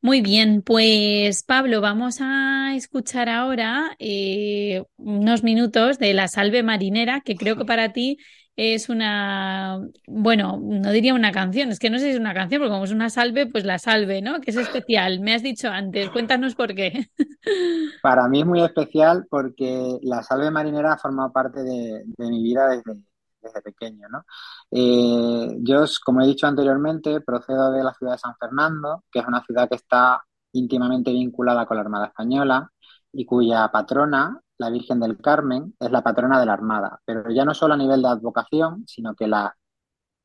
Muy 0.01 0.21
bien, 0.21 0.63
pues 0.63 1.43
Pablo, 1.43 1.79
vamos 1.79 2.17
a 2.21 2.73
escuchar 2.75 3.29
ahora 3.29 3.95
eh, 3.99 4.83
unos 4.97 5.43
minutos 5.43 5.99
de 5.99 6.13
la 6.15 6.27
salve 6.27 6.63
marinera, 6.63 7.21
que 7.21 7.35
creo 7.35 7.55
que 7.55 7.65
para 7.65 7.93
ti 7.93 8.17
es 8.55 8.89
una, 8.89 9.79
bueno, 10.07 10.59
no 10.61 10.91
diría 10.91 11.13
una 11.13 11.31
canción, 11.31 11.69
es 11.69 11.79
que 11.79 11.89
no 11.89 11.97
sé 11.97 12.05
si 12.05 12.11
es 12.11 12.19
una 12.19 12.33
canción, 12.33 12.61
porque 12.61 12.71
como 12.71 12.83
es 12.83 12.91
una 12.91 13.09
salve, 13.09 13.47
pues 13.47 13.63
la 13.63 13.79
salve, 13.79 14.21
¿no? 14.21 14.41
Que 14.41 14.51
es 14.51 14.57
especial. 14.57 15.19
Me 15.21 15.33
has 15.33 15.41
dicho 15.41 15.69
antes, 15.69 16.09
cuéntanos 16.09 16.55
por 16.55 16.75
qué. 16.75 17.09
Para 18.01 18.27
mí 18.27 18.41
es 18.41 18.45
muy 18.45 18.61
especial 18.61 19.25
porque 19.29 19.99
la 20.03 20.21
salve 20.23 20.51
marinera 20.51 20.93
ha 20.93 20.97
formado 20.97 21.31
parte 21.31 21.63
de, 21.63 22.03
mi 22.17 22.43
vida 22.43 22.67
desde, 22.67 23.01
desde 23.41 23.61
pequeño, 23.61 24.07
¿no? 24.09 24.25
Eh, 24.69 25.57
yo, 25.61 25.85
como 26.03 26.21
he 26.21 26.27
dicho 26.27 26.45
anteriormente, 26.45 27.21
procedo 27.21 27.71
de 27.71 27.83
la 27.83 27.93
ciudad 27.93 28.13
de 28.13 28.19
San 28.19 28.35
Fernando, 28.37 29.03
que 29.11 29.19
es 29.19 29.27
una 29.27 29.43
ciudad 29.43 29.69
que 29.69 29.75
está 29.75 30.23
íntimamente 30.53 31.11
vinculada 31.11 31.65
con 31.65 31.77
la 31.77 31.83
Armada 31.83 32.07
Española 32.07 32.69
y 33.13 33.25
cuya 33.25 33.69
patrona 33.69 34.39
la 34.61 34.69
Virgen 34.69 34.99
del 34.99 35.17
Carmen 35.17 35.75
es 35.79 35.91
la 35.91 36.03
patrona 36.03 36.39
de 36.39 36.45
la 36.45 36.53
Armada, 36.53 37.01
pero 37.03 37.29
ya 37.31 37.43
no 37.45 37.53
solo 37.53 37.73
a 37.73 37.77
nivel 37.77 38.01
de 38.01 38.09
advocación, 38.09 38.83
sino 38.87 39.15
que 39.15 39.27
la 39.27 39.55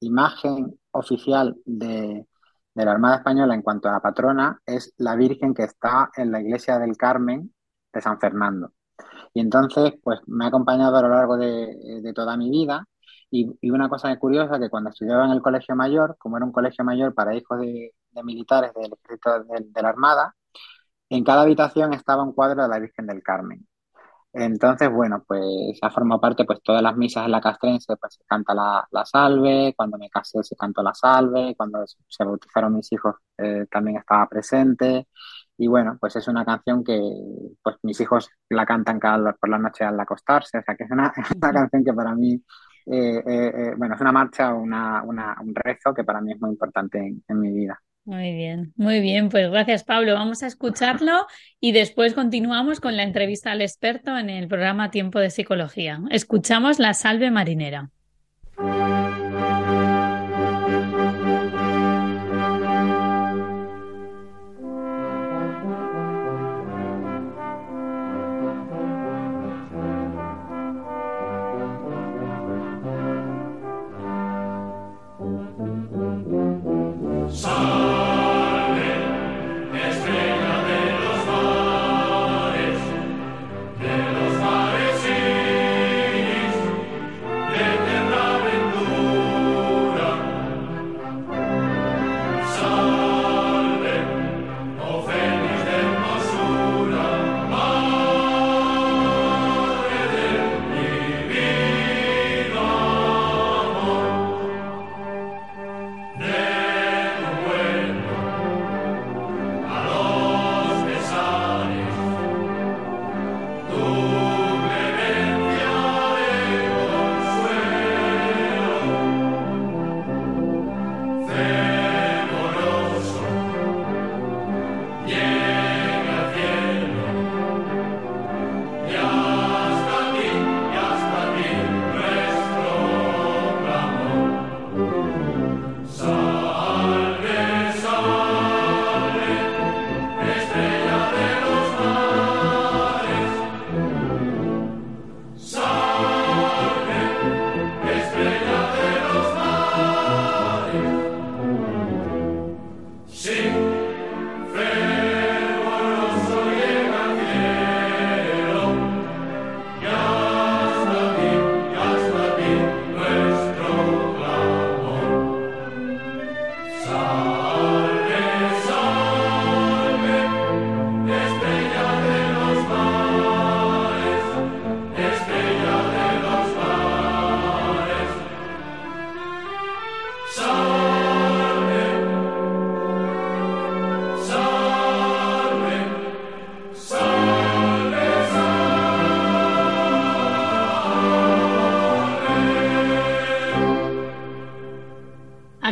imagen 0.01 0.79
oficial 0.93 1.57
de, 1.65 2.27
la 2.75 2.93
Armada 2.93 3.17
Española 3.17 3.55
en 3.55 3.63
cuanto 3.63 3.89
a 3.89 3.93
la 3.93 4.01
patrona 4.01 4.61
es 4.67 4.93
la 4.99 5.17
Virgen 5.17 5.55
que 5.55 5.65
está 5.65 6.11
en 6.17 6.31
la 6.33 6.41
iglesia 6.43 6.79
del 6.79 6.97
Carmen 6.99 7.55
de 7.93 8.03
San 8.03 8.21
Fernando. 8.21 8.73
Y 9.35 9.41
entonces, 9.41 9.95
pues 10.03 10.21
me 10.27 10.45
ha 10.45 10.49
acompañado 10.49 10.97
a 10.97 11.03
lo 11.03 11.09
largo 11.09 11.37
de, 11.39 12.13
toda 12.15 12.37
mi 12.37 12.51
vida. 12.51 12.87
Y, 13.31 13.71
una 13.71 13.89
cosa 13.89 14.15
curiosa, 14.19 14.59
que 14.61 14.71
cuando 14.71 14.91
estudiaba 14.91 15.25
en 15.27 15.33
el 15.33 15.43
colegio 15.43 15.75
mayor, 15.77 16.17
como 16.19 16.37
era 16.37 16.47
un 16.47 16.53
colegio 16.53 16.85
mayor 16.85 17.15
para 17.15 17.35
hijos 17.35 17.61
de, 17.61 17.93
militares 18.25 18.73
del 18.75 18.93
ejército 18.93 19.45
de 19.45 19.83
la 19.83 19.89
Armada, 19.89 20.35
en 21.11 21.25
cada 21.25 21.43
habitación 21.43 21.95
estaba 21.95 22.23
un 22.23 22.33
cuadro 22.33 22.63
de 22.63 22.69
la 22.69 22.79
Virgen 22.79 23.07
del 23.07 23.23
Carmen. 23.23 23.67
Entonces, 24.39 24.91
bueno, 24.93 25.25
pues 25.27 25.79
ha 25.81 25.91
formado 25.91 26.21
parte, 26.21 26.45
pues 26.45 26.61
todas 26.63 26.83
las 26.83 26.95
misas 26.97 27.25
en 27.25 27.33
la 27.33 27.41
castrense, 27.41 27.97
pues 27.97 28.15
se 28.15 28.25
canta 28.27 28.55
la, 28.55 29.05
salve, 29.07 29.73
cuando 29.77 29.97
me 29.97 30.11
casé 30.11 30.43
se 30.43 30.55
cantó 30.57 30.83
la 30.83 30.93
salve, 30.95 31.55
cuando 31.57 31.85
se 31.87 32.25
bautizaron 32.25 32.75
mis 32.75 32.93
hijos 32.93 33.15
eh, 33.39 33.67
también 33.71 33.97
estaba 33.97 34.29
presente. 34.29 35.09
Y 35.57 35.69
bueno, 35.69 35.97
pues 35.99 36.17
es 36.17 36.29
una 36.29 36.45
canción 36.45 36.85
que 36.85 37.01
pues 37.63 37.77
mis 37.83 37.99
hijos 38.01 38.29
la 38.51 38.67
cantan 38.67 39.01
cada 39.01 39.33
por 39.33 39.49
la 39.49 39.59
noche 39.59 39.85
al 39.85 39.99
acostarse, 39.99 40.59
o 40.59 40.63
sea 40.63 40.77
que 40.77 40.85
es 40.85 40.91
una, 40.91 41.13
canción 41.41 41.85
que 41.85 41.95
para 41.95 42.15
mí, 42.15 42.35
eh, 42.87 43.23
eh, 43.27 43.75
bueno, 43.77 43.95
es 43.95 44.01
una 44.03 44.13
marcha, 44.13 44.53
una, 44.55 45.03
un 45.03 45.55
rezo 45.55 45.95
que 45.95 46.05
para 46.05 46.21
mí 46.21 46.33
es 46.33 46.41
muy 46.41 46.51
importante 46.51 46.99
en 47.27 47.41
mi 47.41 47.53
vida. 47.53 47.81
Muy 48.07 48.33
bien, 48.35 48.73
muy 48.77 49.01
bien. 49.01 49.29
Pues 49.31 49.51
gracias, 49.51 49.83
Pablo. 49.83 50.15
Vamos 50.15 50.45
a 50.45 50.47
escucharlo 50.47 51.27
y 51.59 51.73
después 51.73 52.15
continuamos 52.15 52.79
con 52.79 52.97
la 52.97 53.03
entrevista 53.03 53.51
al 53.51 53.63
experto 53.63 54.17
en 54.17 54.31
el 54.31 54.47
programa 54.47 54.93
Tiempo 54.93 55.19
de 55.19 55.31
Psicología. 55.31 56.01
Escuchamos 56.11 56.79
la 56.79 56.95
salve 56.95 57.33
marinera. 57.33 57.91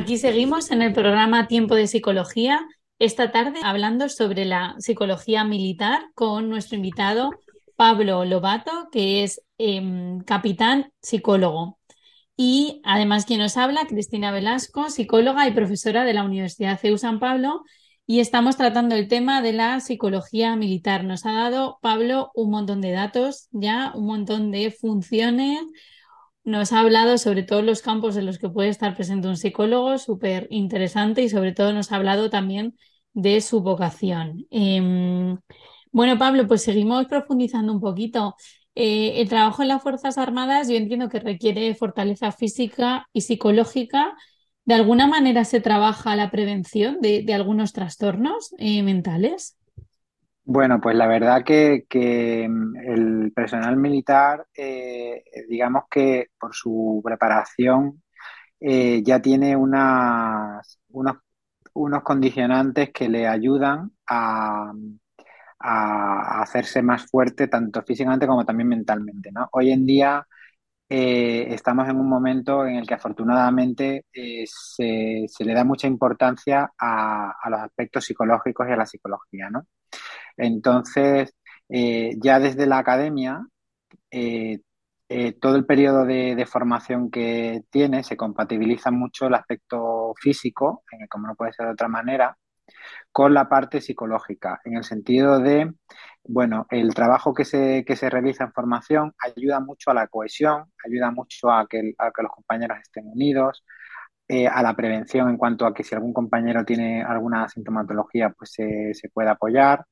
Seguimos 0.06 0.70
en 0.70 0.82
el 0.82 0.92
programa 0.92 1.48
Tiempo 1.48 1.74
de 1.74 1.86
Psicología, 1.86 2.60
esta 2.98 3.32
tarde 3.32 3.58
hablando 3.64 4.08
sobre 4.08 4.44
la 4.44 4.76
psicología 4.78 5.44
militar 5.44 6.02
con 6.14 6.48
nuestro 6.48 6.76
invitado 6.76 7.30
Pablo 7.74 8.24
Lobato, 8.24 8.88
que 8.92 9.24
es 9.24 9.42
em, 9.58 10.20
capitán 10.20 10.92
psicólogo. 11.00 11.78
Y 12.36 12.80
además 12.84 13.24
quien 13.24 13.40
nos 13.40 13.56
habla, 13.56 13.86
Cristina 13.86 14.30
Velasco, 14.30 14.90
psicóloga 14.90 15.48
y 15.48 15.52
profesora 15.52 16.04
de 16.04 16.14
la 16.14 16.22
Universidad 16.24 16.78
CEU 16.78 16.98
San 16.98 17.18
Pablo. 17.18 17.62
Y 18.06 18.20
estamos 18.20 18.56
tratando 18.56 18.94
el 18.94 19.08
tema 19.08 19.40
de 19.40 19.54
la 19.54 19.80
psicología 19.80 20.54
militar. 20.54 21.04
Nos 21.04 21.24
ha 21.24 21.32
dado 21.32 21.78
Pablo 21.80 22.30
un 22.34 22.50
montón 22.50 22.80
de 22.80 22.92
datos, 22.92 23.48
ya 23.52 23.92
un 23.94 24.06
montón 24.06 24.50
de 24.50 24.70
funciones, 24.70 25.62
nos 26.44 26.72
ha 26.72 26.80
hablado 26.80 27.18
sobre 27.18 27.42
todos 27.42 27.64
los 27.64 27.82
campos 27.82 28.16
en 28.16 28.26
los 28.26 28.38
que 28.38 28.50
puede 28.50 28.68
estar 28.68 28.94
presente 28.94 29.28
un 29.28 29.36
psicólogo, 29.36 29.98
súper 29.98 30.46
interesante 30.50 31.22
y 31.22 31.28
sobre 31.28 31.52
todo 31.52 31.72
nos 31.72 31.90
ha 31.90 31.96
hablado 31.96 32.30
también 32.30 32.76
de 33.14 33.40
su 33.40 33.62
vocación. 33.62 34.46
Em, 34.50 35.38
bueno, 35.92 36.18
Pablo, 36.18 36.46
pues 36.46 36.62
seguimos 36.62 37.06
profundizando 37.06 37.72
un 37.72 37.80
poquito. 37.80 38.36
Eh, 38.74 39.20
el 39.20 39.28
trabajo 39.28 39.62
en 39.62 39.68
las 39.68 39.82
Fuerzas 39.82 40.18
Armadas 40.18 40.68
yo 40.68 40.76
entiendo 40.76 41.08
que 41.08 41.20
requiere 41.20 41.74
fortaleza 41.74 42.32
física 42.32 43.08
y 43.12 43.22
psicológica. 43.22 44.14
¿De 44.64 44.74
alguna 44.74 45.06
manera 45.06 45.44
se 45.44 45.60
trabaja 45.60 46.16
la 46.16 46.30
prevención 46.30 47.00
de, 47.00 47.24
algunos 47.34 47.72
trastornos 47.72 48.54
eh, 48.58 48.82
mentales? 48.82 49.56
Bueno, 50.46 50.78
pues 50.80 50.94
la 50.96 51.06
verdad 51.06 51.42
que, 51.44 52.46
mm, 52.48 52.76
el 52.76 53.32
personal 53.34 53.76
militar, 53.76 54.46
eh, 54.54 55.22
digamos 55.48 55.84
que 55.90 56.28
por 56.38 56.54
su 56.54 57.00
preparación 57.04 58.02
eh, 58.60 59.02
ya 59.04 59.20
tiene 59.22 59.56
unas, 59.56 60.80
unos 60.90 61.16
unos 61.74 62.02
condicionantes 62.04 62.90
que 62.92 63.08
le 63.08 63.28
ayudan 63.28 63.92
a, 64.08 64.72
a 65.60 66.42
hacerse 66.42 66.82
más 66.82 67.06
fuerte 67.10 67.48
tanto 67.48 67.82
físicamente 67.82 68.26
como 68.26 68.44
también 68.44 68.68
mentalmente, 68.68 69.30
¿no? 69.32 69.48
Hoy 69.52 69.70
en 69.72 69.86
día 69.86 70.26
eh, 70.88 71.46
estamos 71.54 71.88
en 71.88 71.96
un 71.98 72.08
momento 72.08 72.66
en 72.66 72.76
el 72.76 72.86
que 72.86 72.94
afortunadamente 72.94 74.06
se, 74.12 75.26
se, 75.28 75.44
le 75.44 75.54
da 75.54 75.64
mucha 75.64 75.86
importancia 75.88 76.72
a, 76.78 77.32
a, 77.42 77.50
los 77.50 77.60
aspectos 77.60 78.04
psicológicos 78.06 78.68
y 78.68 78.72
a 78.72 78.76
la 78.76 78.86
psicología, 78.86 79.50
¿no? 79.50 79.66
Entonces, 80.36 81.34
eh, 81.68 82.16
ya 82.22 82.40
desde 82.40 82.66
la 82.66 82.78
academia, 82.78 83.46
todo 85.40 85.56
el 85.56 85.66
periodo 85.66 86.04
de, 86.04 86.46
formación 86.46 87.10
que 87.10 87.62
tiene 87.70 88.02
se 88.04 88.16
compatibiliza 88.16 88.90
mucho 88.90 89.26
el 89.26 89.34
aspecto 89.34 90.14
físico, 90.20 90.84
como 91.10 91.28
no 91.28 91.34
puede 91.34 91.52
ser 91.52 91.66
de 91.66 91.72
otra 91.72 91.88
manera, 91.88 92.36
con 93.12 93.34
la 93.34 93.48
parte 93.48 93.80
psicológica, 93.80 94.60
en 94.64 94.76
el 94.76 94.84
sentido 94.84 95.38
de, 95.38 95.72
bueno, 96.24 96.66
el 96.70 96.94
trabajo 96.94 97.34
que 97.34 97.44
se, 97.44 97.84
que 97.86 97.96
se 97.96 98.10
realiza 98.10 98.44
en 98.44 98.52
formación 98.52 99.14
ayuda 99.18 99.60
mucho 99.60 99.90
a 99.90 99.94
la 99.94 100.08
cohesión, 100.08 100.64
ayuda 100.84 101.10
mucho 101.10 101.50
a 101.50 101.66
que, 101.68 101.94
a 101.98 102.10
que 102.10 102.22
los 102.22 102.32
compañeros 102.32 102.78
estén 102.82 103.06
unidos, 103.06 103.64
eh, 104.28 104.46
a 104.48 104.62
la 104.62 104.74
prevención 104.74 105.28
en 105.28 105.36
cuanto 105.36 105.66
a 105.66 105.74
que 105.74 105.84
si 105.84 105.94
algún 105.94 106.12
compañero 106.14 106.64
tiene 106.64 107.02
alguna 107.02 107.48
sintomatología, 107.48 108.30
pues 108.30 108.52
se, 108.52 108.94
se 108.94 109.08
puede 109.10 109.30
apoyar. 109.30 109.84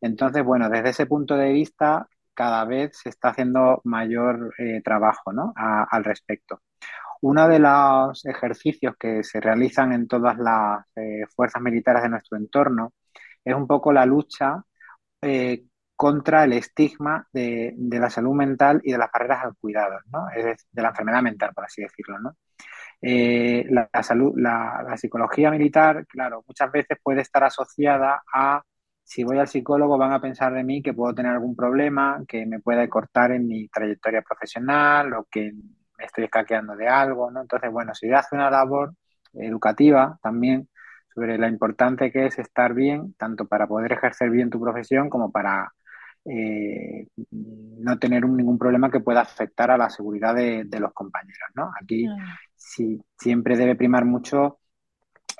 Entonces, 0.00 0.44
bueno, 0.44 0.68
desde 0.68 0.90
ese 0.90 1.06
punto 1.06 1.36
de 1.36 1.52
vista, 1.52 2.08
cada 2.38 2.64
vez 2.64 2.96
se 3.02 3.08
está 3.08 3.30
haciendo 3.30 3.80
mayor 3.84 4.54
eh, 4.58 4.80
trabajo 4.84 5.32
¿no? 5.32 5.52
al 5.56 6.04
respecto. 6.04 6.62
Uno 7.22 7.48
de 7.48 7.58
los 7.58 8.24
ejercicios 8.26 8.94
que 8.96 9.24
se 9.24 9.40
realizan 9.40 9.92
en 9.92 10.06
todas 10.06 10.38
las 10.38 10.84
eh, 10.94 11.26
fuerzas 11.34 11.60
militares 11.60 12.02
de 12.02 12.10
nuestro 12.10 12.38
entorno 12.38 12.92
es 13.44 13.54
un 13.56 13.66
poco 13.66 13.92
la 13.92 14.06
lucha 14.06 14.62
eh, 15.20 15.64
contra 15.96 16.44
el 16.44 16.52
estigma 16.52 17.26
de, 17.32 17.74
de, 17.76 17.98
la 17.98 18.08
salud 18.08 18.34
mental 18.34 18.80
y 18.84 18.92
de 18.92 18.98
las 18.98 19.10
barreras 19.12 19.44
al 19.44 19.56
cuidado, 19.56 19.98
¿no? 20.12 20.28
Es 20.30 20.64
de 20.70 20.82
la 20.82 20.90
enfermedad 20.90 21.22
mental, 21.22 21.50
por 21.52 21.64
así 21.64 21.82
decirlo, 21.82 22.20
¿no? 22.20 22.36
La, 23.00 23.88
salud, 24.04 24.32
la, 24.36 24.96
psicología 24.96 25.50
militar, 25.50 26.06
claro, 26.06 26.44
muchas 26.46 26.70
veces 26.70 26.98
puede 27.02 27.22
estar 27.22 27.42
asociada 27.42 28.22
a 28.32 28.62
si 29.08 29.24
voy 29.24 29.38
al 29.38 29.48
psicólogo 29.48 29.96
van 29.96 30.12
a 30.12 30.20
pensar 30.20 30.52
de 30.52 30.62
mí 30.62 30.82
que 30.82 30.92
puedo 30.92 31.14
tener 31.14 31.32
algún 31.32 31.56
problema, 31.56 32.22
que 32.28 32.44
me 32.44 32.60
puede 32.60 32.90
cortar 32.90 33.32
en 33.32 33.46
mi 33.46 33.66
trayectoria 33.68 34.20
profesional 34.20 35.14
o 35.14 35.26
que 35.30 35.50
me 35.96 36.04
estoy 36.04 36.24
escaqueando 36.24 36.76
de 36.76 36.88
algo, 36.88 37.30
¿no? 37.30 37.40
Entonces, 37.40 37.72
bueno, 37.72 37.94
si 37.94 38.12
hace 38.12 38.36
una 38.36 38.50
labor 38.50 38.92
educativa 39.32 40.18
también 40.22 40.68
sobre 41.14 41.38
la 41.38 41.48
importante 41.48 42.12
que 42.12 42.26
es 42.26 42.38
estar 42.38 42.74
bien, 42.74 43.14
tanto 43.14 43.46
para 43.46 43.66
poder 43.66 43.92
ejercer 43.92 44.28
bien 44.28 44.50
tu 44.50 44.60
profesión 44.60 45.08
como 45.08 45.32
para 45.32 45.72
eh, 46.26 47.06
no 47.30 47.98
tener 47.98 48.26
un, 48.26 48.36
ningún 48.36 48.58
problema 48.58 48.90
que 48.90 49.00
pueda 49.00 49.22
afectar 49.22 49.70
a 49.70 49.78
la 49.78 49.88
seguridad 49.88 50.34
de, 50.34 50.64
de 50.66 50.80
los 50.80 50.92
compañeros, 50.92 51.48
¿no? 51.54 51.70
Aquí 51.80 52.06
sí, 52.54 53.00
siempre 53.18 53.56
debe 53.56 53.74
primar 53.74 54.04
mucho 54.04 54.57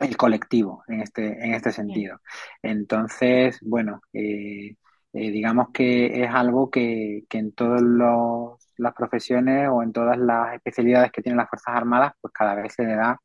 el 0.01 0.17
colectivo 0.17 0.85
en 0.89 1.03
este, 1.03 1.45
en 1.45 1.55
este 1.55 1.73
sentido. 1.73 2.21
Entonces, 2.63 3.59
bueno, 3.63 4.01
eh, 4.13 4.77
eh, 5.13 5.31
digamos 5.31 5.69
que 5.73 6.23
es 6.23 6.31
algo 6.31 6.71
que, 6.71 7.25
que 7.29 7.39
en 7.39 7.53
todos 7.53 7.83
los 7.83 8.59
las 8.79 8.95
profesiones 8.95 9.69
o 9.71 9.83
en 9.83 9.93
todas 9.93 10.19
las 10.19 10.55
especialidades 10.55 11.13
que 11.13 11.23
tienen 11.23 11.37
las 11.39 11.49
Fuerzas 11.49 11.75
Armadas, 11.77 12.13
pues 12.21 12.33
cada 12.33 12.55
vez 12.55 12.73
se 12.75 12.85
le 12.85 12.95
da 12.97 13.21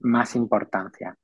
más 0.00 0.36
importancia. 0.36 1.16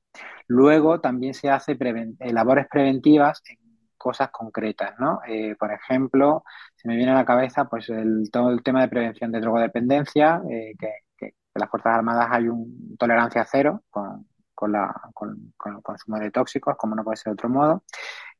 Luego 0.48 1.00
también 1.00 1.34
se 1.34 1.50
hace 1.50 1.76
preven 1.76 2.16
eh, 2.20 2.32
labores 2.32 2.66
preventivas 2.70 3.42
en 3.48 3.58
cosas 3.96 4.30
concretas, 4.30 4.94
¿no? 5.00 5.20
Eh, 5.28 5.56
por 5.58 5.72
ejemplo, 5.72 6.44
se 6.76 6.88
me 6.88 6.96
viene 6.96 7.12
a 7.12 7.16
la 7.16 7.24
cabeza 7.26 7.66
pues 7.68 7.88
el, 7.90 8.30
todo 8.32 8.50
el 8.50 8.62
tema 8.62 8.82
de 8.82 8.88
prevención 8.88 9.32
de 9.32 9.40
drogodependencia, 9.40 10.42
eh, 10.50 10.74
que, 10.78 10.88
que, 11.16 11.34
las 11.54 11.70
Fuerzas 11.70 11.94
Armadas 11.96 12.28
hay 12.30 12.48
un 12.48 12.96
tolerancia 12.98 13.44
cero 13.50 13.82
con, 13.90 14.26
con, 14.59 14.73
la, 14.73 14.92
con, 15.14 15.53
con, 15.57 15.77
el 15.77 15.83
consumo 15.83 16.18
de 16.18 16.33
tóxicos, 16.33 16.77
como 16.77 16.97
no 16.97 17.05
puede 17.05 17.16
ser 17.16 17.27
de 17.27 17.35
otro 17.35 17.49
modo, 17.49 17.85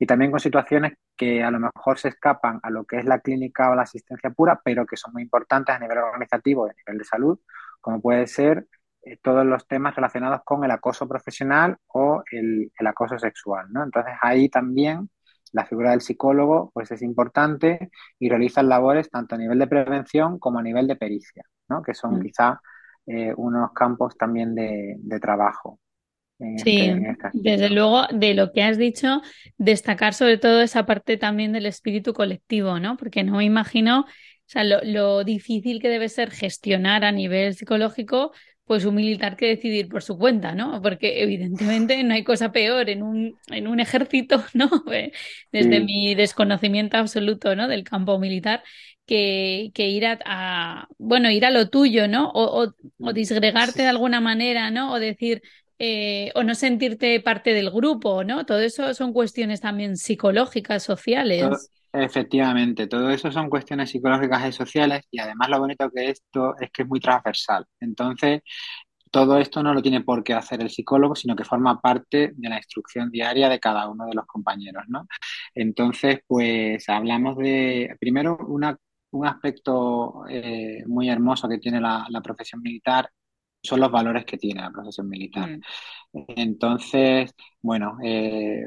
y 0.01 0.05
también 0.05 0.33
con 0.33 0.41
situaciones 0.41 0.95
que 1.17 1.45
a 1.45 1.51
lo 1.53 1.61
mejor 1.61 1.97
se 1.97 2.09
escapan 2.09 2.59
a 2.65 2.71
lo 2.71 2.85
que 2.85 2.99
es 2.99 3.05
la 3.05 3.21
clínica 3.21 3.71
o 3.71 3.77
la 3.77 3.83
asistencia 3.83 4.31
pura, 4.31 4.61
pero 4.65 4.85
que 4.85 4.97
son 4.97 5.13
muy 5.13 5.23
importantes 5.23 5.77
a 5.77 5.79
nivel 5.79 5.99
organizativo 5.99 6.67
y 6.67 6.71
a 6.71 6.75
nivel 6.75 6.99
de 6.99 7.05
salud, 7.05 7.39
como 7.81 8.01
puede 8.01 8.27
ser 8.27 8.67
eh, 9.03 9.19
todos 9.23 9.47
los 9.47 9.69
temas 9.69 9.95
relacionados 9.95 10.41
con 10.45 10.65
el 10.65 10.73
acoso 10.73 11.07
profesional 11.07 11.77
o 11.87 12.25
el, 12.33 12.73
el 12.77 12.87
acoso 12.89 13.17
sexual, 13.17 13.69
¿no? 13.71 13.85
Entonces 13.85 14.15
ahí 14.21 14.49
también 14.49 15.09
la 15.53 15.67
figura 15.67 15.93
del 15.93 16.01
psicólogo 16.01 16.73
pues 16.75 16.91
es 16.91 17.01
importante 17.03 17.91
y 18.19 18.29
realiza 18.29 18.63
labores 18.65 19.09
tanto 19.09 19.37
a 19.37 19.39
nivel 19.39 19.61
de 19.61 19.69
prevención 19.69 20.41
como 20.41 20.59
a 20.59 20.63
nivel 20.63 20.89
de 20.89 20.97
pericia, 20.97 21.45
¿no? 21.69 21.81
que 21.81 21.95
son 21.95 22.19
mm. 22.19 22.23
quizá 22.23 22.61
eh, 23.07 23.33
unos 23.37 23.73
campos 23.73 24.17
también 24.19 24.55
de, 24.55 24.97
de 24.99 25.21
trabajo. 25.21 25.79
Sí, 26.57 26.81
este, 26.81 27.16
desde 27.33 27.70
luego, 27.70 28.07
de 28.12 28.35
lo 28.35 28.53
que 28.53 28.62
has 28.62 28.79
dicho, 28.79 29.22
destacar 29.57 30.14
sobre 30.14 30.38
todo 30.38 30.61
esa 30.62 30.87
parte 30.87 31.16
también 31.16 31.53
del 31.53 31.66
espíritu 31.66 32.12
colectivo, 32.14 32.79
¿no? 32.79 32.96
Porque 32.96 33.24
no 33.24 33.37
me 33.38 33.44
imagino, 33.44 34.01
o 34.03 34.07
sea, 34.46 34.62
lo, 34.64 34.81
lo 34.85 35.24
difícil 35.24 35.81
que 35.81 35.88
debe 35.88 36.09
ser 36.09 36.31
gestionar 36.31 37.05
a 37.05 37.12
nivel 37.12 37.55
psicológico 37.55 38.33
pues 38.64 38.85
un 38.85 38.96
militar 38.96 39.37
que 39.37 39.46
decidir 39.46 39.88
por 39.88 40.03
su 40.03 40.18
cuenta, 40.18 40.55
¿no? 40.55 40.83
Porque 40.83 41.22
evidentemente 41.22 42.03
no 42.05 42.12
hay 42.12 42.22
cosa 42.22 42.53
peor 42.53 42.90
en 42.90 43.03
un, 43.03 43.38
en 43.46 43.66
un 43.66 43.81
ejército, 43.81 44.44
¿no? 44.55 44.68
Desde 45.53 45.79
sí. 45.79 45.85
mi 45.85 46.14
desconocimiento 46.14 46.98
absoluto, 46.98 47.57
¿no? 47.57 47.66
Del 47.66 47.83
campo 47.85 48.18
militar, 48.18 48.62
que, 49.07 49.70
que 49.74 49.88
ir 49.88 50.07
a, 50.07 50.18
a, 50.27 50.88
bueno, 50.98 51.31
ir 51.31 51.46
a 51.46 51.51
lo 51.51 51.70
tuyo, 51.70 52.09
¿no? 52.09 52.31
O, 52.31 52.64
o, 52.64 52.74
o 53.01 53.12
disgregarte 53.14 53.83
de 53.83 53.88
alguna 53.88 54.20
manera, 54.20 54.70
¿no? 54.70 54.92
O 54.92 55.01
decir, 55.01 55.42
eh, 55.79 56.33
o 56.35 56.43
no 56.43 56.55
sentirte 56.55 57.21
parte 57.21 57.55
del 57.55 57.71
grupo, 57.71 58.25
¿no? 58.25 58.45
Todo 58.45 58.61
eso 58.61 58.93
son 58.95 59.12
cuestiones 59.12 59.61
también 59.61 59.97
psicológicas, 59.97 60.83
sociales. 60.83 61.71
Efectivamente, 61.93 62.87
todo 62.87 63.11
eso 63.11 63.33
son 63.33 63.49
cuestiones 63.49 63.91
psicológicas 63.91 64.49
y 64.49 64.53
sociales 64.53 65.03
y 65.11 65.21
además 65.21 65.49
lo 65.49 65.61
bonito 65.61 65.91
que 65.91 66.11
esto 66.11 66.55
es 66.59 66.71
que 66.71 66.83
es 66.83 66.88
muy 66.88 67.01
transversal. 67.01 67.64
Entonces, 67.81 68.43
todo 69.11 69.38
esto 69.38 69.62
no 69.62 69.73
lo 69.73 69.81
tiene 69.83 70.03
por 70.03 70.23
qué 70.23 70.35
hacer 70.35 70.61
el 70.61 70.71
psicólogo, 70.71 71.14
sino 71.14 71.35
que 71.35 71.45
forma 71.45 71.81
parte 71.81 72.33
de 72.35 72.49
la 72.49 72.57
instrucción 72.57 73.11
diaria 73.11 73.49
de 73.49 73.61
cada 73.61 73.88
uno 73.88 74.07
de 74.07 74.14
los 74.14 74.27
compañeros, 74.27 74.85
¿no? 74.88 75.07
Entonces, 75.55 76.21
pues 76.27 76.88
hablamos 76.88 77.37
de, 77.38 77.97
primero, 78.01 78.37
una, 78.49 78.77
un 79.12 79.27
aspecto 79.27 80.25
eh, 80.29 80.83
muy 80.87 81.09
hermoso 81.09 81.49
que 81.49 81.59
tiene 81.59 81.81
la, 81.81 82.07
la 82.11 82.21
profesión 82.21 82.61
militar 82.62 83.09
son 83.62 83.81
los 83.81 83.90
valores 83.90 84.25
que 84.25 84.38
tiene 84.38 84.61
la 84.62 84.71
profesión 84.71 85.09
militar. 85.09 85.51
Mm. 86.12 86.25
Entonces, 86.29 87.35
bueno, 87.61 87.99
eh, 88.03 88.64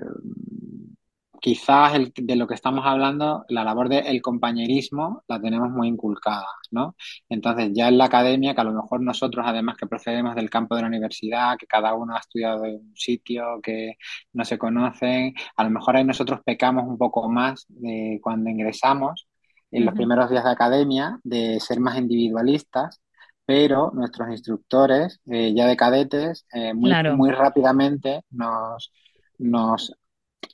quizás 1.41 1.95
el, 1.95 2.13
de 2.15 2.35
lo 2.35 2.47
que 2.47 2.53
estamos 2.53 2.85
hablando, 2.85 3.43
la 3.49 3.63
labor 3.63 3.89
del 3.89 4.21
compañerismo 4.21 5.23
la 5.27 5.41
tenemos 5.41 5.69
muy 5.71 5.87
inculcada, 5.87 6.45
¿no? 6.69 6.95
Entonces, 7.29 7.71
ya 7.73 7.87
en 7.87 7.97
la 7.97 8.05
academia, 8.05 8.53
que 8.53 8.61
a 8.61 8.63
lo 8.63 8.73
mejor 8.73 9.01
nosotros, 9.01 9.43
además 9.47 9.75
que 9.75 9.87
procedemos 9.87 10.35
del 10.35 10.51
campo 10.51 10.75
de 10.75 10.83
la 10.83 10.87
universidad, 10.87 11.57
que 11.57 11.65
cada 11.65 11.95
uno 11.95 12.15
ha 12.15 12.19
estudiado 12.19 12.65
en 12.65 12.75
un 12.75 12.95
sitio, 12.95 13.59
que 13.61 13.95
no 14.33 14.45
se 14.45 14.57
conocen, 14.59 15.33
a 15.57 15.63
lo 15.63 15.71
mejor 15.71 15.97
ahí 15.97 16.03
nosotros 16.05 16.41
pecamos 16.45 16.85
un 16.87 16.97
poco 16.97 17.27
más 17.27 17.65
de 17.69 18.19
cuando 18.21 18.49
ingresamos 18.49 19.27
en 19.71 19.81
uh 19.81 19.85
-huh. 19.85 19.85
los 19.87 19.95
primeros 19.95 20.29
días 20.29 20.43
de 20.43 20.51
academia, 20.51 21.19
de 21.23 21.59
ser 21.59 21.79
más 21.79 21.97
individualistas 21.97 23.01
pero 23.45 23.91
nuestros 23.93 24.29
instructores, 24.29 25.19
eh, 25.29 25.53
ya 25.53 25.67
de 25.67 25.77
cadetes, 25.77 26.45
eh, 26.53 26.73
muy, 26.73 26.89
claro. 26.89 27.17
muy 27.17 27.31
rápidamente 27.31 28.21
nos, 28.29 28.91
nos, 29.37 29.93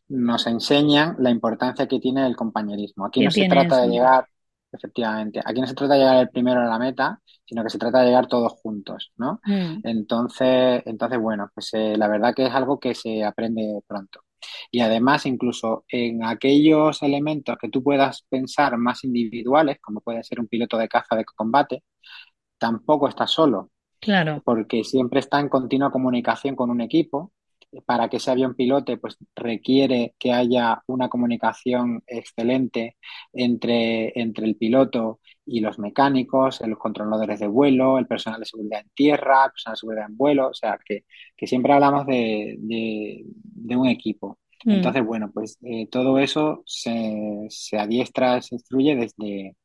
nos 0.08 0.48
enseñan 0.48 1.16
la 1.20 1.30
importancia 1.30 1.88
que 1.88 2.00
tiene 2.00 2.26
el 2.26 2.36
compañerismo. 2.36 3.06
Aquí 3.06 3.24
no 3.24 3.32
se 3.32 3.48
trata 3.48 3.82
de 3.82 3.90
llegar, 3.90 4.28
efectivamente, 4.72 5.42
aquí 5.44 5.62
no 5.62 5.68
se 5.68 5.76
trata 5.76 5.94
de 5.94 6.00
llegar 6.00 6.18
el 6.18 6.30
primero 6.30 6.62
a 6.62 6.66
la 6.66 6.80
meta, 6.80 7.22
sino 7.46 7.64
que 7.64 7.70
se 7.70 7.78
trata 7.78 8.00
de 8.00 8.08
llegar 8.08 8.28
todos 8.28 8.54
juntos, 8.54 9.12
¿no? 9.18 9.40
Mm. 9.46 9.80
Entonces, 9.84 10.84
entonces, 10.86 11.20
bueno, 11.20 11.50
pues 11.54 11.70
eh, 11.74 11.96
la 11.98 12.08
verdad 12.08 12.34
que 12.34 12.46
es 12.46 12.54
algo 12.54 12.80
que 12.80 12.96
se 12.96 13.24
aprende 13.24 13.82
pronto. 13.88 14.22
Y 14.72 14.82
además, 14.82 15.26
incluso 15.26 15.86
en 15.90 16.24
aquellos 16.24 17.02
elementos 17.02 17.58
que 17.60 17.70
tú 17.70 17.84
puedas 17.84 18.24
pensar 18.30 18.78
más 18.78 19.04
individuales, 19.04 19.78
como 19.82 20.02
puede 20.02 20.24
ser 20.24 20.40
un 20.40 20.48
piloto 20.48 20.78
de 20.78 20.88
caza 20.88 21.16
de 21.16 21.26
combate, 21.26 21.84
tampoco 22.58 23.08
está 23.08 23.28
solo. 23.28 23.72
Claro. 24.00 24.42
Porque 24.46 24.84
siempre 24.84 25.20
está 25.20 25.40
en 25.40 25.50
continua 25.50 25.92
comunicación 25.92 26.56
con 26.56 26.70
un 26.70 26.82
equipo 26.82 27.32
para 27.86 28.08
que 28.10 28.18
ese 28.18 28.32
avión 28.32 28.56
pilote 28.56 28.98
pues 28.98 29.18
requiere 29.36 30.16
que 30.18 30.32
haya 30.32 30.82
una 30.88 31.10
comunicación 31.10 32.04
excelente 32.08 32.98
entre, 33.34 34.20
entre 34.20 34.46
el 34.46 34.56
piloto 34.56 35.20
y 35.46 35.60
los 35.60 35.80
mecánicos, 35.80 36.62
los 36.66 36.80
controladores 36.80 37.40
de 37.40 37.48
vuelo, 37.48 37.98
el 37.98 38.08
personal 38.08 38.40
de 38.40 38.46
seguridad 38.46 38.82
en 38.82 38.90
tierra, 38.94 39.46
el 39.46 39.52
personal 39.52 39.76
de 39.76 39.80
seguridad 39.80 40.06
en 40.10 40.18
vuelo, 40.18 40.50
o 40.50 40.54
sea 40.54 40.80
que, 40.84 41.04
siempre 41.46 41.74
hablamos 41.74 42.06
de, 42.06 43.26
un 43.70 43.88
equipo. 43.88 44.38
Mm. 44.66 44.72
Entonces, 44.72 45.06
bueno, 45.06 45.32
pues 45.34 45.58
eh, 45.64 45.88
todo 45.90 46.20
eso 46.20 46.64
se, 46.66 47.46
se 47.50 47.78
adiestra, 47.78 48.42
se 48.42 48.56
instruye 48.56 48.96
desde, 48.96 49.56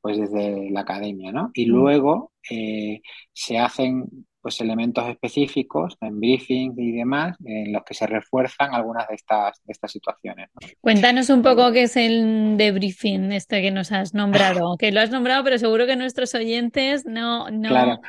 pues 0.00 0.18
desde 0.18 0.70
la 0.70 0.80
academia, 0.80 1.32
¿no? 1.32 1.50
Y 1.54 1.66
mm. 1.66 1.70
luego 1.70 2.32
eh, 2.50 3.00
se 3.32 3.58
hacen 3.58 4.26
pues 4.40 4.60
elementos 4.60 5.06
específicos 5.08 5.96
en 6.00 6.18
briefing 6.18 6.72
y 6.76 6.92
demás 6.92 7.36
en 7.44 7.72
los 7.72 7.84
que 7.84 7.94
se 7.94 8.06
refuerzan 8.06 8.74
algunas 8.74 9.06
de 9.08 9.14
estas, 9.14 9.60
de 9.64 9.72
estas 9.72 9.92
situaciones. 9.92 10.48
Cuéntanos 10.80 11.28
un 11.28 11.42
poco 11.42 11.72
qué 11.72 11.82
es 11.82 11.96
el 11.96 12.56
debriefing 12.56 13.32
este 13.32 13.60
que 13.60 13.70
nos 13.70 13.92
has 13.92 14.14
nombrado, 14.14 14.76
que 14.78 14.92
lo 14.92 15.00
has 15.00 15.10
nombrado, 15.10 15.44
pero 15.44 15.58
seguro 15.58 15.86
que 15.86 15.96
nuestros 15.96 16.34
oyentes 16.34 17.04
no, 17.04 17.50
no 17.50 18.00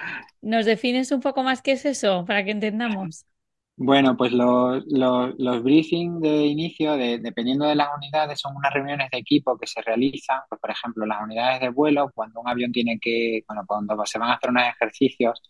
nos 0.41 0.65
defines 0.65 1.11
un 1.11 1.19
poco 1.19 1.43
más 1.43 1.61
qué 1.61 1.73
es 1.73 1.85
eso 1.85 2.23
para 2.25 2.45
que 2.45 2.51
entendamos. 2.51 3.25
Bueno, 3.83 4.15
pues 4.15 4.31
los, 4.31 4.83
los, 4.85 5.63
briefings 5.63 6.21
de 6.21 6.45
inicio, 6.45 6.95
de, 6.97 7.17
dependiendo 7.17 7.65
de 7.65 7.73
las 7.73 7.87
unidades, 7.97 8.39
son 8.39 8.55
unas 8.55 8.71
reuniones 8.71 9.09
de 9.11 9.17
equipo 9.17 9.57
que 9.57 9.65
se 9.65 9.81
realizan, 9.81 10.41
pues, 10.47 10.61
por 10.61 10.69
ejemplo, 10.69 11.03
las 11.07 11.19
unidades 11.23 11.61
de 11.61 11.69
vuelo, 11.69 12.11
cuando 12.13 12.41
un 12.41 12.47
avión 12.47 12.71
tiene 12.71 12.99
que, 13.01 13.41
bueno, 13.47 13.63
cuando 13.65 14.05
se 14.05 14.19
van 14.19 14.29
a 14.29 14.33
hacer 14.35 14.51
unos 14.51 14.65
ejercicios 14.65 15.41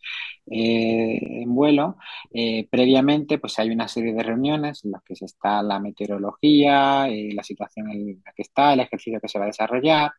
eh, 0.50 1.20
en 1.42 1.54
vuelo, 1.54 1.98
eh, 2.34 2.66
previamente, 2.72 3.38
pues 3.38 3.60
hay 3.60 3.70
una 3.70 3.90
serie 3.90 4.14
de 4.14 4.24
reuniones 4.24 4.86
en 4.86 4.92
las 4.92 5.04
que 5.04 5.16
se 5.18 5.26
está 5.26 5.62
la 5.62 5.82
meteorología, 5.82 7.10
eh, 7.10 7.34
la 7.34 7.44
situación 7.44 7.92
en 7.92 8.22
la 8.26 8.32
que 8.32 8.44
está, 8.44 8.72
el 8.74 8.80
ejercicio 8.80 9.20
que 9.20 9.28
se 9.28 9.40
va 9.40 9.46
a 9.46 9.48
desarrollar, 9.48 10.12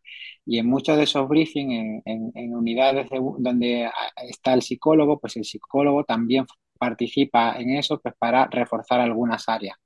y 0.44 0.58
en 0.58 0.66
muchos 0.66 0.98
de 0.98 1.04
esos 1.04 1.26
briefings, 1.26 2.02
en, 2.04 2.54
unidades 2.54 3.08
donde 3.38 3.90
está 4.28 4.52
el 4.52 4.60
psicólogo, 4.60 5.18
pues 5.18 5.36
el 5.36 5.44
psicólogo 5.44 6.04
también 6.04 6.44
participa 6.82 7.54
en 7.60 7.70
eso 7.70 8.00
pues 8.00 8.14
para 8.18 8.46
reforzar 8.48 9.00
algunas 9.00 9.48
áreas, 9.48 9.76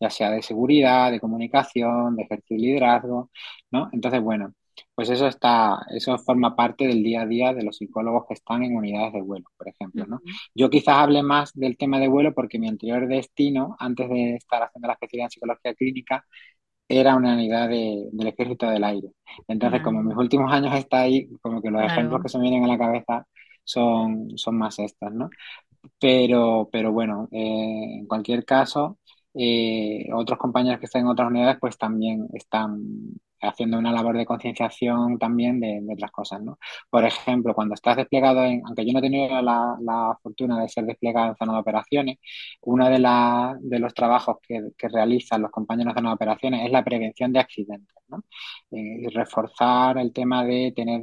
ya 0.00 0.08
sea 0.10 0.30
de 0.30 0.42
seguridad, 0.42 1.10
de 1.10 1.18
comunicación, 1.20 2.14
de 2.16 2.22
ejercicio 2.24 2.56
de 2.56 2.62
liderazgo, 2.62 3.30
¿no? 3.72 3.88
Entonces, 3.92 4.22
bueno, 4.22 4.54
pues 4.94 5.10
eso 5.10 5.26
está, 5.26 5.80
eso 5.90 6.16
forma 6.18 6.54
parte 6.54 6.86
del 6.86 7.02
día 7.02 7.22
a 7.22 7.26
día 7.26 7.52
de 7.54 7.64
los 7.64 7.76
psicólogos 7.78 8.26
que 8.28 8.34
están 8.34 8.62
en 8.62 8.76
unidades 8.76 9.12
de 9.14 9.22
vuelo, 9.22 9.46
por 9.56 9.68
ejemplo, 9.68 10.06
¿no? 10.06 10.20
Yo 10.54 10.70
quizás 10.70 10.96
hable 10.98 11.22
más 11.24 11.52
del 11.54 11.76
tema 11.76 11.98
de 11.98 12.08
vuelo 12.08 12.32
porque 12.34 12.58
mi 12.60 12.68
anterior 12.68 13.08
destino, 13.08 13.76
antes 13.80 14.08
de 14.08 14.36
estar 14.36 14.62
haciendo 14.62 14.86
la 14.88 14.94
especialidad 14.94 15.26
en 15.26 15.30
psicología 15.30 15.74
clínica, 15.74 16.24
era 16.88 17.16
una 17.16 17.34
unidad 17.34 17.68
del 17.68 18.26
ejército 18.28 18.70
del 18.70 18.84
aire. 18.84 19.08
Entonces, 19.48 19.82
como 19.82 20.02
mis 20.02 20.16
últimos 20.16 20.52
años 20.52 20.74
está 20.74 21.00
ahí, 21.00 21.28
como 21.42 21.60
que 21.62 21.70
los 21.70 21.82
ejemplos 21.82 22.22
que 22.22 22.28
se 22.28 22.38
me 22.38 22.44
vienen 22.48 22.64
a 22.64 22.68
la 22.68 22.78
cabeza 22.78 23.26
son, 23.64 24.36
son 24.38 24.58
más 24.58 24.78
estos, 24.78 25.12
¿no? 25.12 25.30
Pero, 26.00 26.68
pero 26.72 26.92
bueno, 26.92 27.28
eh, 27.32 27.98
en 28.00 28.06
cualquier 28.06 28.44
caso, 28.44 28.98
eh, 29.34 30.06
otros 30.14 30.38
compañeros 30.38 30.78
que 30.80 30.86
están 30.86 31.02
en 31.02 31.08
otras 31.08 31.28
unidades 31.28 31.56
pues 31.60 31.76
también 31.76 32.28
están 32.34 32.78
haciendo 33.40 33.78
una 33.78 33.92
labor 33.92 34.16
de 34.16 34.26
concienciación 34.26 35.18
también 35.18 35.60
de, 35.60 35.82
otras 35.92 36.10
cosas, 36.12 36.42
¿no? 36.42 36.58
Por 36.90 37.04
ejemplo, 37.04 37.54
cuando 37.54 37.74
estás 37.74 37.96
desplegado 37.96 38.42
en, 38.44 38.62
aunque 38.64 38.86
yo 38.86 38.92
no 38.92 39.00
he 39.00 39.02
tenido 39.02 39.42
la, 39.42 39.76
la 39.80 40.18
fortuna 40.22 40.60
de 40.60 40.68
ser 40.68 40.84
desplegado 40.86 41.28
en 41.30 41.36
zona 41.36 41.54
de 41.54 41.58
operaciones, 41.60 42.18
uno 42.62 42.88
de, 42.88 42.98
la, 42.98 43.56
de 43.60 43.78
los 43.78 43.94
trabajos 43.94 44.38
que, 44.42 44.70
que, 44.78 44.88
realizan 44.88 45.42
los 45.42 45.50
compañeros 45.50 45.94
de 45.94 45.98
zona 46.00 46.10
de 46.10 46.14
operaciones 46.14 46.66
es 46.66 46.72
la 46.72 46.84
prevención 46.84 47.32
de 47.32 47.40
accidentes, 47.40 47.96
¿no? 48.08 48.24
Eh, 48.70 49.08
reforzar 49.12 49.98
el 49.98 50.12
tema 50.12 50.44
de 50.44 50.72
tener 50.74 51.02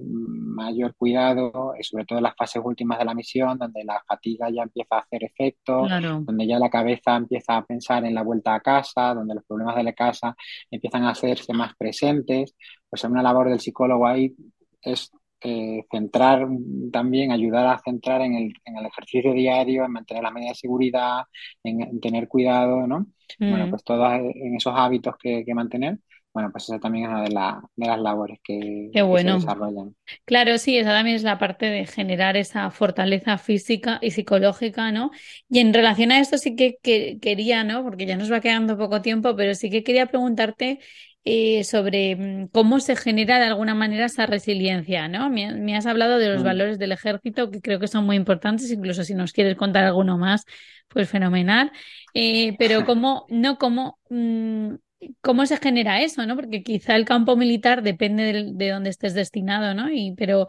mayor 0.63 0.95
cuidado, 0.95 1.73
y 1.79 1.83
sobre 1.83 2.05
todo 2.05 2.19
en 2.19 2.23
las 2.23 2.35
fases 2.35 2.61
últimas 2.63 2.99
de 2.99 3.05
la 3.05 3.13
misión, 3.13 3.57
donde 3.57 3.83
la 3.83 4.01
fatiga 4.07 4.49
ya 4.49 4.63
empieza 4.63 4.95
a 4.95 4.99
hacer 4.99 5.23
efecto, 5.23 5.87
donde 5.87 6.47
ya 6.47 6.59
la 6.59 6.69
cabeza 6.69 7.15
empieza 7.15 7.57
a 7.57 7.65
pensar 7.65 8.05
en 8.05 8.15
la 8.15 8.23
vuelta 8.23 8.55
a 8.55 8.59
casa, 8.59 9.13
donde 9.13 9.35
los 9.35 9.43
problemas 9.45 9.75
de 9.75 9.83
la 9.83 9.93
casa 9.93 10.35
empiezan 10.69 11.03
a 11.03 11.11
hacerse 11.11 11.53
más 11.53 11.75
presentes 11.75 12.55
pues 12.91 13.05
una 13.05 13.23
labor 13.23 13.49
del 13.49 13.61
psicólogo 13.61 14.05
ahí 14.05 14.35
es 14.81 15.11
eh, 15.39 15.85
centrar 15.89 16.45
también, 16.91 17.31
ayudar 17.31 17.65
a 17.67 17.79
centrar 17.79 18.21
en 18.21 18.35
el, 18.35 18.53
en 18.65 18.77
el, 18.77 18.85
ejercicio 18.85 19.33
diario, 19.33 19.85
en 19.85 19.91
mantener 19.91 20.23
la 20.23 20.31
medida 20.31 20.49
de 20.49 20.55
seguridad, 20.55 21.23
en, 21.63 21.99
tener 22.01 22.27
cuidado, 22.27 22.85
¿no? 22.85 23.07
Bueno, 23.39 23.67
mm. 23.67 23.69
pues 23.69 23.83
todos 23.83 24.11
en 24.13 24.55
esos 24.55 24.73
hábitos 24.75 25.15
que, 25.17 25.45
mantener. 25.55 25.99
Bueno, 26.33 26.49
pues 26.51 26.63
esa 26.65 26.79
también 26.79 27.05
es 27.05 27.09
una 27.11 27.21
de, 27.23 27.29
de 27.75 27.87
las 27.87 27.99
labores 27.99 28.39
que, 28.43 28.89
se 28.93 29.03
desarrollan. 29.03 29.95
Claro, 30.25 30.57
sí, 30.57 30.77
esa 30.77 30.91
también 30.91 31.17
es 31.17 31.23
la 31.23 31.37
parte 31.37 31.65
de 31.65 31.85
generar 31.85 32.37
esa 32.37 32.71
fortaleza 32.71 33.37
física 33.37 33.99
y 34.01 34.11
psicológica, 34.11 34.91
¿no? 34.91 35.11
Y 35.49 35.59
en 35.59 35.73
relación 35.73 36.11
a 36.11 36.19
esto 36.19 36.37
sí 36.37 36.55
que, 36.55 36.77
que 36.81 37.19
quería, 37.21 37.63
¿no? 37.65 37.83
Porque 37.83 38.05
ya 38.05 38.15
nos 38.15 38.31
va 38.31 38.39
quedando 38.39 38.77
poco 38.77 39.01
tiempo, 39.01 39.35
pero 39.35 39.55
sí 39.55 39.69
que 39.69 39.83
quería 39.83 40.05
preguntarte 40.05 40.79
eh, 41.23 41.63
sobre 41.63 42.15
mm, 42.15 42.47
cómo 42.47 42.79
se 42.79 42.95
genera 42.95 43.37
de 43.37 43.45
alguna 43.45 43.75
manera 43.75 44.05
esa 44.05 44.25
resiliencia, 44.25 45.07
¿no? 45.07 45.29
Me, 45.29 45.75
has 45.75 45.85
hablado 45.85 46.17
de 46.17 46.29
los 46.29 46.41
mm. 46.41 46.45
valores 46.45 46.79
del 46.79 46.91
ejército 46.93 47.51
que 47.51 47.61
creo 47.61 47.79
que 47.79 47.87
son 47.87 48.05
muy 48.05 48.15
importantes, 48.15 48.71
incluso 48.71 49.03
si 49.03 49.13
nos 49.13 49.31
quieres 49.31 49.55
contar 49.55 49.83
alguno 49.85 50.17
más, 50.17 50.45
pues 50.87 51.09
fenomenal. 51.09 51.71
Eh, 52.15 52.55
pero 52.57 52.85
cómo, 52.87 53.25
no 53.29 53.57
cómo, 53.59 53.99
mm, 54.09 54.75
cómo 55.21 55.45
se 55.45 55.57
genera 55.57 56.01
eso, 56.01 56.25
¿no? 56.25 56.35
Porque 56.35 56.63
quizá 56.63 56.95
el 56.95 57.05
campo 57.05 57.35
militar 57.35 57.83
depende 57.83 58.33
de, 58.33 58.51
de 58.53 58.69
dónde 58.69 58.89
estés 58.89 59.13
destinado, 59.13 59.73
¿no? 59.73 59.91
Y, 59.91 60.13
pero 60.15 60.47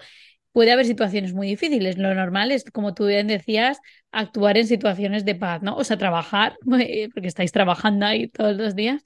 puede 0.52 0.72
haber 0.72 0.86
situaciones 0.86 1.34
muy 1.34 1.48
difíciles. 1.48 1.98
Lo 1.98 2.14
normal 2.14 2.52
es, 2.52 2.64
como 2.70 2.94
tú 2.94 3.06
bien 3.06 3.26
decías, 3.26 3.80
actuar 4.12 4.58
en 4.58 4.66
situaciones 4.66 5.24
de 5.24 5.34
paz, 5.34 5.62
¿no? 5.62 5.76
O 5.76 5.84
sea, 5.84 5.96
trabajar, 5.96 6.56
porque 6.64 7.28
estáis 7.28 7.52
trabajando 7.52 8.06
ahí 8.06 8.28
todos 8.28 8.56
los 8.56 8.74
días, 8.76 9.02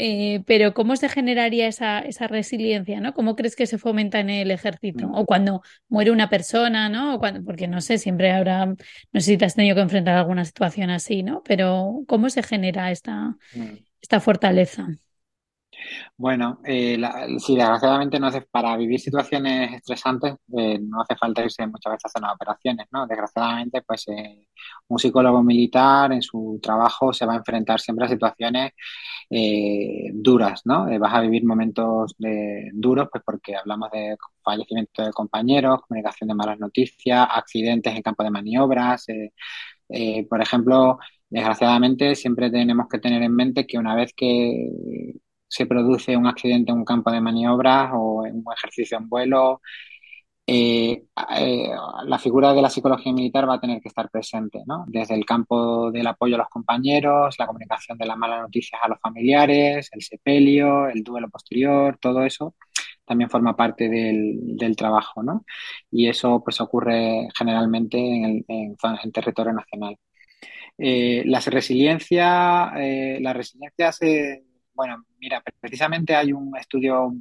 eh, 0.00 0.44
pero 0.46 0.74
¿cómo 0.74 0.94
se 0.94 1.08
generaría 1.08 1.66
esa, 1.66 1.98
esa 1.98 2.28
resiliencia? 2.28 3.00
¿no? 3.00 3.14
¿Cómo 3.14 3.34
crees 3.34 3.56
que 3.56 3.66
se 3.66 3.78
fomenta 3.78 4.20
en 4.20 4.30
el 4.30 4.52
ejército? 4.52 5.10
O 5.12 5.26
cuando 5.26 5.60
muere 5.88 6.12
una 6.12 6.30
persona, 6.30 6.88
¿no? 6.88 7.16
O 7.16 7.18
cuando, 7.18 7.42
porque 7.42 7.66
no 7.66 7.80
sé, 7.80 7.98
siempre 7.98 8.30
habrá, 8.30 8.66
no 8.66 8.76
sé 9.14 9.22
si 9.22 9.36
te 9.36 9.44
has 9.44 9.56
tenido 9.56 9.74
que 9.74 9.82
enfrentar 9.82 10.16
alguna 10.16 10.44
situación 10.44 10.90
así, 10.90 11.24
¿no? 11.24 11.42
Pero 11.44 12.04
¿cómo 12.06 12.30
se 12.30 12.44
genera 12.44 12.92
esta, 12.92 13.36
mm. 13.54 13.87
Esta 14.08 14.20
fortaleza? 14.20 14.88
Bueno, 16.16 16.60
eh, 16.64 16.98
sí, 17.38 17.56
desgraciadamente 17.56 18.18
no 18.18 18.26
hace, 18.28 18.42
para 18.42 18.76
vivir 18.76 18.98
situaciones 19.00 19.74
estresantes 19.74 20.34
eh, 20.56 20.78
no 20.80 21.02
hace 21.02 21.14
falta 21.16 21.44
irse 21.44 21.66
muchas 21.66 21.92
veces 21.92 22.04
a 22.06 22.08
hacer 22.18 22.34
operaciones, 22.34 22.86
¿no? 22.90 23.06
Desgraciadamente, 23.06 23.82
pues 23.82 24.08
eh, 24.08 24.46
un 24.88 24.98
psicólogo 24.98 25.42
militar 25.42 26.12
en 26.12 26.22
su 26.22 26.58
trabajo 26.62 27.12
se 27.12 27.26
va 27.26 27.34
a 27.34 27.36
enfrentar 27.36 27.80
siempre 27.80 28.06
a 28.06 28.08
situaciones 28.08 28.72
eh, 29.30 30.10
duras, 30.14 30.62
¿no? 30.64 30.86
vas 30.98 31.14
a 31.14 31.20
vivir 31.20 31.44
momentos 31.44 32.14
duros, 32.72 33.08
pues 33.12 33.22
porque 33.24 33.56
hablamos 33.56 33.90
de 33.90 34.16
fallecimiento 34.42 35.04
de 35.04 35.12
compañeros, 35.12 35.82
comunicación 35.86 36.28
de 36.28 36.34
malas 36.34 36.58
noticias, 36.58 37.28
accidentes 37.30 37.94
en 37.94 38.02
campo 38.02 38.22
de 38.24 38.30
maniobras, 38.30 39.06
por 40.28 40.42
ejemplo, 40.42 40.98
desgraciadamente 41.30 42.14
siempre 42.14 42.50
tenemos 42.50 42.88
que 42.88 42.98
tener 42.98 43.22
en 43.22 43.34
mente 43.34 43.66
que 43.66 43.78
una 43.78 43.94
vez 43.94 44.12
que 44.14 44.70
se 45.46 45.66
produce 45.66 46.16
un 46.16 46.26
accidente 46.26 46.72
en 46.72 46.78
un 46.78 46.84
campo 46.84 47.10
de 47.10 47.20
maniobras 47.20 47.90
o 47.94 48.26
en 48.26 48.36
un 48.36 48.52
ejercicio 48.54 48.98
en 48.98 49.08
vuelo, 49.08 49.60
eh, 50.46 51.04
eh, 51.36 51.70
la 52.06 52.18
figura 52.18 52.54
de 52.54 52.62
la 52.62 52.70
psicología 52.70 53.12
militar 53.12 53.46
va 53.48 53.54
a 53.54 53.60
tener 53.60 53.80
que 53.82 53.88
estar 53.88 54.10
presente. 54.10 54.62
Desde 54.86 55.14
el 55.14 55.26
campo 55.26 55.90
del 55.90 56.06
apoyo 56.06 56.36
a 56.36 56.38
los 56.38 56.48
compañeros, 56.48 57.36
la 57.38 57.46
comunicación 57.46 57.98
de 57.98 58.06
las 58.06 58.16
malas 58.16 58.40
noticias 58.42 58.80
a 58.82 58.88
los 58.88 58.98
familiares, 59.00 59.90
el 59.92 60.02
sepelio, 60.02 60.88
el 60.88 61.02
duelo 61.02 61.28
posterior, 61.28 61.98
todo 62.00 62.24
eso 62.24 62.54
también 63.08 63.30
forma 63.30 63.56
parte 63.56 63.88
del, 63.88 64.76
trabajo, 64.76 65.22
¿no? 65.22 65.44
Y 65.90 66.08
eso 66.08 66.42
pues 66.44 66.60
ocurre 66.60 67.28
generalmente 67.36 67.98
en, 67.98 68.76
territorio 69.12 69.52
nacional. 69.52 69.96
Eh, 70.78 71.22
la 71.26 71.40
resiliencia, 71.40 72.72
la 73.20 73.32
resiliencia 73.32 73.92
se, 73.92 74.44
bueno, 74.74 75.04
mira, 75.18 75.42
precisamente 75.60 76.14
hay 76.14 76.32
un 76.32 76.56
estudio 76.56 77.12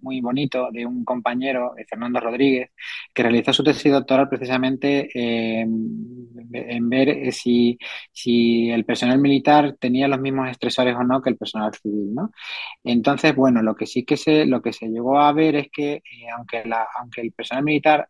muy 0.00 0.20
bonito 0.20 0.70
de 0.72 0.86
un 0.86 1.04
compañero, 1.04 1.72
de 1.76 1.84
Fernando 1.84 2.20
Rodríguez, 2.20 2.70
que 3.14 3.22
realizó 3.22 3.52
su 3.52 3.64
tesis 3.64 3.92
doctoral 3.92 4.28
precisamente 4.28 5.08
en 5.14 6.88
ver 6.88 7.32
si, 7.32 7.78
si, 8.12 8.70
el 8.70 8.84
personal 8.84 9.18
militar 9.18 9.76
tenía 9.78 10.08
los 10.08 10.20
mismos 10.20 10.50
estresores 10.50 10.94
o 10.96 11.04
no 11.04 11.22
que 11.22 11.30
el 11.30 11.36
personal 11.36 11.72
civil, 11.74 12.14
¿no? 12.14 12.30
Entonces, 12.84 13.34
bueno, 13.34 13.62
lo 13.62 13.74
que 13.74 13.86
sí 13.86 14.04
que 14.04 14.16
se, 14.16 14.46
lo 14.46 14.62
que 14.62 14.72
se 14.72 14.88
llegó 14.88 15.18
a 15.20 15.32
ver 15.32 15.56
es 15.56 15.68
que 15.70 15.94
eh, 15.94 16.02
aunque, 16.36 16.64
la, 16.64 16.86
aunque 16.98 17.20
el 17.20 17.32
personal 17.32 17.64
militar 17.64 18.08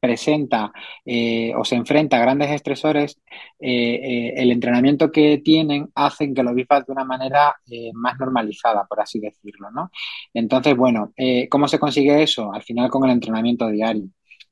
presenta 0.00 0.72
eh, 1.04 1.52
o 1.56 1.64
se 1.64 1.76
enfrenta 1.76 2.16
a 2.16 2.20
grandes 2.20 2.50
estresores, 2.50 3.20
eh, 3.58 4.32
el 4.36 4.50
entrenamiento 4.50 5.12
que 5.12 5.38
tienen 5.38 5.90
hacen 5.94 6.34
que 6.34 6.42
lo 6.42 6.54
vivas 6.54 6.86
de 6.86 6.92
una 6.92 7.04
manera 7.04 7.54
más 7.94 8.18
normalizada, 8.18 8.86
por 8.86 9.00
así 9.00 9.20
decirlo, 9.20 9.70
¿no? 9.70 9.90
Entonces, 10.34 10.76
bueno, 10.76 11.12
¿cómo 11.50 11.68
se 11.68 11.78
consigue 11.78 12.22
eso? 12.22 12.52
Al 12.52 12.62
final 12.62 12.90
con 12.90 13.04
el 13.04 13.10
entrenamiento 13.10 13.68
diario 13.68 14.08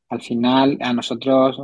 al 0.09 0.23
final 0.23 0.79
a 0.81 0.93
nosotros, 0.93 1.57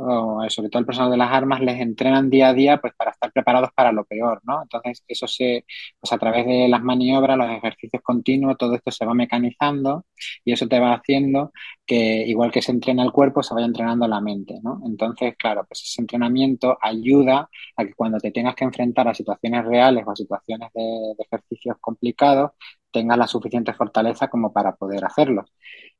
sobre 0.53 0.69
todo 0.69 0.79
el 0.79 0.85
personal 0.85 1.11
de 1.11 1.17
las 1.17 1.31
armas, 1.31 1.61
les 1.61 1.79
entrenan 1.81 2.29
día 2.29 2.49
a 2.49 2.53
día 2.53 2.77
pues 2.79 2.93
para 2.95 3.11
estar 3.11 3.31
preparados 3.31 3.69
para 3.75 3.91
lo 3.91 4.05
peor, 4.05 4.41
¿no? 4.43 4.61
Entonces, 4.63 5.03
eso 5.07 5.27
se, 5.27 5.65
pues 5.99 6.11
a 6.13 6.17
través 6.17 6.45
de 6.45 6.67
las 6.67 6.81
maniobras, 6.83 7.37
los 7.37 7.49
ejercicios 7.49 8.01
continuos, 8.03 8.57
todo 8.57 8.75
esto 8.75 8.91
se 8.91 9.05
va 9.05 9.13
mecanizando 9.13 10.05
y 10.43 10.53
eso 10.53 10.67
te 10.67 10.79
va 10.79 10.93
haciendo 10.93 11.51
que, 11.85 12.23
igual 12.27 12.51
que 12.51 12.61
se 12.61 12.71
entrena 12.71 13.03
el 13.03 13.11
cuerpo, 13.11 13.43
se 13.43 13.53
vaya 13.53 13.65
entrenando 13.65 14.07
la 14.07 14.21
mente, 14.21 14.59
¿no? 14.63 14.81
Entonces, 14.85 15.35
claro, 15.37 15.65
pues 15.67 15.81
ese 15.83 16.01
entrenamiento 16.01 16.77
ayuda 16.81 17.49
a 17.75 17.85
que 17.85 17.93
cuando 17.93 18.19
te 18.19 18.31
tengas 18.31 18.55
que 18.55 18.63
enfrentar 18.65 19.07
a 19.07 19.13
situaciones 19.13 19.65
reales 19.65 20.03
o 20.05 20.11
a 20.11 20.15
situaciones 20.15 20.69
de, 20.73 20.81
de 20.83 21.23
ejercicios 21.23 21.77
complicados, 21.79 22.51
tengas 22.91 23.17
la 23.17 23.27
suficiente 23.27 23.73
fortaleza 23.73 24.29
como 24.29 24.53
para 24.53 24.75
poder 24.75 25.03
hacerlo. 25.05 25.45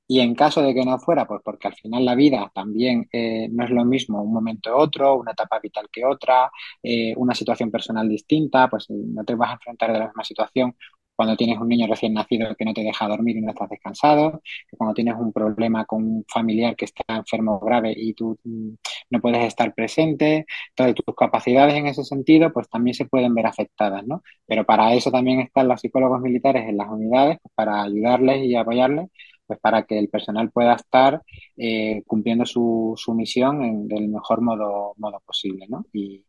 Y 0.08 0.20
en 0.20 0.36
caso 0.36 0.62
de 0.62 0.74
que 0.74 0.86
no 0.86 0.99
fuera, 0.99 1.26
pues 1.26 1.41
porque 1.43 1.68
al 1.68 1.76
final 1.76 2.06
la 2.06 2.16
vida 2.16 2.51
también 2.53 3.08
eh, 3.12 3.47
no 3.51 3.64
es 3.66 3.72
lo 3.72 3.84
mismo 3.86 4.22
un 4.22 4.34
momento 4.34 4.76
otro, 4.76 5.16
una 5.16 5.32
etapa 5.32 5.60
vital 5.60 5.88
que 5.91 6.06
otra, 6.06 6.51
eh, 6.84 7.14
una 7.18 7.34
situación 7.34 7.72
personal 7.72 8.08
distinta, 8.08 8.70
pues 8.70 8.88
no 8.89 9.24
te 9.24 9.36
vas 9.36 9.49
a 9.51 9.53
enfrentar 9.53 9.91
de 9.93 9.99
la 9.99 10.08
misma 10.08 10.24
situación 10.24 10.76
cuando 11.16 11.36
tienes 11.38 11.58
un 11.60 11.68
niño 11.70 11.88
recién 11.88 12.14
nacido 12.14 12.53
que 12.56 12.66
no 12.66 12.74
te 12.74 12.82
deja 12.84 13.08
dormir 13.08 13.38
y 13.38 13.41
no 13.41 13.51
estás 13.51 13.70
descansado, 13.70 14.41
que 14.70 14.78
cuando 14.78 14.93
tienes 14.93 15.16
un 15.18 15.32
problema 15.32 15.86
con 15.86 16.03
un 16.03 16.26
familiar 16.28 16.76
que 16.76 16.86
está 16.86 17.03
enfermo 17.16 17.60
grave 17.60 17.93
y 17.95 18.14
tú 18.14 18.38
mm, 18.43 18.70
no 19.12 19.22
puedes 19.22 19.45
estar 19.45 19.74
presente, 19.74 20.45
todas 20.76 20.93
tus 20.95 21.16
capacidades 21.16 21.76
en 21.76 21.88
ese 21.88 22.03
sentido 22.03 22.51
pues 22.51 22.70
también 22.70 22.95
se 22.95 23.06
pueden 23.06 23.34
ver 23.34 23.47
afectadas, 23.47 24.06
¿no? 24.06 24.24
Pero 24.45 24.66
para 24.66 24.93
eso 24.93 25.12
también 25.12 25.39
están 25.39 25.68
los 25.68 25.80
psicólogos 25.82 26.22
militares 26.22 26.68
en 26.68 26.78
las 26.78 26.89
unidades, 26.89 27.38
pues 27.41 27.53
para 27.56 27.82
ayudarles 27.84 28.43
y 28.45 28.56
apoyarles 28.56 29.10
pues 29.46 29.60
para 29.60 29.84
que 29.84 29.98
el 30.00 30.10
personal 30.10 30.52
pueda 30.52 30.74
estar 30.76 31.22
eh, 31.58 32.04
cumpliendo 32.08 32.46
su, 32.46 32.93
su 32.98 33.14
misión 33.14 33.64
en, 33.64 33.88
del 33.88 34.08
mejor 34.10 34.41
modo, 34.41 34.93
modo 34.98 35.22
posible, 35.26 35.68
¿no? 35.70 35.86
Y 35.93 36.26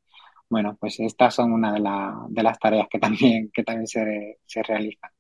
bueno, 0.49 0.77
pues 0.81 1.01
estas 1.01 1.35
son 1.35 1.53
una 1.53 1.73
de, 1.73 1.81
de 2.31 2.43
las 2.43 2.59
tareas 2.59 2.89
que 2.91 2.99
también, 3.01 3.51
que 3.53 3.62
también 3.64 3.87
se, 3.87 4.39
se 4.47 4.62
realizan. 4.62 5.11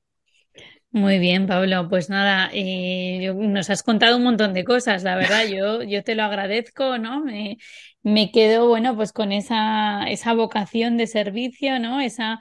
Muy 0.90 1.18
bien, 1.18 1.46
Pablo. 1.46 1.88
Pues 1.90 2.08
nada, 2.08 2.48
eh, 2.54 3.32
nos 3.36 3.68
has 3.70 3.82
contado 3.82 4.16
un 4.16 4.22
montón 4.24 4.54
de 4.54 4.64
cosas, 4.64 5.02
la 5.02 5.16
verdad. 5.16 5.44
Yo, 5.46 5.82
yo 5.82 6.02
te 6.02 6.14
lo 6.14 6.22
agradezco, 6.22 6.96
¿no? 6.98 7.20
Me, 7.22 7.58
me 8.02 8.30
quedo, 8.32 8.68
bueno, 8.68 8.96
pues 8.96 9.12
con 9.12 9.30
esa, 9.32 10.04
esa 10.08 10.32
vocación 10.32 10.96
de 10.96 11.06
servicio, 11.06 11.78
¿no? 11.80 12.00
Esa, 12.00 12.38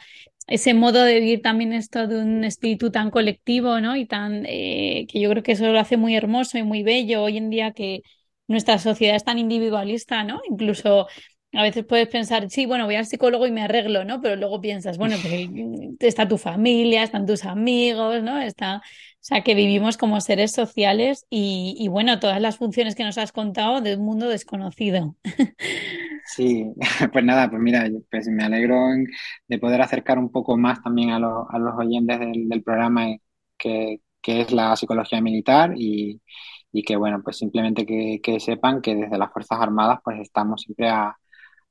ese 0.48 0.74
modo 0.74 1.04
de 1.04 1.20
vivir 1.20 1.42
también 1.42 1.74
esto 1.74 2.08
de 2.08 2.20
un 2.20 2.44
espíritu 2.44 2.92
tan 2.92 3.12
colectivo, 3.12 3.80
¿no? 3.82 3.96
Y 3.96 4.06
tan, 4.06 4.46
eh, 4.48 5.06
que 5.10 5.20
yo 5.20 5.30
creo 5.32 5.44
que 5.44 5.54
eso 5.54 5.68
lo 5.72 5.80
hace 5.80 5.98
muy 5.98 6.16
hermoso 6.16 6.58
y 6.58 6.64
muy 6.64 6.84
bello 6.84 7.24
hoy 7.24 7.38
en 7.38 7.50
día 7.50 7.72
que 7.72 8.02
nuestra 8.48 8.78
sociedad 8.80 9.16
es 9.16 9.24
tan 9.24 9.40
individualista, 9.40 10.24
¿no? 10.24 10.42
Incluso 10.50 11.08
a 11.54 11.64
veces 11.64 11.86
puedes 11.86 12.08
pensar, 12.10 12.50
sí, 12.50 12.66
bueno, 12.66 12.86
voy 12.86 12.96
al 12.96 13.06
psicólogo 13.06 13.48
y 13.48 13.52
me 13.52 13.62
arreglo, 13.62 14.04
¿no? 14.04 14.22
Pero 14.22 14.36
luego 14.36 14.60
piensas, 14.62 14.98
bueno, 14.98 15.16
pues 15.22 15.48
está 16.00 16.28
tu 16.28 16.38
familia, 16.38 17.04
están 17.04 17.26
tus 17.26 17.46
amigos, 17.46 18.22
¿no? 18.24 18.40
Está, 18.42 18.78
o 18.78 18.82
sea, 19.22 19.42
que 19.42 19.56
vivimos 19.56 19.98
como 19.98 20.20
seres 20.22 20.52
sociales 20.52 21.26
y, 21.30 21.76
y 21.80 21.88
bueno, 21.88 22.20
todas 22.20 22.42
las 22.42 22.58
funciones 22.58 22.94
que 22.96 23.04
nos 23.04 23.18
has 23.18 23.32
contado 23.32 23.82
de 23.82 23.96
un 23.96 24.06
mundo 24.06 24.28
desconocido. 24.30 25.16
Sí, 26.36 26.66
pues 27.14 27.24
nada, 27.24 27.50
pues 27.50 27.62
mira, 27.62 27.88
pues 28.12 28.28
me 28.28 28.44
alegro 28.44 28.88
de 29.48 29.60
poder 29.60 29.82
acercar 29.82 30.18
un 30.20 30.30
poco 30.32 30.58
más 30.58 30.82
también 30.84 31.12
a, 31.12 31.20
los, 31.20 31.46
a 31.50 31.58
los 31.60 31.74
oyentes 31.78 32.20
del, 32.20 32.64
programa 32.64 33.10
eh, 33.10 33.22
que, 33.58 34.02
que, 34.22 34.42
es 34.42 34.52
la 34.52 34.76
psicología 34.76 35.22
militar 35.22 35.74
y, 35.78 36.22
y 36.74 36.84
que 36.84 36.98
bueno, 36.98 37.22
pues 37.24 37.38
simplemente 37.38 37.86
que, 37.86 38.20
que, 38.22 38.40
sepan 38.42 38.82
que 38.82 38.96
desde 38.96 39.18
las 39.18 39.32
Fuerzas 39.32 39.60
Armadas 39.62 40.00
pues 40.04 40.20
estamos 40.20 40.62
siempre 40.62 40.90
a, 40.90 41.16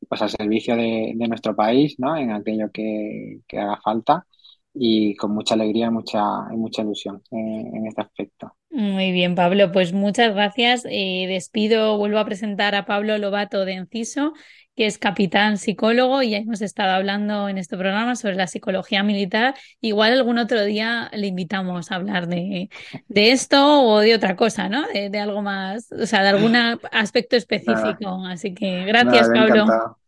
pues 0.09 0.23
al 0.23 0.31
servicio 0.31 0.77
de, 0.77 1.13
de 1.17 1.29
nuestro 1.29 1.55
país, 1.57 1.97
¿no? 1.99 2.17
En 2.17 2.33
aquello 2.33 2.71
que, 2.73 3.41
que 3.49 3.59
haga 3.59 3.79
falta 3.83 4.27
y 4.75 5.15
con 5.17 5.33
mucha 5.35 5.55
alegría 5.55 5.87
y 5.89 5.91
mucha, 5.91 6.23
mucha 6.53 6.83
ilusión 6.83 7.23
en, 7.33 7.77
en 7.77 7.87
este 7.89 8.03
aspecto. 8.03 8.57
Muy 8.75 9.13
bien, 9.13 9.37
Pablo, 9.37 9.71
pues 9.71 9.93
muchas 9.93 10.35
gracias. 10.35 10.85
Eh, 10.91 11.27
despido, 11.29 11.97
vuelvo 11.97 12.19
a 12.19 12.25
presentar 12.25 12.75
a 12.75 12.87
Pablo 12.87 13.17
Lobato 13.19 13.65
de 13.65 13.75
Enciso, 13.75 14.33
que 14.75 14.87
es 14.87 14.99
capitán 14.99 15.59
psicólogo 15.59 16.23
y 16.23 16.31
ya 16.31 16.39
hemos 16.39 16.61
estado 16.61 16.91
hablando 16.91 17.49
en 17.49 17.57
este 17.57 17.77
programa 17.77 18.17
sobre 18.17 18.35
la 18.35 18.49
psicología 18.49 19.05
militar. 19.05 19.55
Igual 19.81 20.15
algún 20.15 20.39
otro 20.39 20.65
día 20.65 21.09
le 21.13 21.29
invitamos 21.29 21.93
a 21.93 21.95
hablar 21.95 22.27
de, 22.27 22.69
de 23.07 23.31
esto 23.31 23.85
o 23.85 24.01
de 24.01 24.13
otra 24.13 24.35
cosa, 24.35 24.69
¿no? 24.69 24.89
De, 24.89 25.09
de, 25.09 25.21
algo 25.21 25.41
más, 25.41 25.93
o 25.93 26.05
sea, 26.07 26.25
de 26.25 26.31
algún 26.31 26.57
aspecto 26.91 27.37
específico. 27.37 28.27
Así 28.27 28.55
que 28.55 28.87
gracias, 28.87 29.29
nada, 29.29 29.47
Pablo. 29.47 29.63
Encantado. 29.63 29.99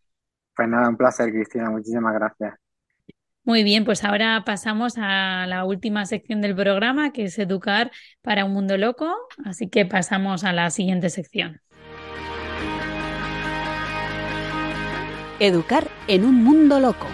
Pues 0.57 0.69
nada, 0.69 0.89
un 0.89 0.97
placer, 0.97 1.31
Cristina. 1.31 1.71
Muchísimas 1.71 2.15
gracias. 2.15 2.66
Muy 3.47 3.63
bien, 3.63 3.85
pues 3.85 4.03
ahora 4.03 4.43
pasamos 4.45 4.95
a 4.99 5.47
la 5.47 5.65
última 5.65 6.05
sección 6.05 6.41
del 6.41 6.57
programa, 6.57 7.13
que 7.13 7.27
es 7.27 7.39
Educar 7.39 7.93
para 8.21 8.45
un 8.45 8.53
Mundo 8.53 8.77
Loco. 8.77 9.15
Así 9.45 9.69
que 9.69 9.87
pasamos 9.87 10.43
a 10.43 10.53
la 10.53 10.69
siguiente 10.71 11.11
sección. 11.11 11.61
Educar 15.39 15.87
en 16.09 16.25
un 16.25 16.43
Mundo 16.43 16.81
Loco. 16.81 17.07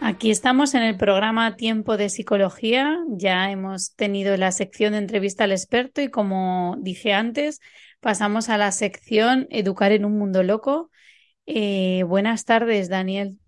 Aquí 0.00 0.30
estamos 0.30 0.74
en 0.74 0.84
el 0.84 0.96
programa 0.96 1.56
Tiempo 1.56 1.96
de 1.96 2.08
Psicología. 2.08 2.96
Ya 3.08 3.50
hemos 3.50 3.96
tenido 3.96 4.36
la 4.36 4.52
sección 4.52 4.92
de 4.92 4.98
entrevista 4.98 5.42
al 5.42 5.50
experto 5.50 6.02
y 6.02 6.08
como 6.08 6.76
dije 6.78 7.12
antes, 7.12 7.60
pasamos 7.98 8.48
a 8.48 8.58
la 8.58 8.70
sección 8.70 9.48
Educar 9.50 9.90
en 9.90 10.04
un 10.04 10.16
Mundo 10.16 10.44
Loco. 10.44 10.92
Eh, 11.46 12.04
buenas 12.04 12.44
tardes, 12.44 12.88
Daniel. 12.88 13.40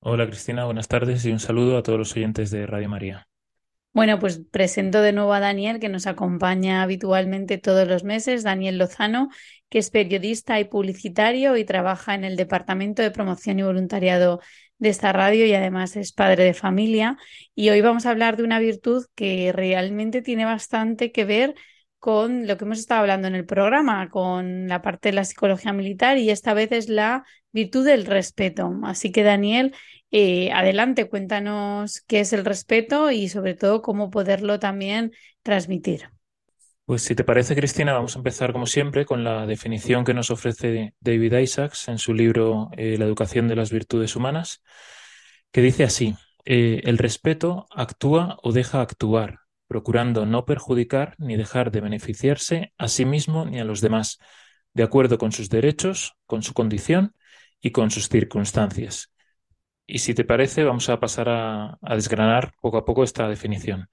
Hola 0.00 0.26
Cristina, 0.26 0.64
buenas 0.64 0.88
tardes 0.88 1.24
y 1.24 1.32
un 1.32 1.40
saludo 1.40 1.76
a 1.76 1.82
todos 1.82 1.98
los 1.98 2.14
oyentes 2.16 2.50
de 2.50 2.66
Radio 2.66 2.88
María. 2.88 3.26
Bueno, 3.92 4.18
pues 4.18 4.42
presento 4.50 5.00
de 5.00 5.12
nuevo 5.12 5.32
a 5.32 5.40
Daniel, 5.40 5.80
que 5.80 5.88
nos 5.88 6.06
acompaña 6.06 6.82
habitualmente 6.82 7.56
todos 7.56 7.88
los 7.88 8.04
meses, 8.04 8.42
Daniel 8.42 8.76
Lozano, 8.76 9.30
que 9.70 9.78
es 9.78 9.90
periodista 9.90 10.60
y 10.60 10.64
publicitario 10.64 11.56
y 11.56 11.64
trabaja 11.64 12.14
en 12.14 12.24
el 12.24 12.36
Departamento 12.36 13.00
de 13.00 13.10
Promoción 13.10 13.58
y 13.58 13.62
Voluntariado 13.62 14.40
de 14.78 14.90
esta 14.90 15.12
radio 15.12 15.46
y 15.46 15.54
además 15.54 15.96
es 15.96 16.12
padre 16.12 16.44
de 16.44 16.52
familia. 16.52 17.16
Y 17.54 17.70
hoy 17.70 17.80
vamos 17.80 18.04
a 18.04 18.10
hablar 18.10 18.36
de 18.36 18.44
una 18.44 18.58
virtud 18.58 19.06
que 19.14 19.50
realmente 19.52 20.20
tiene 20.20 20.44
bastante 20.44 21.10
que 21.10 21.24
ver 21.24 21.54
con 22.06 22.46
lo 22.46 22.56
que 22.56 22.64
hemos 22.64 22.78
estado 22.78 23.00
hablando 23.00 23.26
en 23.26 23.34
el 23.34 23.44
programa, 23.44 24.08
con 24.10 24.68
la 24.68 24.80
parte 24.80 25.08
de 25.08 25.14
la 25.14 25.24
psicología 25.24 25.72
militar 25.72 26.18
y 26.18 26.30
esta 26.30 26.54
vez 26.54 26.70
es 26.70 26.88
la 26.88 27.24
virtud 27.50 27.84
del 27.84 28.06
respeto. 28.06 28.72
Así 28.84 29.10
que 29.10 29.24
Daniel, 29.24 29.74
eh, 30.12 30.52
adelante, 30.52 31.08
cuéntanos 31.08 32.02
qué 32.02 32.20
es 32.20 32.32
el 32.32 32.44
respeto 32.44 33.10
y 33.10 33.28
sobre 33.28 33.54
todo 33.54 33.82
cómo 33.82 34.08
poderlo 34.08 34.60
también 34.60 35.10
transmitir. 35.42 36.08
Pues 36.84 37.02
si 37.02 37.16
te 37.16 37.24
parece, 37.24 37.56
Cristina, 37.56 37.94
vamos 37.94 38.14
a 38.14 38.20
empezar 38.20 38.52
como 38.52 38.66
siempre 38.66 39.04
con 39.04 39.24
la 39.24 39.44
definición 39.44 40.04
que 40.04 40.14
nos 40.14 40.30
ofrece 40.30 40.94
David 41.00 41.34
Isaacs 41.38 41.88
en 41.88 41.98
su 41.98 42.14
libro 42.14 42.70
eh, 42.76 42.98
La 42.98 43.04
educación 43.04 43.48
de 43.48 43.56
las 43.56 43.72
virtudes 43.72 44.14
humanas, 44.14 44.62
que 45.50 45.60
dice 45.60 45.82
así, 45.82 46.14
eh, 46.44 46.82
el 46.84 46.98
respeto 46.98 47.66
actúa 47.74 48.38
o 48.44 48.52
deja 48.52 48.80
actuar, 48.80 49.40
procurando 49.66 50.26
no 50.26 50.44
perjudicar 50.44 51.14
ni 51.18 51.36
dejar 51.36 51.70
de 51.70 51.80
beneficiarse 51.80 52.72
a 52.78 52.88
sí 52.88 53.04
mismo 53.04 53.44
ni 53.44 53.58
a 53.58 53.64
los 53.64 53.80
demás, 53.80 54.18
de 54.74 54.82
acuerdo 54.82 55.18
con 55.18 55.32
sus 55.32 55.48
derechos, 55.48 56.14
con 56.26 56.42
su 56.42 56.54
condición 56.54 57.14
y 57.60 57.70
con 57.70 57.90
sus 57.90 58.08
circunstancias. 58.08 59.12
Y 59.86 60.00
si 60.00 60.14
te 60.14 60.24
parece, 60.24 60.64
vamos 60.64 60.88
a 60.88 61.00
pasar 61.00 61.28
a, 61.28 61.78
desgranar 61.94 62.52
poco 62.60 62.78
a 62.78 62.84
poco 62.84 63.04
esta 63.04 63.28
definición. 63.28 63.88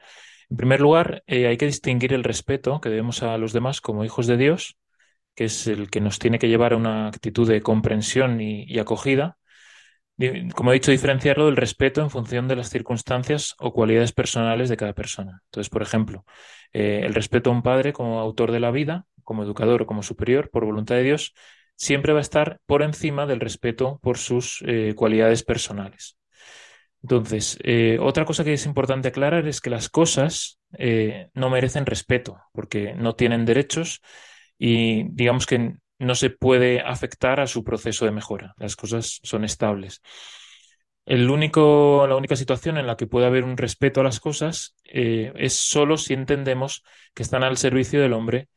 En 0.49 0.57
primer 0.57 0.81
lugar, 0.81 1.23
eh, 1.27 1.47
hay 1.47 1.57
que 1.57 1.65
distinguir 1.65 2.13
el 2.13 2.23
respeto 2.23 2.81
que 2.81 2.89
debemos 2.89 3.23
a 3.23 3.37
los 3.37 3.53
demás 3.53 3.81
como 3.81 4.03
hijos 4.03 4.27
de 4.27 4.37
Dios, 4.37 4.77
que 5.35 5.45
es 5.45 5.67
el 5.67 5.89
que 5.89 6.01
nos 6.01 6.19
tiene 6.19 6.39
que 6.39 6.49
llevar 6.49 6.73
a 6.73 6.77
una 6.77 7.07
actitud 7.07 7.47
de 7.47 7.61
comprensión 7.61 8.41
y 8.41 8.77
acogida, 8.79 9.37
como 10.55 10.71
he 10.71 10.75
dicho, 10.75 10.91
diferenciarlo 10.91 11.47
del 11.47 11.55
respeto 11.55 12.01
en 12.01 12.09
función 12.09 12.47
de 12.47 12.55
las 12.55 12.69
circunstancias 12.69 13.55
o 13.59 13.73
cualidades 13.73 14.11
personales 14.11 14.69
de 14.69 14.77
cada 14.77 14.93
persona. 14.93 15.41
Entonces, 15.45 15.69
por 15.69 15.81
ejemplo, 15.81 16.25
eh, 16.71 17.01
el 17.03 17.13
respeto 17.13 17.49
a 17.49 17.53
un 17.53 17.63
padre 17.63 17.93
como 17.93 18.19
autor 18.19 18.51
de 18.51 18.59
la 18.59 18.71
vida, 18.71 19.05
como 19.23 19.43
educador 19.43 19.81
o 19.81 19.85
como 19.85 20.03
superior, 20.03 20.49
por 20.51 20.65
voluntad 20.65 20.95
de 20.95 21.03
Dios, 21.03 21.33
siempre 21.75 22.13
va 22.13 22.19
a 22.19 22.21
estar 22.21 22.59
por 22.65 22.83
encima 22.83 23.25
del 23.25 23.39
respeto 23.39 23.99
por 24.01 24.17
sus 24.17 24.63
eh, 24.67 24.93
cualidades 24.95 25.43
personales. 25.43 26.17
Entonces, 27.01 27.57
eh, 27.63 27.97
otra 27.99 28.25
cosa 28.25 28.43
que 28.43 28.53
es 28.53 28.65
importante 28.65 29.09
aclarar 29.09 29.47
es 29.47 29.59
que 29.61 29.69
las 29.69 29.89
cosas 29.89 30.59
no 31.35 31.49
merecen 31.51 31.85
respeto, 31.85 32.39
porque 32.51 32.95
no 32.95 33.13
tienen 33.13 33.45
derechos 33.45 34.01
y 34.57 35.03
digamos 35.09 35.45
que 35.45 35.75
no 35.99 36.15
se 36.15 36.29
puede 36.29 36.81
afectar 36.81 37.39
a 37.39 37.47
su 37.47 37.63
proceso 37.63 38.05
de 38.05 38.11
mejora. 38.11 38.53
Las 38.57 38.75
cosas 38.75 39.19
son 39.23 39.43
estables. 39.45 40.01
El 41.05 41.29
único, 41.29 42.05
la 42.07 42.15
única 42.15 42.35
situación 42.35 42.77
en 42.77 42.87
la 42.87 42.95
que 42.95 43.07
puede 43.07 43.25
haber 43.25 43.43
un 43.43 43.57
respeto 43.57 44.01
a 44.01 44.03
las 44.03 44.19
cosas 44.19 44.75
eh, 44.85 45.33
es 45.35 45.53
solo 45.53 45.97
si 45.97 46.13
entendemos 46.13 46.83
que 47.13 47.23
están 47.23 47.43
al 47.43 47.57
servicio 47.57 48.01
del 48.01 48.13
hombre 48.13 48.47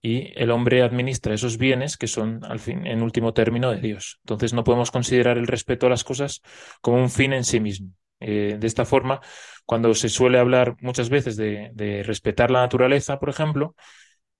y 0.00 0.32
el 0.40 0.52
hombre 0.52 0.82
administra 0.82 1.34
esos 1.34 1.58
bienes 1.58 1.96
que 1.96 2.06
son, 2.06 2.44
al 2.44 2.60
fin, 2.60 2.86
en 2.86 3.02
último 3.02 3.34
término, 3.34 3.72
de 3.72 3.80
Dios. 3.80 4.20
Entonces 4.22 4.52
no 4.52 4.62
podemos 4.62 4.92
considerar 4.92 5.36
el 5.36 5.48
respeto 5.48 5.86
a 5.86 5.90
las 5.90 6.04
cosas 6.04 6.42
como 6.80 6.98
un 6.98 7.10
fin 7.10 7.32
en 7.32 7.44
sí 7.44 7.58
mismo. 7.58 7.90
Eh, 8.20 8.56
de 8.58 8.66
esta 8.66 8.84
forma, 8.84 9.20
cuando 9.64 9.94
se 9.94 10.08
suele 10.08 10.38
hablar 10.38 10.76
muchas 10.80 11.10
veces 11.10 11.36
de, 11.36 12.02
respetar 12.04 12.50
la 12.50 12.60
naturaleza, 12.60 13.18
por 13.18 13.30
ejemplo, 13.30 13.74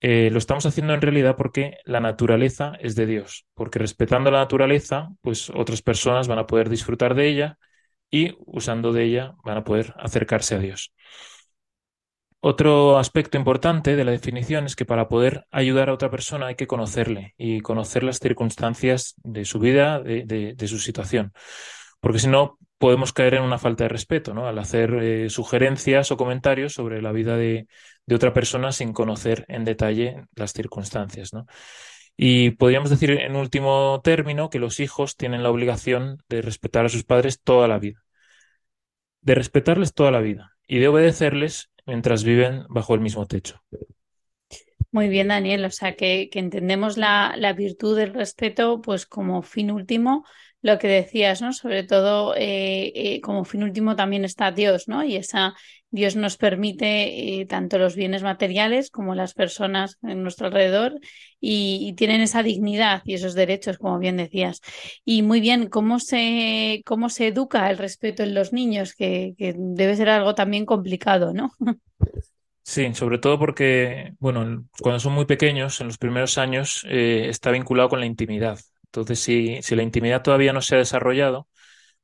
eh, 0.01 0.31
lo 0.31 0.39
estamos 0.39 0.67
haciendo 0.67 0.95
en 0.95 1.01
realidad 1.01 1.37
porque 1.37 1.79
la 1.85 2.01
naturaleza 2.01 2.73
es 2.81 2.95
de 2.95 3.07
Dios, 3.07 3.47
porque 3.55 3.79
respetando 3.79 4.31
la 4.31 4.39
naturaleza, 4.39 5.09
pues 5.23 5.51
otras 5.51 5.83
personas 5.83 6.29
van 6.29 6.39
a 6.39 6.47
poder 6.47 6.69
disfrutar 6.69 7.15
de 7.15 7.29
ella 7.29 7.59
y 8.11 8.37
usando 8.47 8.93
de 8.93 9.05
ella 9.05 9.35
van 9.45 9.59
a 9.59 9.65
poder 9.65 9.95
acercarse 9.99 10.55
a 10.55 10.59
Dios. 10.59 10.93
Otro 12.49 12.99
aspecto 12.99 13.37
importante 13.39 13.97
de 13.97 14.05
la 14.05 14.13
definición 14.13 14.67
es 14.67 14.77
que 14.77 14.85
para 14.85 15.09
poder 15.09 15.47
ayudar 15.51 15.89
a 15.89 15.95
otra 15.95 16.11
persona 16.11 16.47
hay 16.47 16.55
que 16.55 16.69
conocerle 16.69 17.35
y 17.37 17.61
conocer 17.61 18.05
las 18.05 18.21
circunstancias 18.21 19.15
de 19.25 19.45
su 19.45 19.59
vida, 19.59 20.01
de, 20.01 20.55
su 20.69 20.79
situación. 20.79 21.33
Porque 21.99 22.21
si 22.21 22.29
no, 22.29 22.59
podemos 22.79 23.13
caer 23.13 23.35
en 23.35 23.43
una 23.43 23.59
falta 23.59 23.85
de 23.85 23.89
respeto, 23.89 24.35
¿no? 24.35 24.47
Al 24.47 24.59
hacer 24.59 24.95
eh, 24.95 25.31
sugerencias 25.31 26.11
o 26.11 26.17
comentarios 26.17 26.75
sobre 26.75 27.01
la 27.03 27.13
vida 27.13 27.37
de, 27.37 27.67
otra 28.13 28.33
persona 28.33 28.73
sin 28.73 28.93
conocer 28.93 29.45
en 29.49 29.65
detalle 29.65 30.25
las 30.35 30.53
circunstancias, 30.53 31.33
¿no? 31.33 31.47
Y 32.17 32.53
podríamos 32.53 32.91
decir, 32.91 33.11
en 33.11 33.37
último 33.37 34.01
término, 34.03 34.49
que 34.49 34.59
los 34.59 34.81
hijos 34.81 35.17
tienen 35.17 35.43
la 35.43 35.51
obligación 35.51 36.19
de 36.29 36.41
respetar 36.41 36.87
a 36.87 36.89
sus 36.89 37.05
padres 37.05 37.43
toda 37.43 37.69
la 37.69 37.79
vida. 37.79 38.03
De 39.21 39.35
respetarles 39.35 39.93
toda 39.93 40.11
la 40.11 40.21
vida 40.21 40.53
y 40.67 40.79
de 40.79 40.89
obedecerles 40.89 41.71
mientras 41.85 42.25
viven 42.25 42.65
bajo 42.69 42.95
el 42.95 43.01
mismo 43.01 43.27
techo. 43.27 43.61
Muy 44.93 45.09
bien, 45.09 45.29
Daniel. 45.29 45.65
O 45.67 45.71
sea, 45.71 45.95
que, 45.95 46.31
entendemos 46.33 46.97
la, 46.97 47.35
la, 47.37 47.53
virtud 47.53 47.99
del 47.99 48.15
respeto 48.15 48.81
pues 48.81 49.05
como 49.05 49.43
fin 49.43 49.71
último, 49.71 50.25
lo 50.67 50.81
que 50.81 50.89
decías, 50.89 51.41
¿no? 51.43 51.53
Sobre 51.53 51.85
todo 51.85 52.35
eh, 52.35 52.93
eh, 52.95 53.21
como 53.21 53.45
fin 53.45 53.63
último 53.63 53.95
también 53.95 54.25
está 54.25 54.51
Dios, 54.51 54.89
¿no? 54.89 55.05
Y 55.05 55.15
esa 55.15 55.55
Dios 55.91 56.17
nos 56.17 56.37
permite 56.37 57.39
eh, 57.41 57.47
tanto 57.47 57.79
los 57.79 57.95
bienes 57.95 58.25
materiales 58.25 58.91
como 58.91 59.15
las 59.15 59.33
personas 59.33 59.97
en 60.03 60.25
nuestro 60.25 60.49
alrededor 60.49 60.99
y, 61.41 61.95
tienen 61.97 62.21
esa 62.21 62.43
dignidad 62.43 63.03
y 63.05 63.15
esos 63.15 63.35
derechos, 63.35 63.79
como 63.79 64.01
bien 64.01 64.17
decías. 64.17 64.61
Y 65.05 65.23
muy 65.23 65.41
bien, 65.41 65.69
¿cómo 65.69 66.01
se, 66.01 66.83
cómo 66.85 67.11
se 67.11 67.29
educa 67.29 67.71
el 67.71 67.79
respeto 67.79 68.25
en 68.25 68.35
los 68.35 68.53
niños? 68.53 68.95
Que, 68.95 69.35
que 69.39 69.55
debe 69.57 69.95
ser 69.95 70.09
algo 70.09 70.35
también 70.35 70.67
complicado, 70.67 71.33
¿no? 71.33 71.53
Sí, 72.65 72.93
sobre 72.95 73.19
todo 73.19 73.39
porque, 73.39 74.15
bueno, 74.19 74.65
cuando 74.81 74.99
son 74.99 75.13
muy 75.13 75.27
pequeños, 75.27 75.81
en 75.81 75.87
los 75.87 75.99
primeros 75.99 76.37
años, 76.37 76.85
está 76.89 77.53
vinculado 77.53 77.89
con 77.89 78.01
la 78.01 78.07
intimidad. 78.07 78.59
Entonces, 78.87 79.21
si, 79.21 79.63
si, 79.63 79.77
la 79.77 79.83
intimidad 79.83 80.23
todavía 80.23 80.53
no 80.53 80.61
se 80.63 80.77
ha 80.77 80.79
desarrollado, 80.79 81.49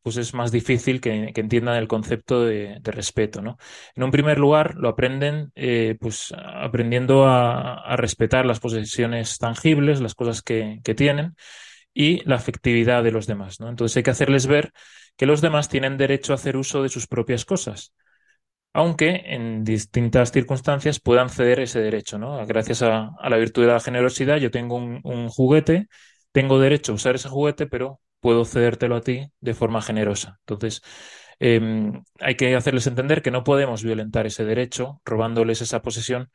pues 0.03 0.17
es 0.17 0.35
más 0.35 0.51
difícil 0.53 1.01
que, 1.01 1.33
entiendan 1.35 1.77
el 1.77 1.89
concepto 1.89 2.45
de, 2.45 2.81
respeto, 2.85 3.41
¿no? 3.41 3.57
En 3.95 4.03
un 4.03 4.11
primer 4.11 4.39
lugar, 4.39 4.75
lo 4.77 4.89
aprenden 4.89 5.53
eh, 5.55 5.97
pues 6.01 6.35
aprendiendo 6.37 7.27
a, 7.27 7.97
respetar 7.97 8.45
las 8.45 8.61
posesiones 8.61 9.39
tangibles, 9.39 10.01
las 10.01 10.15
cosas 10.15 10.43
que, 10.43 10.81
tienen 10.97 11.37
y 11.95 12.23
la 12.29 12.37
afectividad 12.37 13.03
de 13.05 13.13
los 13.13 13.27
demás, 13.27 13.61
¿no? 13.61 13.69
Entonces 13.69 13.97
hay 13.97 14.03
que 14.03 14.11
hacerles 14.11 14.47
ver 14.47 14.73
que 15.17 15.27
los 15.27 15.41
demás 15.41 15.69
tienen 15.69 15.97
derecho 15.99 16.33
a 16.33 16.37
hacer 16.37 16.57
uso 16.57 16.83
de 16.83 16.89
sus 16.89 17.07
propias 17.07 17.45
cosas, 17.45 17.93
aunque 18.73 19.23
en 19.27 19.65
distintas 19.65 20.33
circunstancias 20.33 21.01
puedan 21.01 21.31
ceder 21.31 21.61
ese 21.61 21.81
derecho, 21.81 22.19
¿no? 22.19 22.45
Gracias 22.47 22.83
a, 22.83 23.13
la 23.23 23.37
virtud 23.37 23.63
de 23.63 23.69
la 23.69 23.81
generosidad, 23.81 24.39
yo 24.39 24.51
tengo 24.51 24.77
un 24.77 25.29
juguete, 25.29 25.89
tengo 26.33 26.59
derecho 26.61 26.93
a 26.93 26.95
usar 26.97 27.15
ese 27.15 27.29
juguete, 27.29 27.67
pero 27.67 28.01
puedo 28.21 28.45
cedértelo 28.45 28.97
a 28.97 29.01
ti 29.03 29.27
de 29.41 29.55
forma 29.55 29.83
generosa. 29.83 30.39
Entonces, 30.41 30.83
em, 31.39 32.03
hay 32.21 32.37
que 32.37 32.55
hacerles 32.57 32.87
entender 32.87 33.23
que 33.23 33.31
no 33.31 33.45
podemos 33.45 33.83
violentar 33.83 34.27
ese 34.27 34.45
derecho 34.45 35.01
robándoles 35.05 35.61
esa 35.63 35.83
posesión, 35.83 36.31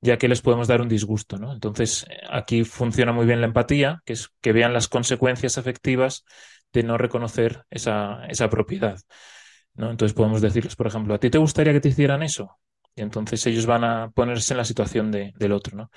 ya 0.00 0.18
que 0.18 0.28
les 0.28 0.42
podemos 0.42 0.68
dar 0.68 0.80
un 0.82 0.88
disgusto. 0.88 1.38
¿no? 1.38 1.52
Entonces, 1.52 2.06
aquí 2.30 2.64
funciona 2.64 3.12
muy 3.12 3.26
bien 3.26 3.40
la 3.40 3.46
empatía, 3.46 4.02
que 4.04 4.14
es 4.14 4.30
que 4.40 4.52
vean 4.52 4.72
las 4.72 4.88
consecuencias 4.88 5.58
efectivas 5.58 6.24
de 6.72 6.82
no 6.82 6.98
reconocer 6.98 7.64
esa, 7.70 8.26
esa 8.26 8.50
propiedad. 8.50 8.98
¿no? 9.74 9.90
Entonces 9.90 10.14
podemos 10.14 10.42
decirles, 10.42 10.76
por 10.76 10.86
ejemplo, 10.86 11.14
¿a 11.14 11.18
ti 11.20 11.30
te 11.30 11.38
gustaría 11.38 11.72
que 11.72 11.80
te 11.80 11.88
hicieran 11.90 12.22
eso? 12.22 12.58
Y 12.96 13.02
entonces 13.02 13.46
ellos 13.46 13.66
van 13.66 13.84
a 13.84 14.10
ponerse 14.10 14.54
en 14.54 14.58
la 14.58 14.64
situación 14.64 15.12
del 15.12 15.52
otro. 15.52 15.76
¿no? 15.76 15.90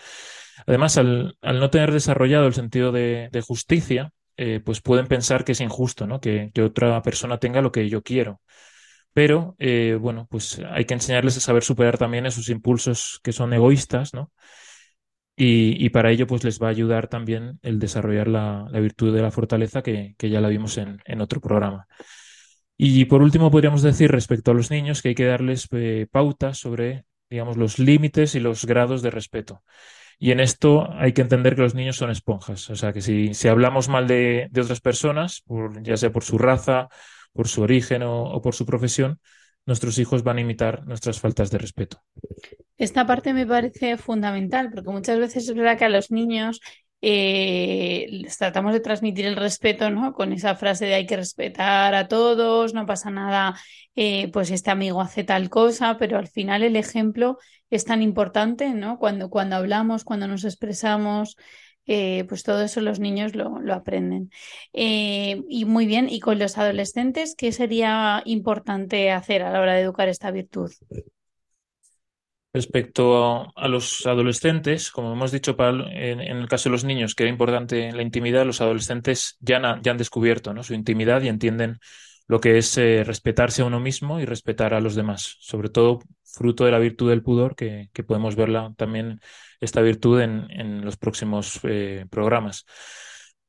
Además, 0.67 0.97
al, 0.97 1.37
no 1.41 1.69
tener 1.71 1.91
desarrollado 1.91 2.45
el 2.45 2.53
sentido 2.53 2.91
de 2.91 3.43
justicia, 3.47 4.11
eh, 4.41 4.61
pues 4.61 4.79
pueden 4.79 5.07
pensar 5.07 5.43
que 5.43 5.51
es 5.51 5.59
injusto, 5.59 6.07
¿no? 6.07 6.21
Que, 6.21 6.49
otra 6.63 7.01
persona 7.01 7.39
tenga 7.39 7.61
lo 7.61 7.73
que 7.73 7.89
yo 7.89 8.03
quiero. 8.03 8.41
Pero, 9.13 9.55
eh, 9.59 9.97
bueno, 9.99 10.27
pues 10.29 10.61
hay 10.71 10.85
que 10.85 10.93
enseñarles 10.93 11.37
a 11.37 11.41
saber 11.41 11.63
superar 11.63 11.97
también 11.97 12.25
esos 12.25 12.49
impulsos 12.49 13.19
que 13.21 13.33
son 13.33 13.53
egoístas, 13.53 14.13
¿no? 14.13 14.31
Y, 15.35 15.89
para 15.89 16.11
ello, 16.11 16.27
pues 16.27 16.43
les 16.43 16.61
va 16.61 16.67
a 16.67 16.71
ayudar 16.71 17.07
también 17.07 17.59
el 17.63 17.79
desarrollar 17.79 18.27
la, 18.27 18.67
virtud 18.73 19.13
de 19.13 19.21
la 19.21 19.31
fortaleza, 19.31 19.81
que, 19.81 20.15
ya 20.17 20.41
la 20.41 20.49
vimos 20.49 20.77
en, 20.77 21.21
otro 21.21 21.41
programa. 21.41 21.87
Y 22.81 23.03
por 23.05 23.21
último, 23.21 23.51
podríamos 23.51 23.81
decir 23.81 24.09
respecto 24.09 24.51
a 24.51 24.53
los 24.53 24.71
niños 24.71 25.01
que 25.01 25.09
hay 25.09 25.15
que 25.15 25.25
darles 25.25 25.67
eh, 25.73 26.07
pautas 26.09 26.59
sobre, 26.59 27.03
digamos, 27.29 27.57
los 27.57 27.77
límites 27.77 28.35
y 28.35 28.39
los 28.39 28.63
grados 28.63 29.01
de 29.01 29.11
respeto. 29.11 29.63
Y 30.17 30.31
en 30.31 30.39
esto 30.39 30.89
hay 30.93 31.11
que 31.11 31.21
entender 31.21 31.57
que 31.57 31.63
los 31.63 31.75
niños 31.75 31.97
son 31.97 32.09
esponjas. 32.09 32.69
O 32.69 32.77
sea, 32.77 32.93
que 32.93 33.01
si, 33.01 33.33
si 33.33 33.49
hablamos 33.49 33.89
mal 33.89 34.07
de, 34.07 34.49
otras 34.57 34.79
personas, 34.79 35.41
por, 35.45 35.83
ya 35.83 35.97
sea 35.97 36.13
por 36.13 36.23
su 36.23 36.37
raza, 36.37 36.87
por 37.33 37.49
su 37.49 37.63
origen 37.63 38.01
o, 38.01 38.41
por 38.41 38.55
su 38.55 38.65
profesión, 38.65 39.19
nuestros 39.65 39.99
hijos 39.99 40.23
van 40.23 40.37
a 40.37 40.41
imitar 40.41 40.87
nuestras 40.87 41.19
faltas 41.19 41.51
de 41.51 41.57
respeto. 41.57 42.01
Esta 42.77 43.05
parte 43.05 43.33
me 43.33 43.45
parece 43.45 43.97
fundamental, 43.97 44.71
porque 44.73 44.89
muchas 44.89 45.19
veces 45.19 45.49
es 45.49 45.53
verdad 45.53 45.77
que 45.77 45.83
a 45.83 45.89
los 45.89 46.11
niños 46.11 46.61
eh, 47.01 48.23
tratamos 48.37 48.73
de 48.73 48.79
transmitir 48.79 49.25
el 49.25 49.35
respeto, 49.35 49.89
¿no? 49.89 50.13
Con 50.13 50.33
esa 50.33 50.55
frase 50.55 50.85
de 50.85 50.95
hay 50.95 51.05
que 51.05 51.15
respetar 51.15 51.95
a 51.95 52.07
todos, 52.07 52.73
no 52.73 52.85
pasa 52.85 53.09
nada, 53.09 53.55
eh, 53.95 54.29
pues 54.31 54.51
este 54.51 54.71
amigo 54.71 55.01
hace 55.01 55.23
tal 55.23 55.49
cosa, 55.49 55.97
pero 55.97 56.17
al 56.17 56.27
final 56.27 56.63
el 56.63 56.75
ejemplo 56.75 57.37
es 57.69 57.85
tan 57.85 58.01
importante, 58.01 58.69
¿no? 58.73 58.97
Cuando, 58.99 59.29
cuando 59.29 59.55
hablamos, 59.55 60.03
cuando 60.03 60.27
nos 60.27 60.43
expresamos, 60.43 61.37
eh, 61.85 62.25
pues 62.27 62.43
todo 62.43 62.61
eso 62.63 62.81
los 62.81 62.99
niños 62.99 63.35
lo, 63.35 63.59
lo 63.59 63.73
aprenden. 63.73 64.29
y 64.73 65.65
muy 65.65 65.85
bien, 65.85 66.09
¿y 66.09 66.19
con 66.19 66.37
los 66.39 66.57
adolescentes 66.57 67.35
qué 67.37 67.51
sería 67.51 68.21
importante 68.25 69.11
hacer 69.11 69.41
a 69.43 69.51
la 69.51 69.61
hora 69.61 69.73
de 69.73 69.81
educar 69.81 70.09
esta 70.09 70.31
virtud? 70.31 70.71
Respecto 72.51 73.53
a, 73.55 73.67
los 73.67 74.07
adolescentes, 74.07 74.89
como 74.89 75.13
hemos 75.13 75.31
dicho 75.31 75.55
en, 75.59 76.19
el 76.19 76.47
caso 76.47 76.69
de 76.69 76.71
los 76.71 76.83
niños, 76.83 77.13
que 77.13 77.23
era 77.23 77.29
importante 77.29 77.91
la 77.91 78.01
intimidad, 78.01 78.43
los 78.43 78.59
adolescentes 78.59 79.37
ya, 79.39 79.57
han 79.57 79.97
descubierto 79.97 80.51
su 80.63 80.73
intimidad 80.73 81.21
y 81.21 81.27
entienden 81.27 81.79
lo 82.27 82.39
que 82.39 82.57
es 82.57 82.75
eh, 82.79 83.03
respetarse 83.03 83.61
a 83.61 83.65
uno 83.65 83.79
mismo 83.79 84.19
y 84.19 84.25
respetar 84.25 84.73
a 84.73 84.81
los 84.81 84.95
demás, 84.95 85.37
sobre 85.41 85.69
todo 85.69 85.99
fruto 86.23 86.65
de 86.65 86.71
la 86.71 86.79
virtud 86.79 87.09
del 87.09 87.21
pudor, 87.21 87.55
que, 87.55 87.89
podemos 88.07 88.35
verla 88.35 88.73
también 88.75 89.19
esta 89.59 89.81
virtud 89.81 90.19
en, 90.21 90.83
los 90.83 90.97
próximos 90.97 91.59
eh, 91.63 92.07
programas. 92.09 92.65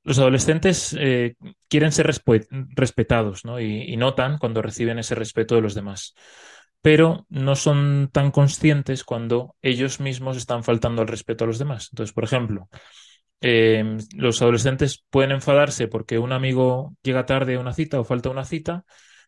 Los 0.02 0.18
adolescentes 0.18 0.94
eh, 0.98 1.36
quieren 1.68 1.92
ser 1.92 2.06
respetados 2.74 3.42
y 3.60 3.96
notan 3.96 4.36
cuando 4.36 4.60
reciben 4.60 4.98
ese 4.98 5.14
respeto 5.14 5.54
de 5.54 5.62
los 5.62 5.74
demás 5.74 6.14
pero 6.82 7.26
no 7.28 7.56
son 7.56 8.08
tan 8.12 8.30
conscientes 8.30 9.04
cuando 9.04 9.56
ellos 9.62 10.00
mismos 10.00 10.36
están 10.36 10.64
faltando 10.64 11.02
al 11.02 11.08
respeto 11.08 11.44
a 11.44 11.46
los 11.46 11.58
demás. 11.58 11.88
Entonces, 11.92 12.14
por 12.14 12.24
ejemplo, 12.24 12.68
em, 13.40 13.98
los 14.16 14.42
adolescentes 14.42 15.04
pueden 15.10 15.32
enfadarse 15.32 15.88
porque 15.88 16.18
un 16.18 16.32
amigo 16.32 16.94
llega 17.02 17.26
tarde 17.26 17.56
a 17.56 17.60
una 17.60 17.72
cita 17.72 18.00
o 18.00 18.04
falta 18.04 18.30
una 18.30 18.44
cita, 18.44 18.84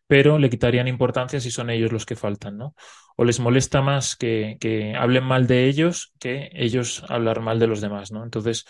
pero 0.07 0.37
le 0.39 0.49
quitarían 0.49 0.87
importancia 0.87 1.39
si 1.39 1.51
son 1.51 1.69
ellos 1.69 1.91
los 1.91 2.05
que 2.05 2.15
faltan, 2.15 2.57
¿no? 2.57 2.75
O 3.15 3.23
les 3.23 3.39
molesta 3.39 3.81
más 3.81 4.15
que, 4.15 4.57
que 4.59 4.95
hablen 4.95 5.23
mal 5.23 5.47
de 5.47 5.67
ellos 5.67 6.13
que 6.19 6.49
ellos 6.53 7.03
hablar 7.09 7.41
mal 7.41 7.59
de 7.59 7.67
los 7.67 7.81
demás, 7.81 8.11
¿no? 8.11 8.23
Entonces, 8.23 8.65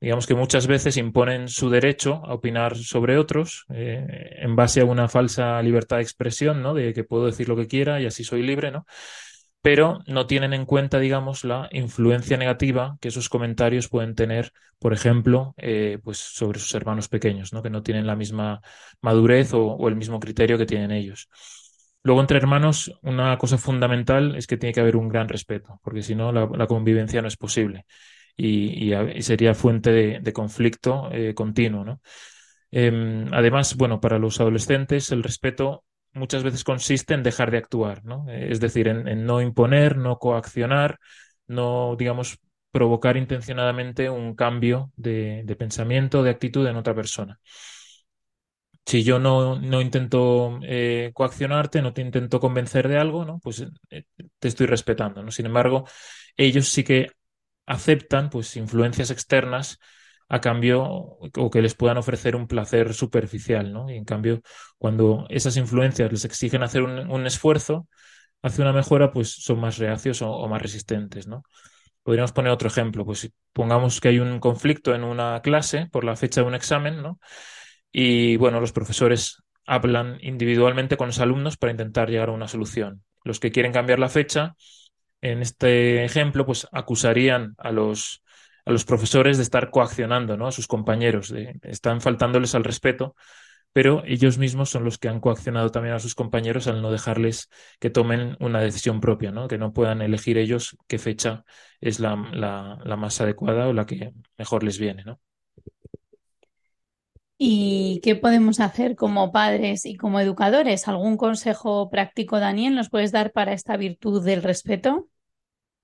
digamos 0.00 0.26
que 0.26 0.34
muchas 0.34 0.66
veces 0.66 0.96
imponen 0.96 1.48
su 1.48 1.70
derecho 1.70 2.22
a 2.24 2.34
opinar 2.34 2.76
sobre 2.76 3.18
otros 3.18 3.64
eh, 3.70 4.06
en 4.38 4.56
base 4.56 4.80
a 4.80 4.84
una 4.84 5.08
falsa 5.08 5.60
libertad 5.62 5.96
de 5.96 6.02
expresión, 6.02 6.62
¿no? 6.62 6.74
De 6.74 6.92
que 6.92 7.04
puedo 7.04 7.26
decir 7.26 7.48
lo 7.48 7.56
que 7.56 7.66
quiera 7.66 8.00
y 8.00 8.06
así 8.06 8.24
soy 8.24 8.42
libre, 8.42 8.70
¿no? 8.70 8.86
pero 9.66 9.98
no 10.06 10.28
tienen 10.28 10.52
en 10.52 10.64
cuenta, 10.64 11.00
digamos, 11.00 11.42
la 11.42 11.68
influencia 11.72 12.36
negativa 12.36 12.98
que 13.00 13.08
esos 13.08 13.28
comentarios 13.28 13.88
pueden 13.88 14.14
tener, 14.14 14.52
por 14.78 14.92
ejemplo, 14.92 15.56
eh, 15.56 15.98
pues 16.04 16.18
sobre 16.18 16.60
sus 16.60 16.72
hermanos 16.76 17.08
pequeños, 17.08 17.52
¿no? 17.52 17.64
que 17.64 17.70
no 17.70 17.82
tienen 17.82 18.06
la 18.06 18.14
misma 18.14 18.60
madurez 19.00 19.54
o, 19.54 19.88
el 19.88 19.96
mismo 19.96 20.20
criterio 20.20 20.56
que 20.56 20.66
tienen 20.66 20.92
ellos. 20.92 21.28
Luego, 22.04 22.20
entre 22.20 22.38
hermanos, 22.38 22.92
una 23.02 23.36
cosa 23.38 23.58
fundamental 23.58 24.36
es 24.36 24.46
que 24.46 24.56
tiene 24.56 24.72
que 24.72 24.78
haber 24.78 24.94
un 24.94 25.08
gran 25.08 25.28
respeto, 25.28 25.80
porque 25.82 26.02
si 26.02 26.14
no, 26.14 26.30
la, 26.30 26.66
convivencia 26.68 27.20
no 27.20 27.26
es 27.26 27.36
posible 27.36 27.86
y, 28.36 28.92
sería 29.22 29.54
fuente 29.54 30.20
de, 30.20 30.32
conflicto 30.32 31.08
eh, 31.12 31.34
continuo. 31.34 31.84
¿no? 31.84 32.00
Em, 32.70 33.32
además, 33.32 33.76
bueno, 33.76 34.00
para 34.00 34.18
los 34.18 34.40
adolescentes 34.40 35.10
el 35.12 35.22
respeto 35.22 35.84
muchas 36.16 36.42
veces 36.42 36.64
consiste 36.64 37.14
en 37.14 37.22
dejar 37.22 37.50
de 37.50 37.58
actuar, 37.58 38.04
¿no? 38.04 38.26
Eh, 38.28 38.48
es 38.50 38.60
decir, 38.60 38.88
en, 38.88 39.24
no 39.26 39.40
imponer, 39.40 39.96
no 39.96 40.18
coaccionar, 40.18 40.98
no, 41.46 41.94
digamos, 41.96 42.38
provocar 42.72 43.16
intencionadamente 43.16 44.10
un 44.10 44.34
cambio 44.34 44.90
de, 44.96 45.44
pensamiento, 45.58 46.22
de 46.22 46.30
actitud 46.30 46.66
en 46.66 46.76
otra 46.76 46.94
persona. 46.94 47.38
Si 48.84 49.02
yo 49.02 49.18
no, 49.18 49.58
no 49.58 49.80
intento 49.80 50.60
eh, 50.62 51.10
coaccionarte, 51.12 51.82
no 51.82 51.92
te 51.92 52.02
intento 52.02 52.38
convencer 52.38 52.88
de 52.88 52.98
algo, 52.98 53.24
¿no? 53.24 53.40
Pues 53.40 53.66
te 53.88 54.48
estoy 54.48 54.66
respetando, 54.66 55.22
¿no? 55.22 55.30
Sin 55.32 55.46
embargo, 55.46 55.86
ellos 56.36 56.68
sí 56.68 56.84
que 56.84 57.10
aceptan 57.66 58.30
pues 58.30 58.56
influencias 58.56 59.10
externas 59.10 59.78
a 60.28 60.40
cambio 60.40 60.82
o 60.84 61.50
que 61.50 61.62
les 61.62 61.74
puedan 61.74 61.98
ofrecer 61.98 62.34
un 62.36 62.48
placer 62.48 62.94
superficial, 62.94 63.72
¿no? 63.72 63.90
Y 63.90 63.96
en 63.96 64.04
cambio, 64.04 64.42
cuando 64.78 65.26
esas 65.28 65.56
influencias 65.56 66.10
les 66.10 66.24
exigen 66.24 66.62
hacer 66.62 66.82
un, 66.82 67.26
esfuerzo 67.26 67.88
hacia 68.42 68.62
una 68.62 68.72
mejora, 68.72 69.12
pues 69.12 69.30
son 69.30 69.60
más 69.60 69.78
reacios 69.78 70.22
o, 70.22 70.48
más 70.48 70.62
resistentes, 70.62 71.26
¿no? 71.28 71.42
Podríamos 72.02 72.32
poner 72.32 72.52
otro 72.52 72.68
ejemplo, 72.68 73.04
pues 73.04 73.30
pongamos 73.52 74.00
que 74.00 74.08
hay 74.08 74.18
un 74.20 74.40
conflicto 74.40 74.94
en 74.94 75.04
una 75.04 75.40
clase 75.42 75.88
por 75.90 76.04
la 76.04 76.16
fecha 76.16 76.40
de 76.40 76.46
un 76.48 76.54
examen, 76.54 77.02
¿no? 77.02 77.20
Y 77.92 78.36
bueno, 78.36 78.60
los 78.60 78.72
profesores 78.72 79.42
hablan 79.66 80.18
individualmente 80.20 80.96
con 80.96 81.08
los 81.08 81.20
alumnos 81.20 81.56
para 81.56 81.72
intentar 81.72 82.10
llegar 82.10 82.28
a 82.28 82.32
una 82.32 82.48
solución. 82.48 83.02
Los 83.24 83.40
que 83.40 83.50
quieren 83.50 83.72
cambiar 83.72 83.98
la 83.98 84.08
fecha, 84.08 84.54
en 85.20 85.42
este 85.42 86.04
ejemplo, 86.04 86.46
pues 86.46 86.68
acusarían 86.72 87.54
a 87.58 87.72
los 87.72 88.22
a 88.66 88.72
los 88.72 88.84
profesores 88.84 89.36
de 89.38 89.44
estar 89.44 89.70
coaccionando 89.70 90.36
¿no? 90.36 90.48
a 90.48 90.52
sus 90.52 90.66
compañeros, 90.66 91.30
de, 91.30 91.58
están 91.62 92.00
faltándoles 92.00 92.54
al 92.54 92.64
respeto, 92.64 93.14
pero 93.72 94.02
ellos 94.06 94.38
mismos 94.38 94.70
son 94.70 94.84
los 94.84 94.98
que 94.98 95.08
han 95.08 95.20
coaccionado 95.20 95.70
también 95.70 95.94
a 95.94 96.00
sus 96.00 96.14
compañeros 96.14 96.66
al 96.66 96.82
no 96.82 96.90
dejarles 96.90 97.48
que 97.78 97.90
tomen 97.90 98.36
una 98.40 98.60
decisión 98.60 99.00
propia, 99.00 99.30
¿no? 99.30 99.48
que 99.48 99.58
no 99.58 99.72
puedan 99.72 100.02
elegir 100.02 100.36
ellos 100.36 100.76
qué 100.88 100.98
fecha 100.98 101.44
es 101.80 102.00
la, 102.00 102.16
más 102.16 103.20
adecuada 103.20 103.68
o 103.68 103.72
la 103.72 103.86
que 103.86 104.12
mejor 104.36 104.64
les 104.64 104.78
viene. 104.78 105.04
¿no? 105.04 105.20
¿Y 107.38 108.00
qué 108.02 108.14
podemos 108.16 108.60
hacer 108.60 108.94
como 108.96 109.32
padres 109.32 109.84
y 109.86 109.96
como 109.96 110.20
educadores? 110.20 110.88
¿Algún 110.88 111.16
consejo 111.16 111.90
práctico, 111.90 112.40
Daniel, 112.40 112.74
nos 112.74 112.90
puedes 112.90 113.12
dar 113.12 113.32
para 113.32 113.52
esta 113.52 113.76
virtud 113.76 114.24
del 114.24 114.42
respeto? 114.42 115.08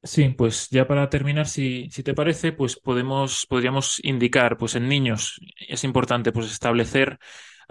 Sí, 0.05 0.29
pues 0.31 0.69
ya 0.71 0.89
para 0.89 1.09
terminar, 1.11 1.47
si, 1.47 1.89
si 1.91 2.03
te 2.03 2.13
parece, 2.13 2.51
pues 2.53 2.77
podemos, 2.77 3.47
podríamos 3.47 4.01
indicar, 4.03 4.57
pues 4.59 4.75
en 4.75 4.89
niños 4.89 5.41
es 5.69 5.85
importante 5.85 6.33
pues 6.33 6.51
establecer 6.51 7.19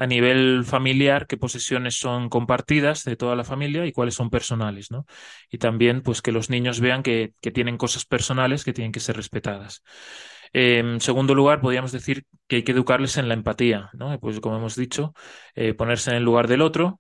a 0.02 0.08
nivel 0.08 0.64
familiar 0.66 1.28
qué 1.28 1.38
posesiones 1.38 1.96
son 2.00 2.30
compartidas 2.30 3.04
de 3.04 3.16
toda 3.16 3.36
la 3.36 3.44
familia 3.44 3.86
y 3.86 3.92
cuáles 3.92 4.16
son 4.16 4.32
personales, 4.32 4.90
¿no? 4.90 5.06
Y 5.52 5.60
también, 5.60 6.02
pues 6.02 6.22
que 6.24 6.32
los 6.32 6.50
niños 6.50 6.80
vean 6.80 7.04
que, 7.04 7.34
que 7.40 7.52
tienen 7.52 7.78
cosas 7.78 8.06
personales 8.06 8.64
que 8.64 8.74
tienen 8.74 8.92
que 8.92 9.00
ser 9.00 9.16
respetadas. 9.16 9.84
en 10.54 11.00
segundo 11.02 11.36
lugar, 11.36 11.62
podríamos 11.62 11.92
decir 11.92 12.26
que 12.48 12.58
hay 12.58 12.64
que 12.64 12.72
educarles 12.74 13.18
en 13.18 13.28
la 13.28 13.36
empatía, 13.36 13.90
¿no? 13.94 14.20
Pues 14.20 14.40
como 14.40 14.58
hemos 14.58 14.76
dicho, 14.76 15.14
eh, 15.56 15.74
ponerse 15.74 16.12
en 16.12 16.18
el 16.18 16.24
lugar 16.24 16.48
del 16.48 16.62
otro 16.62 17.00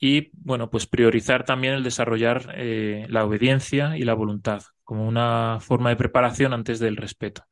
y, 0.00 0.30
bueno, 0.32 0.70
pues 0.70 0.86
priorizar 0.86 1.44
también 1.44 1.74
el 1.74 1.82
desarrollar 1.84 2.54
eh, 2.56 3.06
la 3.08 3.24
obediencia 3.24 3.96
y 3.98 4.02
la 4.04 4.14
voluntad 4.14 4.62
como 4.84 5.06
una 5.06 5.58
forma 5.60 5.90
de 5.90 5.96
preparación 5.96 6.54
antes 6.54 6.78
del 6.78 6.96
respeto. 6.96 7.44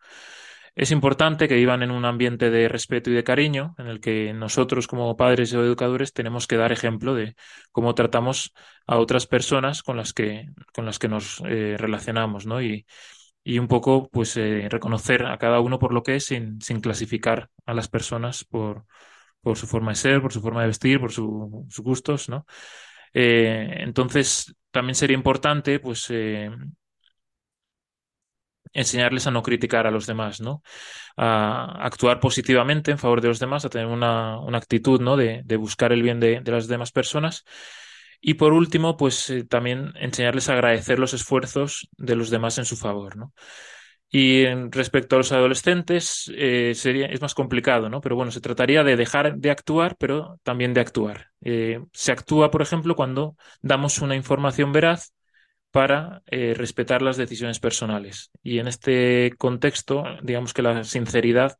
Es 0.76 0.90
importante 0.90 1.48
que 1.48 1.54
vivan 1.54 1.82
en 1.82 1.90
un 1.90 2.04
ambiente 2.04 2.50
de 2.50 2.68
respeto 2.68 3.10
y 3.10 3.14
de 3.14 3.24
cariño, 3.24 3.74
en 3.78 3.86
el 3.86 3.98
que 3.98 4.34
nosotros 4.34 4.86
como 4.86 5.16
padres 5.16 5.54
o 5.54 5.64
educadores 5.64 6.12
tenemos 6.12 6.46
que 6.46 6.58
dar 6.58 6.70
ejemplo 6.70 7.14
de 7.14 7.34
cómo 7.72 7.94
tratamos 7.94 8.52
a 8.86 8.98
otras 8.98 9.26
personas 9.26 9.82
con 9.82 9.96
las 9.96 10.12
que, 10.12 10.50
con 10.74 10.84
las 10.84 10.98
que 10.98 11.08
nos 11.08 11.42
eh, 11.46 11.76
relacionamos, 11.78 12.44
¿no? 12.44 12.60
Y, 12.60 12.86
y, 13.42 13.58
un 13.58 13.68
poco, 13.68 14.10
pues, 14.10 14.36
eh, 14.36 14.68
reconocer 14.70 15.24
a 15.24 15.38
cada 15.38 15.60
uno 15.60 15.78
por 15.78 15.94
lo 15.94 16.02
que 16.02 16.16
es 16.16 16.26
sin, 16.26 16.60
sin 16.60 16.80
clasificar 16.80 17.48
a 17.64 17.72
las 17.72 17.88
personas 17.88 18.44
por, 18.44 18.84
por 19.40 19.56
su 19.56 19.66
forma 19.66 19.92
de 19.92 19.96
ser, 19.96 20.20
por 20.20 20.32
su 20.32 20.42
forma 20.42 20.60
de 20.60 20.66
vestir, 20.68 21.00
por 21.00 21.12
sus 21.12 21.78
gustos, 21.78 22.28
¿no? 22.28 22.46
Eh, 23.14 23.76
entonces, 23.78 24.54
también 24.70 24.94
sería 24.94 25.16
importante, 25.16 25.80
pues, 25.80 26.06
eh, 26.10 26.50
enseñarles 28.72 29.26
a 29.26 29.30
no 29.30 29.42
criticar 29.42 29.86
a 29.86 29.90
los 29.90 30.06
demás, 30.06 30.40
¿no? 30.40 30.62
A 31.16 31.84
actuar 31.84 32.20
positivamente 32.20 32.90
en 32.90 32.98
favor 32.98 33.20
de 33.20 33.28
los 33.28 33.38
demás, 33.38 33.64
a 33.64 33.70
tener 33.70 33.86
una, 33.86 34.38
actitud, 34.56 35.00
¿no? 35.00 35.16
De, 35.16 35.42
buscar 35.56 35.92
el 35.92 36.02
bien 36.02 36.20
de, 36.20 36.42
las 36.44 36.68
demás 36.68 36.92
personas. 36.92 37.44
Y 38.20 38.34
por 38.34 38.52
último, 38.52 38.96
pues 38.96 39.30
eh, 39.30 39.44
también 39.44 39.92
enseñarles 39.96 40.48
a 40.48 40.54
agradecer 40.54 40.98
los 40.98 41.14
esfuerzos 41.14 41.88
de 41.96 42.16
los 42.16 42.30
demás 42.30 42.58
en 42.58 42.64
su 42.64 42.76
favor, 42.76 43.16
¿no? 43.16 43.32
Y 44.08 44.46
respecto 44.70 45.16
a 45.16 45.18
los 45.18 45.32
adolescentes, 45.32 46.30
eh, 46.34 46.72
sería, 46.74 47.06
es 47.06 47.20
más 47.20 47.34
complicado, 47.34 47.88
¿no? 47.90 48.00
Pero 48.00 48.14
bueno, 48.14 48.30
se 48.30 48.40
trataría 48.40 48.84
de 48.84 48.96
dejar 48.96 49.36
de 49.36 49.50
actuar, 49.50 49.96
pero 49.98 50.38
también 50.44 50.74
de 50.74 50.80
actuar. 50.80 51.32
Eh, 51.42 51.80
se 51.92 52.12
actúa, 52.12 52.50
por 52.50 52.62
ejemplo, 52.62 52.94
cuando 52.94 53.36
damos 53.62 53.98
una 53.98 54.14
información 54.14 54.72
veraz 54.72 55.12
para 55.76 56.22
eh, 56.28 56.54
respetar 56.56 57.02
las 57.02 57.18
decisiones 57.18 57.60
personales. 57.60 58.30
Y 58.42 58.60
en 58.60 58.66
este 58.66 59.34
contexto, 59.36 60.04
digamos 60.22 60.54
que 60.54 60.62
la 60.62 60.84
sinceridad 60.84 61.58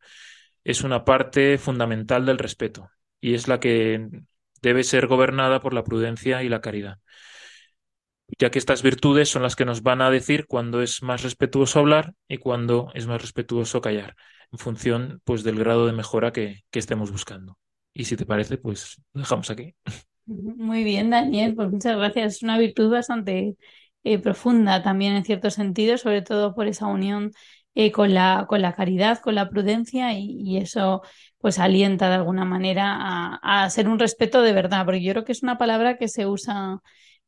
es 0.64 0.80
una 0.80 1.04
parte 1.04 1.58
fundamental 1.58 2.24
del 2.24 2.38
respeto 2.38 2.88
y 3.20 3.34
es 3.34 3.46
la 3.46 3.60
que 3.60 4.08
debe 4.62 4.84
ser 4.84 5.06
gobernada 5.06 5.60
por 5.60 5.74
la 5.74 5.84
prudencia 5.84 6.42
y 6.42 6.48
la 6.48 6.62
caridad 6.62 6.98
ya 8.38 8.50
que 8.50 8.58
estas 8.58 8.82
virtudes 8.82 9.28
son 9.28 9.42
las 9.42 9.54
que 9.54 9.66
nos 9.66 9.82
van 9.82 10.00
a 10.00 10.10
decir 10.10 10.46
cuándo 10.46 10.80
es 10.80 11.02
más 11.02 11.22
respetuoso 11.22 11.78
hablar 11.78 12.14
y 12.26 12.38
cuándo 12.38 12.90
es 12.94 13.06
más 13.06 13.20
respetuoso 13.20 13.82
callar, 13.82 14.16
en 14.50 14.58
función 14.58 15.20
pues 15.24 15.44
del 15.44 15.58
grado 15.58 15.86
de 15.86 15.92
mejora 15.92 16.32
que, 16.32 16.62
estemos 16.72 17.12
buscando. 17.12 17.58
Y 17.92 18.04
si 18.04 18.16
te 18.16 18.24
parece, 18.24 18.56
pues 18.56 18.96
lo 19.12 19.20
dejamos 19.20 19.50
aquí. 19.50 19.74
Muy 20.24 20.84
bien, 20.84 21.10
Daniel, 21.10 21.54
pues 21.54 21.70
muchas 21.70 21.96
gracias. 21.98 22.36
Es 22.36 22.42
una 22.42 22.58
virtud 22.58 22.90
bastante 22.90 23.56
eh, 24.06 24.20
profunda 24.20 24.82
también 24.84 25.14
en 25.16 25.24
cierto 25.24 25.50
sentido, 25.50 25.98
sobre 25.98 26.22
todo 26.22 26.54
por 26.54 26.68
esa 26.68 26.86
unión 26.86 27.32
eh, 27.74 27.90
con, 27.90 28.14
la, 28.14 28.46
con 28.48 28.62
la 28.62 28.74
caridad, 28.76 29.18
con 29.18 29.34
la 29.34 29.48
prudencia 29.48 30.12
y, 30.16 30.58
eso 30.58 31.02
pues 31.38 31.58
alienta 31.58 32.08
de 32.08 32.14
alguna 32.14 32.44
manera 32.44 32.94
a, 32.96 33.64
a, 33.64 33.70
ser 33.70 33.88
un 33.88 33.98
respeto 33.98 34.42
de 34.42 34.52
verdad, 34.52 34.84
porque 34.84 35.02
yo 35.02 35.12
creo 35.12 35.24
que 35.24 35.32
es 35.32 35.42
una 35.42 35.58
palabra 35.58 35.98
que 35.98 36.06
se 36.08 36.24
usa 36.26 36.80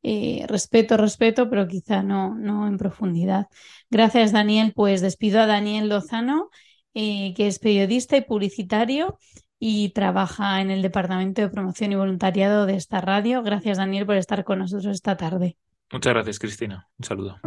eh, 0.03 0.45
respeto, 0.49 0.97
respeto, 0.97 1.51
pero 1.51 1.67
quizá 1.67 2.03
no, 2.05 2.37
no 2.37 2.69
en 2.69 2.79
profundidad. 2.79 3.49
Gracias, 3.91 4.31
Daniel. 4.33 4.73
Pues 4.75 5.01
despido 5.01 5.41
a 5.41 5.47
Daniel 5.47 5.89
Lozano, 5.89 6.49
que 6.95 7.35
es 7.39 7.59
periodista 7.59 8.17
y 8.17 8.23
publicitario 8.23 9.19
y 9.59 9.91
trabaja 9.91 10.61
en 10.61 10.71
el 10.71 10.83
Departamento 10.83 11.43
de 11.43 11.49
Promoción 11.49 11.93
y 11.93 11.97
Voluntariado 11.97 12.67
de 12.67 12.77
esta 12.77 13.01
radio. 13.01 13.43
Gracias, 13.43 13.79
Daniel, 13.79 14.07
por 14.07 14.17
estar 14.17 14.45
con 14.45 14.61
nosotros 14.61 14.95
esta 14.95 15.17
tarde. 15.17 15.57
Muchas 15.91 16.13
gracias, 16.13 16.39
Cristina. 16.39 16.87
Un 16.99 17.05
saludo. 17.05 17.39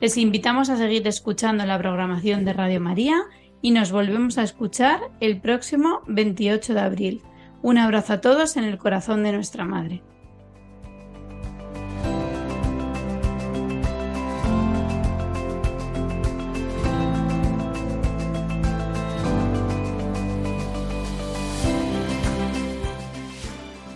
Les 0.00 0.16
invitamos 0.16 0.70
a 0.70 0.76
seguir 0.76 1.04
escuchando 1.08 1.66
la 1.66 1.78
programación 1.78 2.44
de 2.44 2.52
Radio 2.52 2.80
María 2.80 3.16
y 3.62 3.70
nos 3.72 3.92
volvemos 3.92 4.38
a 4.38 4.42
escuchar 4.42 5.00
el 5.20 5.40
próximo 5.40 6.02
28 6.06 6.74
de 6.74 6.80
abril. 6.80 7.22
Un 7.62 7.78
abrazo 7.78 8.14
a 8.14 8.20
todos 8.20 8.56
en 8.56 8.64
el 8.64 8.78
corazón 8.78 9.22
de 9.24 9.32
nuestra 9.32 9.64
Madre. 9.64 10.02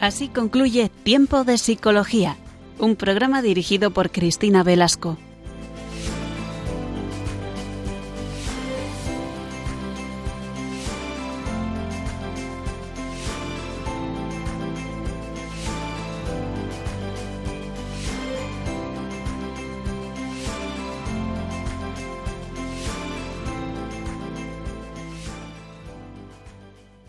Así 0.00 0.26
concluye 0.26 0.90
Tiempo 1.04 1.44
de 1.44 1.58
Psicología, 1.58 2.36
un 2.80 2.96
programa 2.96 3.40
dirigido 3.40 3.92
por 3.92 4.10
Cristina 4.10 4.64
Velasco. 4.64 5.16